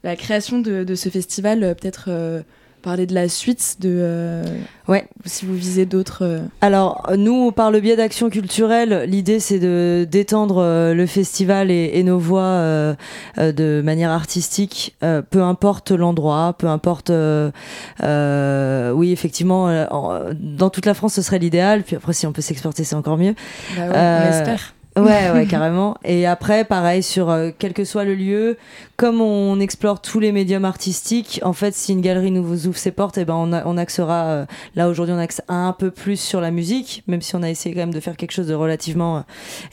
la, 0.03 0.15
création 0.15 0.59
de, 0.59 0.83
de 0.83 0.95
ce 0.95 1.09
festival. 1.09 1.75
Peut-être 1.79 2.43
parler 2.81 3.05
de 3.05 3.13
la 3.13 3.29
suite 3.29 3.77
de 3.79 3.97
euh, 4.01 4.43
ouais. 4.87 5.07
si 5.25 5.45
vous 5.45 5.53
visez 5.53 5.85
d'autres 5.85 6.23
euh. 6.23 6.39
alors 6.61 7.11
nous 7.17 7.51
par 7.51 7.71
le 7.71 7.79
biais 7.79 7.95
d'actions 7.95 8.29
culturelles 8.29 9.05
l'idée 9.07 9.39
c'est 9.39 9.59
de 9.59 10.07
d'étendre 10.09 10.57
euh, 10.57 10.93
le 10.93 11.05
festival 11.05 11.71
et, 11.71 12.01
nos 12.03 12.17
voix 12.17 12.95
de 13.37 13.81
manière 13.83 14.09
artistique 14.09 14.95
peu 15.29 15.43
importe 15.43 15.91
l'endroit 15.91 16.55
peu 16.57 16.67
importe 16.67 17.11
oui 17.11 19.11
effectivement 19.11 19.85
dans 20.33 20.69
toute 20.69 20.85
la 20.85 20.95
France 20.95 21.13
ce 21.13 21.21
serait 21.21 21.39
l'idéal 21.39 21.83
puis 21.83 21.95
après 21.95 22.13
si 22.13 22.25
on 22.25 22.33
peut 22.33 22.41
s'exporter 22.41 22.83
c'est 22.83 22.95
encore 22.95 23.17
mieux. 23.17 23.35
Bah 23.77 23.83
on 23.89 24.29
espère 24.29 24.73
Ouais, 24.97 25.31
ouais, 25.31 25.45
carrément. 25.49 25.95
Et 26.03 26.25
après, 26.25 26.65
pareil, 26.65 27.01
sur 27.01 27.29
euh, 27.29 27.51
quel 27.57 27.73
que 27.73 27.85
soit 27.85 28.03
le 28.03 28.13
lieu, 28.13 28.57
comme 28.97 29.21
on 29.21 29.59
explore 29.59 30.01
tous 30.01 30.19
les 30.19 30.33
médiums 30.33 30.65
artistiques, 30.65 31.39
en 31.43 31.53
fait, 31.53 31.73
si 31.73 31.93
une 31.93 32.01
galerie 32.01 32.31
nous 32.31 32.67
ouvre 32.67 32.77
ses 32.77 32.91
portes, 32.91 33.17
et 33.17 33.21
eh 33.21 33.25
ben 33.25 33.35
on, 33.35 33.53
on 33.53 33.77
axera. 33.77 34.25
Euh, 34.25 34.45
là 34.75 34.89
aujourd'hui, 34.89 35.15
on 35.15 35.19
axe 35.19 35.41
un 35.47 35.73
peu 35.77 35.91
plus 35.91 36.19
sur 36.19 36.41
la 36.41 36.51
musique, 36.51 37.03
même 37.07 37.21
si 37.21 37.35
on 37.35 37.43
a 37.43 37.49
essayé 37.49 37.73
quand 37.73 37.81
même 37.81 37.93
de 37.93 37.99
faire 38.01 38.17
quelque 38.17 38.31
chose 38.33 38.47
de 38.47 38.53
relativement 38.53 39.17
euh, 39.17 39.21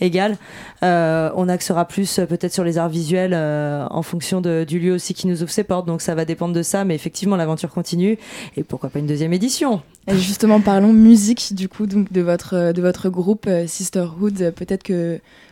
égal. 0.00 0.36
on 0.82 1.48
axera 1.48 1.86
plus 1.86 2.20
peut-être 2.28 2.52
sur 2.52 2.64
les 2.64 2.78
arts 2.78 2.88
visuels 2.88 3.34
en 3.34 4.02
fonction 4.02 4.40
de, 4.40 4.64
du 4.64 4.78
lieu 4.78 4.92
aussi 4.92 5.14
qui 5.14 5.26
nous 5.26 5.42
ouvre 5.42 5.50
ses 5.50 5.64
portes. 5.64 5.86
Donc 5.86 6.00
ça 6.00 6.14
va 6.14 6.24
dépendre 6.24 6.54
de 6.54 6.62
ça, 6.62 6.84
mais 6.84 6.94
effectivement, 6.94 7.36
l'aventure 7.36 7.70
continue. 7.70 8.18
Et 8.56 8.62
pourquoi 8.62 8.88
pas 8.88 9.00
une 9.00 9.06
deuxième 9.06 9.32
édition? 9.32 9.82
Et 10.06 10.16
justement, 10.16 10.60
parlons 10.60 10.92
musique 10.92 11.54
du 11.54 11.68
coup, 11.68 11.86
donc 11.86 12.12
de 12.12 12.22
votre 12.22 12.72
de 12.72 12.80
votre 12.80 13.08
groupe 13.10 13.48
Sisterhood. 13.66 14.52
Peut-être 14.56 14.82
que 14.82 15.07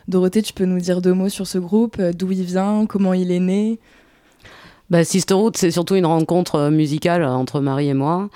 Dorothée, 0.08 0.42
tu 0.42 0.52
peux 0.52 0.64
nous 0.64 0.80
dire 0.80 1.00
deux 1.00 1.12
mots 1.12 1.28
sur 1.28 1.46
ce 1.46 1.58
groupe, 1.58 1.96
euh, 1.98 2.12
d'où 2.12 2.30
il 2.30 2.44
vient, 2.44 2.86
comment 2.86 3.12
il 3.12 3.32
est 3.32 3.40
né? 3.40 3.78
Bah, 4.88 5.04
Sisterhood, 5.04 5.56
c'est 5.56 5.72
surtout 5.72 5.96
une 5.96 6.06
rencontre 6.06 6.56
euh, 6.56 6.70
musicale 6.70 7.24
entre 7.24 7.60
Marie 7.60 7.88
et 7.88 7.94
moi. 7.94 8.28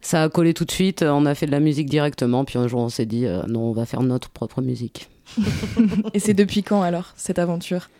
Ça 0.00 0.22
a 0.22 0.28
collé 0.30 0.54
tout 0.54 0.64
de 0.64 0.70
suite, 0.70 1.02
on 1.02 1.26
a 1.26 1.34
fait 1.34 1.44
de 1.44 1.50
la 1.50 1.60
musique 1.60 1.90
directement, 1.90 2.46
puis 2.46 2.58
un 2.58 2.68
jour 2.68 2.80
on 2.80 2.88
s'est 2.88 3.04
dit 3.04 3.26
euh, 3.26 3.42
non, 3.48 3.64
on 3.64 3.72
va 3.72 3.84
faire 3.84 4.02
notre 4.02 4.30
propre 4.30 4.62
musique. 4.62 5.10
et 6.14 6.18
c'est 6.18 6.32
depuis 6.32 6.62
quand 6.62 6.80
alors, 6.80 7.12
cette 7.16 7.38
aventure? 7.38 7.90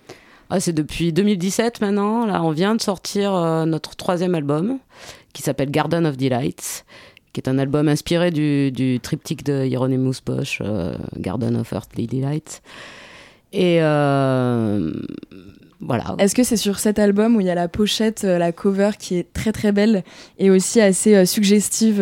Ah, 0.48 0.58
C'est 0.58 0.72
depuis 0.72 1.12
2017 1.12 1.80
maintenant. 1.80 2.26
Là, 2.26 2.42
on 2.42 2.50
vient 2.50 2.74
de 2.74 2.80
sortir 2.80 3.32
notre 3.66 3.94
troisième 3.94 4.34
album 4.34 4.78
qui 5.32 5.42
s'appelle 5.42 5.70
Garden 5.70 6.04
of 6.06 6.16
Delights 6.16 6.84
qui 7.32 7.40
est 7.40 7.48
un 7.48 7.58
album 7.58 7.88
inspiré 7.88 8.30
du, 8.30 8.72
du 8.72 9.00
triptyque 9.00 9.44
de 9.44 9.64
Hieronymus 9.64 10.16
Bosch, 10.24 10.58
euh, 10.60 10.94
Garden 11.16 11.56
of 11.56 11.72
Earthly 11.72 12.06
Delights. 12.06 12.62
Et 13.52 13.78
euh, 13.80 14.92
voilà. 15.80 16.14
Est-ce 16.18 16.34
que 16.34 16.42
c'est 16.42 16.56
sur 16.56 16.78
cet 16.78 16.98
album 16.98 17.36
où 17.36 17.40
il 17.40 17.46
y 17.46 17.50
a 17.50 17.54
la 17.54 17.68
pochette, 17.68 18.24
euh, 18.24 18.38
la 18.38 18.52
cover 18.52 18.90
qui 18.98 19.16
est 19.16 19.32
très 19.32 19.52
très 19.52 19.72
belle 19.72 20.04
et 20.38 20.50
aussi 20.50 20.80
assez 20.80 21.24
suggestive 21.26 22.00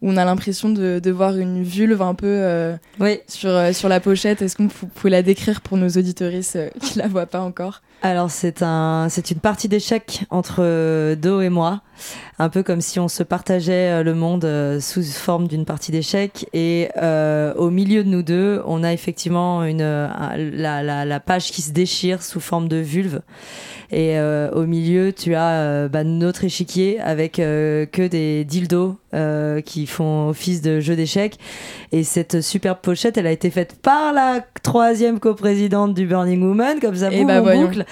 où 0.00 0.10
on 0.10 0.16
a 0.16 0.24
l'impression 0.24 0.68
de, 0.68 1.00
de, 1.02 1.10
voir 1.10 1.36
une 1.36 1.62
vulve 1.62 2.02
un 2.02 2.14
peu 2.14 2.72
oui. 3.00 3.18
sur, 3.26 3.74
sur 3.74 3.88
la 3.88 4.00
pochette? 4.00 4.42
Est-ce 4.42 4.56
que 4.56 4.62
vous 4.62 4.86
pouvez 4.94 5.10
la 5.10 5.22
décrire 5.22 5.60
pour 5.60 5.76
nos 5.76 5.88
auditoristes 5.88 6.58
qui 6.80 6.98
la 6.98 7.08
voient 7.08 7.26
pas 7.26 7.40
encore? 7.40 7.82
Alors 8.02 8.30
c'est 8.30 8.62
un, 8.62 9.08
c'est 9.10 9.30
une 9.30 9.40
partie 9.40 9.68
d'échecs 9.68 10.24
entre 10.30 11.14
Do 11.14 11.40
et 11.40 11.48
moi 11.48 11.82
un 12.38 12.48
peu 12.48 12.62
comme 12.62 12.80
si 12.80 13.00
on 13.00 13.08
se 13.08 13.22
partageait 13.22 13.90
euh, 13.90 14.02
le 14.02 14.14
monde 14.14 14.44
euh, 14.44 14.80
sous 14.80 15.02
forme 15.02 15.48
d'une 15.48 15.64
partie 15.64 15.90
d'échecs. 15.90 16.46
Et 16.52 16.88
euh, 16.96 17.52
au 17.54 17.70
milieu 17.70 18.04
de 18.04 18.08
nous 18.08 18.22
deux, 18.22 18.62
on 18.66 18.84
a 18.84 18.92
effectivement 18.92 19.64
une, 19.64 19.82
la, 19.82 20.82
la, 20.82 21.04
la, 21.04 21.20
page 21.20 21.50
qui 21.50 21.62
se 21.62 21.72
déchire 21.72 22.22
sous 22.22 22.40
forme 22.40 22.68
de 22.68 22.76
vulve. 22.76 23.20
Et 23.90 24.20
au 24.20 24.66
milieu, 24.66 25.14
tu 25.14 25.34
as 25.34 25.88
bah, 25.88 26.04
notre 26.04 26.44
échiquier 26.44 27.00
avec 27.00 27.36
que 27.36 28.06
des 28.06 28.44
dildos 28.44 28.98
qui 29.64 29.86
font 29.86 30.28
office 30.28 30.60
de 30.60 30.80
jeu 30.80 30.94
d'échecs. 30.94 31.38
Et 31.90 32.04
cette 32.04 32.42
superbe 32.42 32.78
pochette, 32.82 33.16
elle 33.16 33.26
a 33.26 33.32
été 33.32 33.50
faite 33.50 33.76
par 33.80 34.12
la 34.12 34.44
troisième 34.62 35.18
coprésidente 35.18 35.94
du 35.94 36.06
Burning 36.06 36.42
Woman, 36.42 36.80
comme 36.80 36.96
ça, 36.96 37.10
et 37.10 37.24
bah, 37.24 37.40
boucle, 37.40 37.86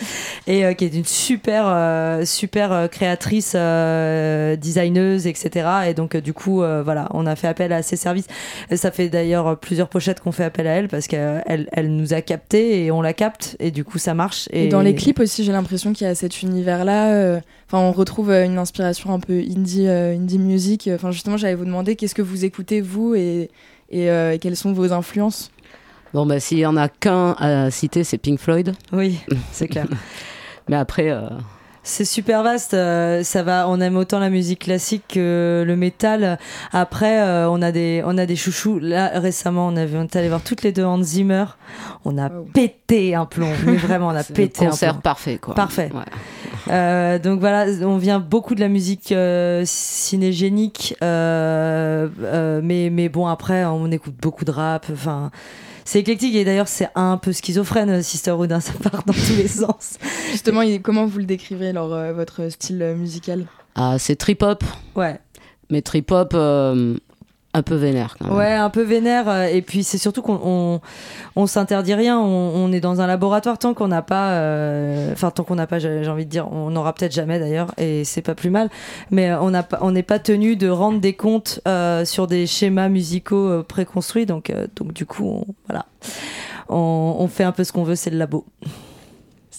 et 0.47 0.75
qui 0.75 0.85
est 0.85 0.95
une 0.95 1.05
super, 1.05 2.27
super 2.27 2.89
créatrice 2.91 3.55
euh, 3.55 4.57
designeuse, 4.57 5.27
etc. 5.27 5.69
Et 5.89 5.95
donc, 5.95 6.15
euh, 6.15 6.21
du 6.21 6.33
coup, 6.33 6.63
euh, 6.63 6.83
voilà, 6.83 7.09
on 7.13 7.27
a 7.27 7.37
fait 7.37 7.49
appel 7.49 7.73
à 7.73 7.83
ses 7.83 7.97
services. 7.97 8.27
ça 8.75 8.91
fait 8.91 9.09
d'ailleurs 9.09 9.59
plusieurs 9.59 9.89
pochettes 9.89 10.21
qu'on 10.21 10.33
fait 10.33 10.45
appel 10.45 10.67
à 10.67 10.73
elle 10.73 10.89
parce 10.89 11.07
qu'elle 11.07 11.69
elle 11.73 11.95
nous 11.95 12.15
a 12.15 12.21
capté 12.21 12.85
et 12.85 12.91
on 12.91 13.03
la 13.03 13.13
capte. 13.13 13.57
Et 13.61 13.71
du 13.71 13.85
coup, 13.85 13.99
ça 13.99 14.15
marche. 14.15 14.49
Et, 14.53 14.69
dans 14.69 14.81
les 14.81 14.95
clips 14.95 15.21
aussi, 15.21 15.45
j'ai 15.45 15.53
l'impression 15.53 15.93
qu'il 15.93 16.07
y 16.07 16.11
a 16.11 16.15
cet 16.15 16.43
univers-là. 16.43 17.41
Enfin, 17.69 17.79
on 17.79 17.93
retrouve 17.93 18.31
une 18.31 18.59
inspiration 18.59 19.13
un 19.13 19.21
peu 19.21 19.39
indie, 19.39 19.89
indie 19.89 20.39
music. 20.39 20.91
Enfin, 20.95 21.11
justement, 21.11 21.37
j'allais 21.37 21.55
vous 21.55 21.65
demander 21.65 21.97
qu'est-ce 21.97 22.15
que 22.15 22.23
vous 22.23 22.45
écoutez, 22.45 22.81
vous, 22.81 23.15
et, 23.15 23.51
et 23.91 24.39
quelles 24.41 24.57
sont 24.57 24.73
vos 24.73 24.93
influences? 24.93 25.51
Bon, 26.15 26.27
bah, 26.27 26.41
s'il 26.41 26.59
y 26.59 26.67
en 26.67 26.77
a 26.77 26.89
qu'un 26.89 27.33
à 27.33 27.71
citer, 27.71 28.05
c'est 28.05 28.19
Pink 28.19 28.39
Floyd. 28.39 28.75
Oui, 28.93 29.21
c'est 29.53 29.69
clair. 29.69 29.87
Mais 30.69 30.77
après, 30.77 31.13
c'est 31.87 32.05
super 32.05 32.43
vaste. 32.43 32.75
Euh, 32.75 33.23
ça 33.23 33.45
va. 33.45 33.69
On 33.69 33.81
aime 33.81 33.97
autant 33.97 34.19
la 34.19 34.29
musique 34.29 34.59
classique 34.65 35.05
que 35.09 35.65
le 35.65 35.77
métal. 35.77 36.37
Après, 36.73 37.21
euh, 37.21 37.49
on 37.49 37.63
a 37.63 37.71
des, 37.71 38.03
on 38.05 38.19
a 38.19 38.27
des 38.27 38.35
chouchous. 38.35 38.81
Là, 38.81 39.13
récemment, 39.21 39.69
on 39.69 39.77
avait, 39.77 39.97
on 39.97 40.03
est 40.03 40.17
allé 40.17 40.29
voir 40.29 40.43
toutes 40.43 40.63
les 40.63 40.73
deux 40.73 40.85
Hans 40.85 41.01
Zimmer. 41.01 41.45
On 42.05 42.19
a 42.19 42.29
pété 42.29 43.15
un 43.15 43.25
plomb. 43.25 43.53
Mais 43.67 43.77
vraiment, 43.77 44.09
on 44.09 44.17
a 44.17 44.25
pété 44.25 44.67
un 44.67 44.71
concert 44.71 45.01
parfait, 45.01 45.39
quoi. 45.39 45.55
Parfait. 45.55 45.91
Euh, 46.69 47.21
donc 47.21 47.39
voilà, 47.39 47.67
on 47.83 47.99
vient 47.99 48.19
beaucoup 48.19 48.57
de 48.57 48.61
la 48.61 48.69
musique 48.69 49.15
cinégénique, 49.65 50.97
mais 51.01 52.91
mais 52.91 53.09
bon 53.09 53.29
après, 53.29 53.65
on 53.65 53.89
écoute 53.93 54.17
beaucoup 54.21 54.45
de 54.45 54.51
rap. 54.51 54.87
Enfin 54.93 55.31
c'est 55.87 56.01
éclectique 56.01 56.35
et 56.35 56.45
d'ailleurs 56.45 56.69
c'est 56.69 56.89
un 56.97 57.17
peu 57.17 57.33
schizophrène 57.33 57.91
euh, 57.91 58.03
Sisterhood, 58.03 58.53
hein, 58.53 58.61
ça 58.61 58.73
part 58.73 59.05
dans 59.05 59.15
tous 59.15 59.37
les 59.37 59.49
sens. 59.49 59.99
Justement, 60.33 60.63
comment 60.83 61.07
vous 61.07 61.19
le 61.19 61.25
décrivez 61.25 61.69
alors 61.69 61.95
euh, 61.95 62.13
votre 62.13 62.51
style 62.51 62.83
euh, 62.83 62.95
musical? 62.95 63.47
Ah, 63.77 63.97
c'est 63.99 64.17
trip 64.17 64.43
hop. 64.43 64.65
Ouais. 64.95 65.19
Mais 65.71 65.83
trip 65.83 66.11
hop 66.11 66.35
un 67.57 67.63
peu 67.63 67.75
vénère 67.75 68.17
quand 68.19 68.29
même. 68.29 68.37
Ouais, 68.37 68.53
un 68.53 68.71
peu 68.71 68.83
vénère. 68.83 69.29
euh, 69.29 69.47
Et 69.47 69.63
puis 69.63 69.83
c'est 69.83 69.99
surtout 69.99 70.23
qu'on 70.23 70.39
on, 70.45 70.81
on 71.37 71.47
s'interdit 71.47 71.95
rien. 71.95 72.19
On, 72.19 72.53
on 72.55 72.73
est 72.73 72.81
dans 72.81 73.01
un 73.01 73.07
laboratoire 73.07 73.59
tant 73.59 73.73
qu'on 73.75 73.89
n'a 73.89 74.03
pas, 74.03 74.33
euh, 74.33 75.13
enfin 75.13 75.31
tant 75.31 75.43
qu'on 75.45 75.55
n'a 75.55 75.67
pas, 75.67 75.79
j'ai 75.79 76.07
envie 76.09 76.27
de 76.27 76.31
dire, 76.31 76.53
on 76.53 76.71
n'aura 76.71 76.93
peut-être 76.93 77.13
jamais 77.15 77.39
d'ailleurs, 77.39 77.73
et 77.79 78.05
c'est 78.05 78.23
pas 78.23 78.35
plus 78.35 78.51
mal. 78.51 78.69
Mais 79.11 79.33
on 79.35 79.51
n'a 79.51 79.63
pas, 79.63 79.79
on 79.81 79.91
n'est 79.91 80.03
pas 80.03 80.19
tenu 80.19 80.57
de 80.57 80.69
rendre 80.69 81.01
des 81.01 81.15
comptes 81.15 81.61
euh, 81.67 82.05
sur 82.05 82.27
des 82.27 82.47
schémas 82.47 82.89
musicaux 82.89 83.49
euh, 83.49 83.63
préconstruits. 83.63 84.27
Donc, 84.27 84.53
donc 84.77 84.93
du 84.93 85.07
coup, 85.07 85.45
voilà, 85.67 85.87
on, 86.69 87.17
on 87.19 87.29
fait 87.29 87.45
un 87.45 87.53
peu 87.53 87.65
ce 87.65 87.73
qu'on 87.73 87.85
veut. 87.85 87.97
C'est 87.97 88.11
le 88.11 88.19
labo. 88.19 88.45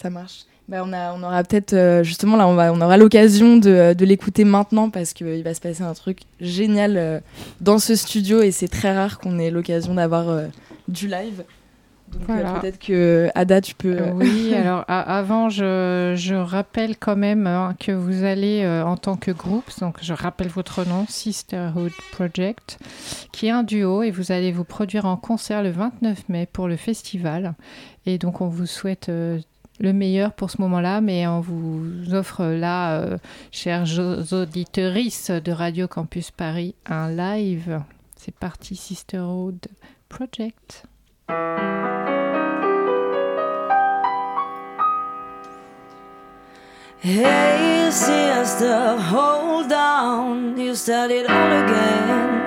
Ça 0.01 0.09
marche. 0.09 0.41
Bah, 0.67 0.83
on, 0.85 0.91
a, 0.91 1.13
on 1.13 1.23
aura 1.23 1.43
peut-être, 1.45 1.73
euh, 1.73 2.03
justement, 2.03 2.35
là, 2.35 2.45
on, 2.47 2.53
va, 2.55 2.73
on 2.73 2.81
aura 2.81 2.97
l'occasion 2.97 3.55
de, 3.55 3.93
de 3.93 4.05
l'écouter 4.05 4.43
maintenant 4.43 4.89
parce 4.89 5.13
qu'il 5.13 5.41
va 5.43 5.53
se 5.53 5.61
passer 5.61 5.81
un 5.81 5.93
truc 5.93 6.19
génial 6.41 6.97
euh, 6.97 7.19
dans 7.61 7.79
ce 7.79 7.95
studio 7.95 8.41
et 8.41 8.51
c'est 8.51 8.67
très 8.67 8.93
rare 8.93 9.17
qu'on 9.19 9.39
ait 9.39 9.49
l'occasion 9.49 9.93
d'avoir 9.93 10.27
euh, 10.29 10.47
du 10.89 11.07
live. 11.07 11.43
Donc 12.11 12.21
euh, 12.29 12.33
Voilà. 12.33 12.59
peut-être 12.59 12.79
que 12.79 13.29
Ada, 13.33 13.61
tu 13.61 13.75
peux. 13.75 13.95
euh, 13.97 14.11
Oui, 14.15 14.53
alors 14.53 14.83
avant, 14.87 15.49
je, 15.49 16.13
je 16.17 16.35
rappelle 16.35 16.97
quand 16.97 17.15
même 17.15 17.47
hein, 17.47 17.73
que 17.79 17.91
vous 17.93 18.23
allez 18.25 18.61
euh, 18.63 18.83
en 18.83 18.97
tant 18.97 19.15
que 19.15 19.31
groupe, 19.31 19.69
donc 19.79 19.97
je 20.01 20.13
rappelle 20.13 20.47
votre 20.49 20.85
nom, 20.87 21.05
Sisterhood 21.07 21.91
Project, 22.11 22.77
qui 23.31 23.47
est 23.47 23.51
un 23.51 23.63
duo 23.63 24.03
et 24.03 24.11
vous 24.11 24.31
allez 24.33 24.51
vous 24.51 24.63
produire 24.65 25.05
en 25.05 25.15
concert 25.17 25.63
le 25.63 25.69
29 25.71 26.27
mai 26.29 26.45
pour 26.51 26.67
le 26.67 26.75
festival. 26.77 27.55
Et 28.05 28.17
donc 28.17 28.39
on 28.41 28.47
vous 28.47 28.65
souhaite 28.67 29.09
euh, 29.09 29.39
le 29.79 29.93
meilleur 29.93 30.33
pour 30.33 30.49
ce 30.51 30.61
moment-là, 30.61 31.01
mais 31.01 31.27
on 31.27 31.39
vous 31.39 32.13
offre 32.13 32.45
là, 32.45 32.99
euh, 32.99 33.17
chers 33.51 33.87
auditorices 34.31 35.31
de 35.31 35.51
Radio 35.51 35.87
Campus 35.87 36.31
Paris, 36.31 36.75
un 36.85 37.09
live. 37.09 37.81
C'est 38.15 38.35
parti, 38.35 38.75
Sisterhood 38.75 39.59
Project. 40.09 40.85
Hey, 46.99 47.91
sister, 47.91 48.97
hold 48.97 49.71
on. 49.71 50.57
You 50.57 50.73
started 50.75 51.27
all 51.27 51.51
again. 51.63 52.37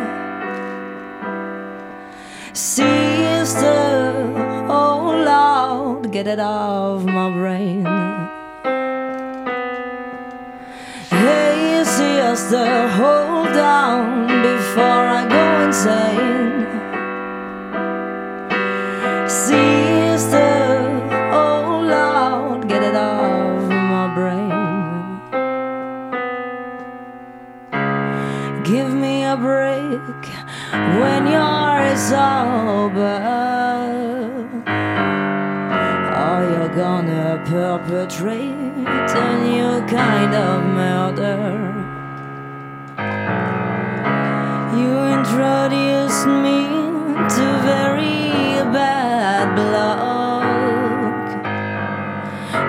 Get 6.13 6.27
it 6.27 6.41
off 6.41 7.05
my 7.05 7.31
brain. 7.31 7.85
Hey, 11.09 11.85
sister, 11.85 12.89
hold 12.89 13.57
on 13.57 14.27
before 14.43 15.07
I 15.19 15.29
go 15.29 15.61
insane. 15.67 16.67
Sister, 19.29 20.51
oh 21.33 21.81
Lord, 21.95 22.69
get 22.69 22.83
it 22.83 22.97
off 22.97 23.69
my 23.69 24.13
brain. 24.13 25.21
Give 28.65 28.93
me 28.93 29.23
a 29.23 29.37
break 29.37 30.27
when 30.99 31.29
you're 31.29 31.97
sober. 31.97 33.50
Perpetrate 37.39 38.55
a 38.87 39.39
new 39.45 39.87
kind 39.87 40.35
of 40.35 40.65
murder. 40.65 41.41
You 44.77 44.93
introduced 45.19 46.27
me 46.27 46.59
to 47.35 47.45
very 47.63 48.63
bad 48.73 49.55
blood. 49.55 50.11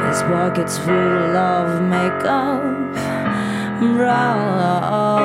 His 0.08 0.22
pockets 0.24 0.78
full 0.78 1.38
of 1.38 1.82
makeup, 1.82 2.62
brogue. 3.80 5.22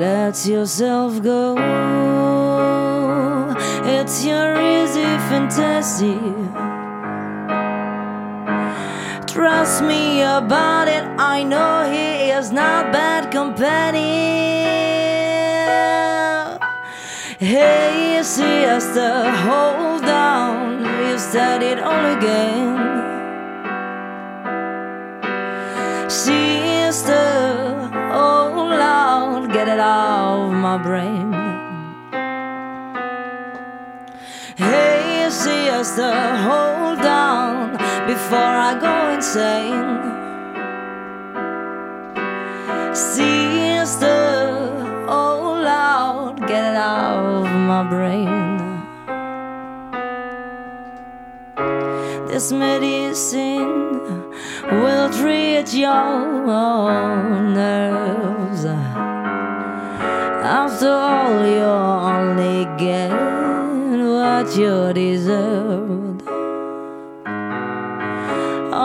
Let 0.00 0.46
yourself 0.46 1.22
go. 1.22 1.56
It's 3.84 4.24
your 4.24 4.60
easy 4.60 5.18
fantasy. 5.28 6.41
Trust 9.32 9.82
me 9.82 10.20
about 10.20 10.88
it. 10.88 11.04
I 11.18 11.42
know 11.42 11.90
he 11.90 12.28
is 12.30 12.52
not 12.52 12.92
bad 12.92 13.32
company. 13.32 13.96
Hey, 17.38 18.20
sister, 18.22 19.30
hold 19.30 20.04
on. 20.04 20.84
You 21.08 21.18
started 21.18 21.78
all 21.78 22.04
again. 22.14 22.76
Sister, 26.10 27.88
oh 28.12 28.52
Lord, 28.84 29.50
get 29.50 29.66
it 29.66 29.80
out 29.80 30.48
of 30.48 30.52
my 30.52 30.76
brain. 30.76 31.32
Hey, 34.56 35.26
sister, 35.30 36.12
hold 36.36 37.00
on 37.00 37.72
before 38.06 38.38
I 38.38 38.78
go 38.78 39.01
insane. 39.22 40.02
Sister, 42.92 44.08
oh 45.08 45.62
Lord, 45.62 46.40
get 46.48 46.72
it 46.72 46.76
off 46.76 47.46
my 47.70 47.82
brain. 47.88 48.82
This 52.26 52.50
medicine 52.50 54.32
will 54.82 55.08
treat 55.10 55.72
your 55.72 56.44
nerves. 57.54 58.64
After 60.64 60.90
all, 60.90 61.46
you 61.46 61.70
only 62.10 62.64
get 62.76 63.12
what 63.12 64.56
you 64.56 64.92
deserved. 64.92 65.61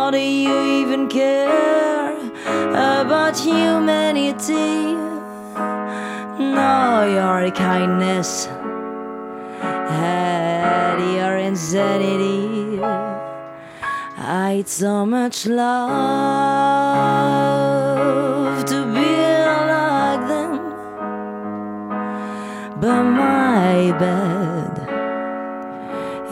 Or 0.08 0.12
do 0.12 0.20
you 0.20 0.58
even 0.80 1.10
care 1.10 2.16
about 2.54 3.38
humanity? 3.38 4.96
No, 6.40 7.04
your 7.12 7.52
kindness 7.52 8.46
had 9.60 11.00
your 11.14 11.36
insanity. 11.36 12.80
I'd 14.18 14.70
so 14.70 15.06
much 15.06 15.46
love 15.46 15.76
to 18.64 18.86
be 18.96 19.12
like 19.74 20.24
them, 20.30 20.58
but 22.80 23.04
my 23.04 23.92
bed 24.00 24.74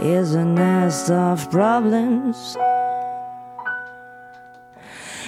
is 0.01 0.33
a 0.33 0.45
nest 0.45 1.11
of 1.11 1.51
problems. 1.51 2.55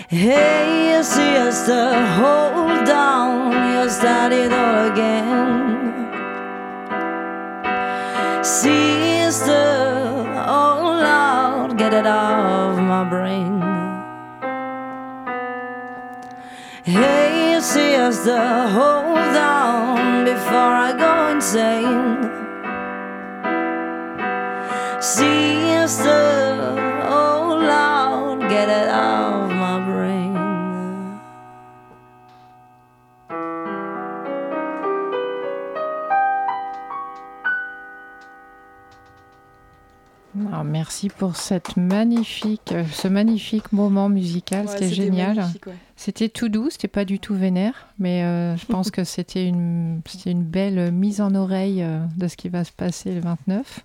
Hey, 0.09 1.01
sister, 1.03 2.05
hold 2.15 2.87
on, 2.87 3.51
you 3.73 3.89
started 3.89 4.53
all 4.53 4.89
again. 4.89 6.13
Sister, 8.41 9.51
oh 10.47 10.95
Lord, 11.03 11.77
get 11.77 11.93
it 11.93 12.07
off 12.07 12.77
my 12.79 13.03
brain. 13.03 13.59
Hey, 16.85 17.59
sister, 17.59 18.67
hold 18.69 19.35
on 19.35 20.23
before 20.23 20.73
I 20.87 20.95
go 20.97 21.35
insane. 21.35 22.46
Merci 40.77 41.09
pour 41.09 41.35
cette 41.35 41.75
magnifique, 41.75 42.71
euh, 42.71 42.83
ce 42.91 43.07
magnifique 43.07 43.71
moment 43.73 44.09
musical, 44.09 44.65
Ouais, 44.65 44.71
c'était 44.71 44.89
c'était 44.89 44.95
génial. 45.05 45.37
ouais. 45.37 45.73
C'était 45.95 46.29
tout 46.29 46.49
doux, 46.49 46.69
c'était 46.69 46.87
pas 46.87 47.03
du 47.05 47.17
tout 47.19 47.33
vénère, 47.33 47.73
mais 47.97 48.23
euh, 48.23 48.55
je 48.57 48.65
pense 48.73 48.91
que 48.91 49.03
c'était 49.03 49.45
une, 49.47 50.01
c'était 50.07 50.29
une 50.31 50.43
belle 50.43 50.91
mise 50.91 51.19
en 51.21 51.33
oreille 51.33 51.81
euh, 51.81 51.99
de 52.17 52.27
ce 52.27 52.37
qui 52.37 52.49
va 52.49 52.63
se 52.63 52.71
passer 52.71 53.11
le 53.15 53.21
29. 53.21 53.79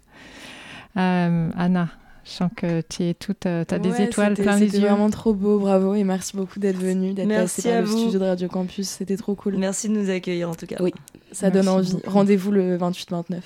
Euh, 0.98 1.50
Anna, 1.56 1.88
je 2.24 2.30
sens 2.30 2.50
que 2.54 2.82
tu 2.82 3.04
es 3.04 3.14
toute, 3.14 3.46
euh, 3.46 3.64
t'as 3.66 3.78
des 3.78 3.88
Ouais, 3.90 4.04
étoiles 4.04 4.32
c'était- 4.36 4.42
plein 4.42 4.58
les 4.58 4.66
C'était 4.66 4.78
yeux. 4.82 4.88
vraiment 4.88 5.08
trop 5.08 5.32
beau, 5.32 5.58
bravo 5.58 5.94
et 5.94 6.04
merci 6.04 6.36
beaucoup 6.36 6.58
d'être 6.60 6.76
venu, 6.78 7.14
d'être 7.14 7.26
Merci 7.26 7.56
passé 7.62 7.68
par 7.70 7.78
à 7.78 7.80
le 7.80 7.86
vous. 7.86 7.98
studio 7.98 8.18
de 8.20 8.24
Radio 8.26 8.48
Campus, 8.48 8.86
c'était 8.88 9.16
trop 9.16 9.34
cool. 9.34 9.56
Merci 9.56 9.88
de 9.88 9.94
nous 9.94 10.10
accueillir 10.10 10.50
en 10.50 10.54
tout 10.54 10.66
cas. 10.66 10.76
Oui, 10.80 10.92
Ça 11.32 11.48
donne 11.50 11.68
envie. 11.68 11.96
Rendez-vous 12.06 12.50
le 12.52 12.76
28-29. 12.76 13.40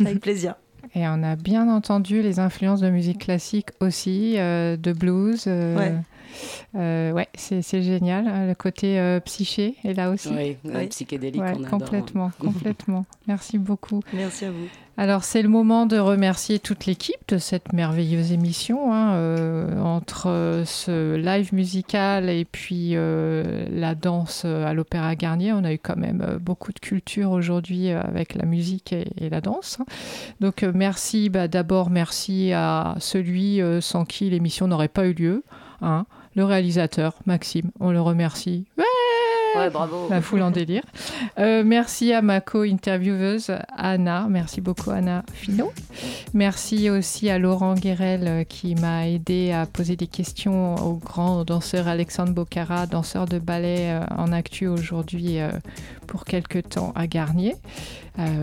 Avec 0.00 0.20
plaisir. 0.20 0.54
Et 0.94 1.06
on 1.06 1.22
a 1.22 1.36
bien 1.36 1.68
entendu 1.68 2.22
les 2.22 2.38
influences 2.38 2.80
de 2.80 2.90
musique 2.90 3.20
classique 3.20 3.68
aussi, 3.80 4.38
euh, 4.38 4.76
de 4.76 4.92
blues. 4.92 5.44
Euh. 5.46 5.96
Euh, 6.74 7.12
ouais, 7.12 7.28
c'est 7.34 7.82
génial. 7.82 8.48
Le 8.48 8.54
côté 8.54 9.18
psyché 9.24 9.76
est 9.84 9.94
là 9.94 10.10
aussi. 10.10 10.28
Oui, 10.28 10.56
ouais. 10.64 10.86
psychédélique, 10.88 11.42
on 11.42 11.64
Complètement, 11.64 12.26
adore. 12.26 12.38
complètement. 12.52 13.04
Merci 13.26 13.58
beaucoup. 13.58 14.00
Merci 14.12 14.46
à 14.46 14.50
vous. 14.50 14.68
Alors 14.96 15.24
c'est 15.24 15.40
le 15.40 15.48
moment 15.48 15.86
de 15.86 15.96
remercier 15.96 16.58
toute 16.58 16.84
l'équipe 16.84 17.26
de 17.28 17.38
cette 17.38 17.72
merveilleuse 17.72 18.32
émission. 18.32 18.92
Hein, 18.92 19.12
euh, 19.14 19.80
entre 19.80 20.62
ce 20.66 21.16
live 21.16 21.54
musical 21.54 22.28
et 22.28 22.44
puis 22.44 22.90
euh, 22.92 23.64
la 23.70 23.94
danse 23.94 24.44
à 24.44 24.74
l'Opéra 24.74 25.14
Garnier, 25.14 25.54
on 25.54 25.64
a 25.64 25.72
eu 25.72 25.78
quand 25.78 25.96
même 25.96 26.38
beaucoup 26.42 26.72
de 26.72 26.80
culture 26.80 27.30
aujourd'hui 27.30 27.88
avec 27.90 28.34
la 28.34 28.44
musique 28.44 28.92
et, 28.92 29.06
et 29.16 29.30
la 29.30 29.40
danse. 29.40 29.78
Donc 30.40 30.64
merci, 30.64 31.30
bah, 31.30 31.48
d'abord 31.48 31.88
merci 31.88 32.52
à 32.52 32.94
celui 32.98 33.60
sans 33.80 34.04
qui 34.04 34.28
l'émission 34.28 34.68
n'aurait 34.68 34.88
pas 34.88 35.06
eu 35.06 35.14
lieu. 35.14 35.44
Hein, 35.80 36.04
le 36.40 36.46
réalisateur, 36.46 37.12
Maxime, 37.26 37.70
on 37.80 37.90
le 37.90 38.00
remercie. 38.00 38.64
La 40.10 40.20
foule 40.20 40.42
en 40.42 40.50
délire. 40.50 40.82
Euh, 41.38 41.62
merci 41.64 42.12
à 42.12 42.22
ma 42.22 42.40
co-intervieweuse 42.40 43.52
Anna. 43.76 44.26
Merci 44.28 44.60
beaucoup 44.60 44.90
Anna 44.90 45.24
Fino. 45.32 45.72
Merci 46.34 46.90
aussi 46.90 47.30
à 47.30 47.38
Laurent 47.38 47.74
Guérel 47.74 48.26
euh, 48.26 48.44
qui 48.44 48.74
m'a 48.74 49.08
aidé 49.08 49.52
à 49.52 49.66
poser 49.66 49.96
des 49.96 50.06
questions 50.06 50.76
au 50.76 50.94
grand 50.94 51.44
danseur 51.44 51.88
Alexandre 51.88 52.32
Bocara, 52.32 52.86
danseur 52.86 53.26
de 53.26 53.38
ballet 53.38 53.90
euh, 53.90 54.04
en 54.16 54.32
actu 54.32 54.66
aujourd'hui 54.66 55.38
pour 56.06 56.24
quelques 56.24 56.68
temps 56.68 56.92
à 56.94 57.06
Garnier. 57.06 57.56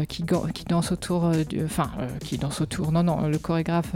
Qui, 0.10 0.24
danse 0.68 0.92
autour 0.92 1.30
enfin 1.64 1.92
qui 2.24 2.40
danse 2.40 2.62
autour 2.62 2.92
non 2.92 3.04
non 3.04 3.28
le 3.28 3.38
chorégraphe 3.38 3.94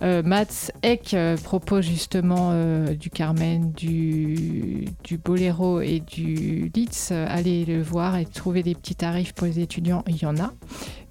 Mats 0.00 0.70
Eck 0.82 1.14
propose 1.42 1.84
justement 1.84 2.54
du 2.94 3.10
Carmen 3.10 3.72
du, 3.72 4.86
du 5.04 5.18
Boléro 5.18 5.82
et 5.82 5.99
du 6.00 6.70
Litz 6.74 7.12
allez 7.12 7.64
le 7.64 7.82
voir 7.82 8.16
et 8.16 8.26
trouver 8.26 8.62
des 8.62 8.74
petits 8.74 8.94
tarifs 8.94 9.32
pour 9.32 9.46
les 9.46 9.60
étudiants 9.60 10.02
il 10.06 10.20
y 10.20 10.26
en 10.26 10.36
a 10.36 10.52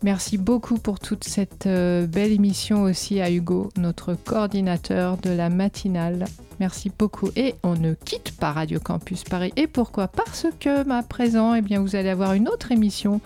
Merci 0.02 0.38
beaucoup 0.38 0.78
pour 0.78 1.00
toute 1.00 1.26
cette 1.26 1.68
belle 1.68 2.32
émission 2.32 2.84
aussi 2.84 3.20
à 3.20 3.30
Hugo, 3.30 3.70
notre 3.76 4.14
coordinateur 4.14 5.18
de 5.18 5.30
la 5.30 5.50
matinale. 5.50 6.26
Merci 6.60 6.92
beaucoup. 6.98 7.30
Et 7.36 7.56
on 7.64 7.76
ne 7.76 7.94
quitte 7.94 8.32
pas 8.38 8.52
Radio 8.52 8.80
Campus 8.80 9.24
Paris. 9.24 9.52
Et 9.56 9.68
pourquoi? 9.68 10.08
Parce 10.08 10.48
que, 10.60 10.90
à 10.90 11.04
présent, 11.04 11.54
eh 11.54 11.62
bien, 11.62 11.82
vous 11.82 11.96
allez 11.96 12.10
avoir 12.10 12.34
une 12.34 12.48
autre 12.48 12.72
émission. 12.72 13.22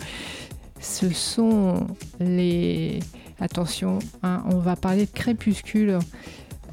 Ce 0.80 1.10
sont 1.10 1.86
les... 2.20 3.00
Attention, 3.40 3.98
hein, 4.22 4.44
on 4.50 4.58
va 4.58 4.76
parler 4.76 5.06
de 5.06 5.10
crépuscule. 5.10 5.98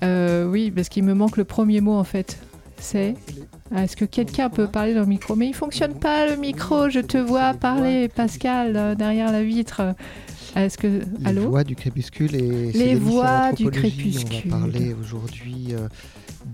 Euh, 0.03 0.45
oui, 0.45 0.69
parce 0.69 0.89
qu'il 0.89 1.03
me 1.03 1.15
manque 1.15 1.37
le 1.37 1.43
premier 1.43 1.81
mot 1.81 1.93
en 1.93 2.03
fait. 2.03 2.39
C'est 2.77 3.15
est-ce 3.75 3.95
que 3.95 4.05
quelqu'un 4.05 4.49
peut 4.49 4.67
parler 4.67 4.93
dans 4.93 5.01
le 5.01 5.05
micro 5.05 5.35
Mais 5.35 5.47
il 5.47 5.53
fonctionne 5.53 5.93
pas 5.93 6.27
le 6.27 6.35
micro, 6.35 6.89
je 6.89 6.99
te 6.99 7.17
vois 7.17 7.53
parler, 7.53 8.09
Pascal, 8.09 8.75
euh, 8.75 8.95
derrière 8.95 9.31
la 9.31 9.43
vitre. 9.43 9.95
Est-ce 10.55 10.77
que 10.77 11.01
les 11.19 11.33
voix 11.39 11.63
du 11.63 11.75
crépuscule 11.75 12.35
et 12.35 12.71
les 12.73 12.95
voix 12.95 13.53
du 13.53 13.69
crépuscule. 13.71 14.41
On 14.47 14.49
va 14.49 14.57
parler 14.59 14.93
aujourd'hui 14.93 15.67
euh, 15.71 15.87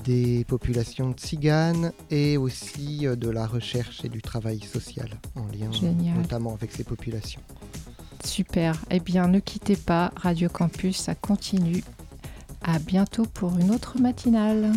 des 0.03 0.45
populations 0.45 1.13
tziganes 1.13 1.91
et 2.11 2.37
aussi 2.37 3.07
euh, 3.07 3.15
de 3.15 3.29
la 3.29 3.47
recherche 3.47 4.05
et 4.05 4.09
du 4.09 4.21
travail 4.21 4.59
social 4.59 5.09
en 5.35 5.45
lien 5.47 5.71
notamment 6.15 6.53
avec 6.53 6.71
ces 6.71 6.83
populations. 6.83 7.41
Super. 8.23 8.79
Eh 8.91 8.99
bien, 8.99 9.27
ne 9.27 9.39
quittez 9.39 9.75
pas 9.75 10.11
Radio 10.15 10.49
Campus, 10.49 10.97
ça 10.97 11.15
continue. 11.15 11.83
À 12.63 12.79
bientôt 12.79 13.25
pour 13.25 13.57
une 13.57 13.71
autre 13.71 13.99
matinale. 13.99 14.73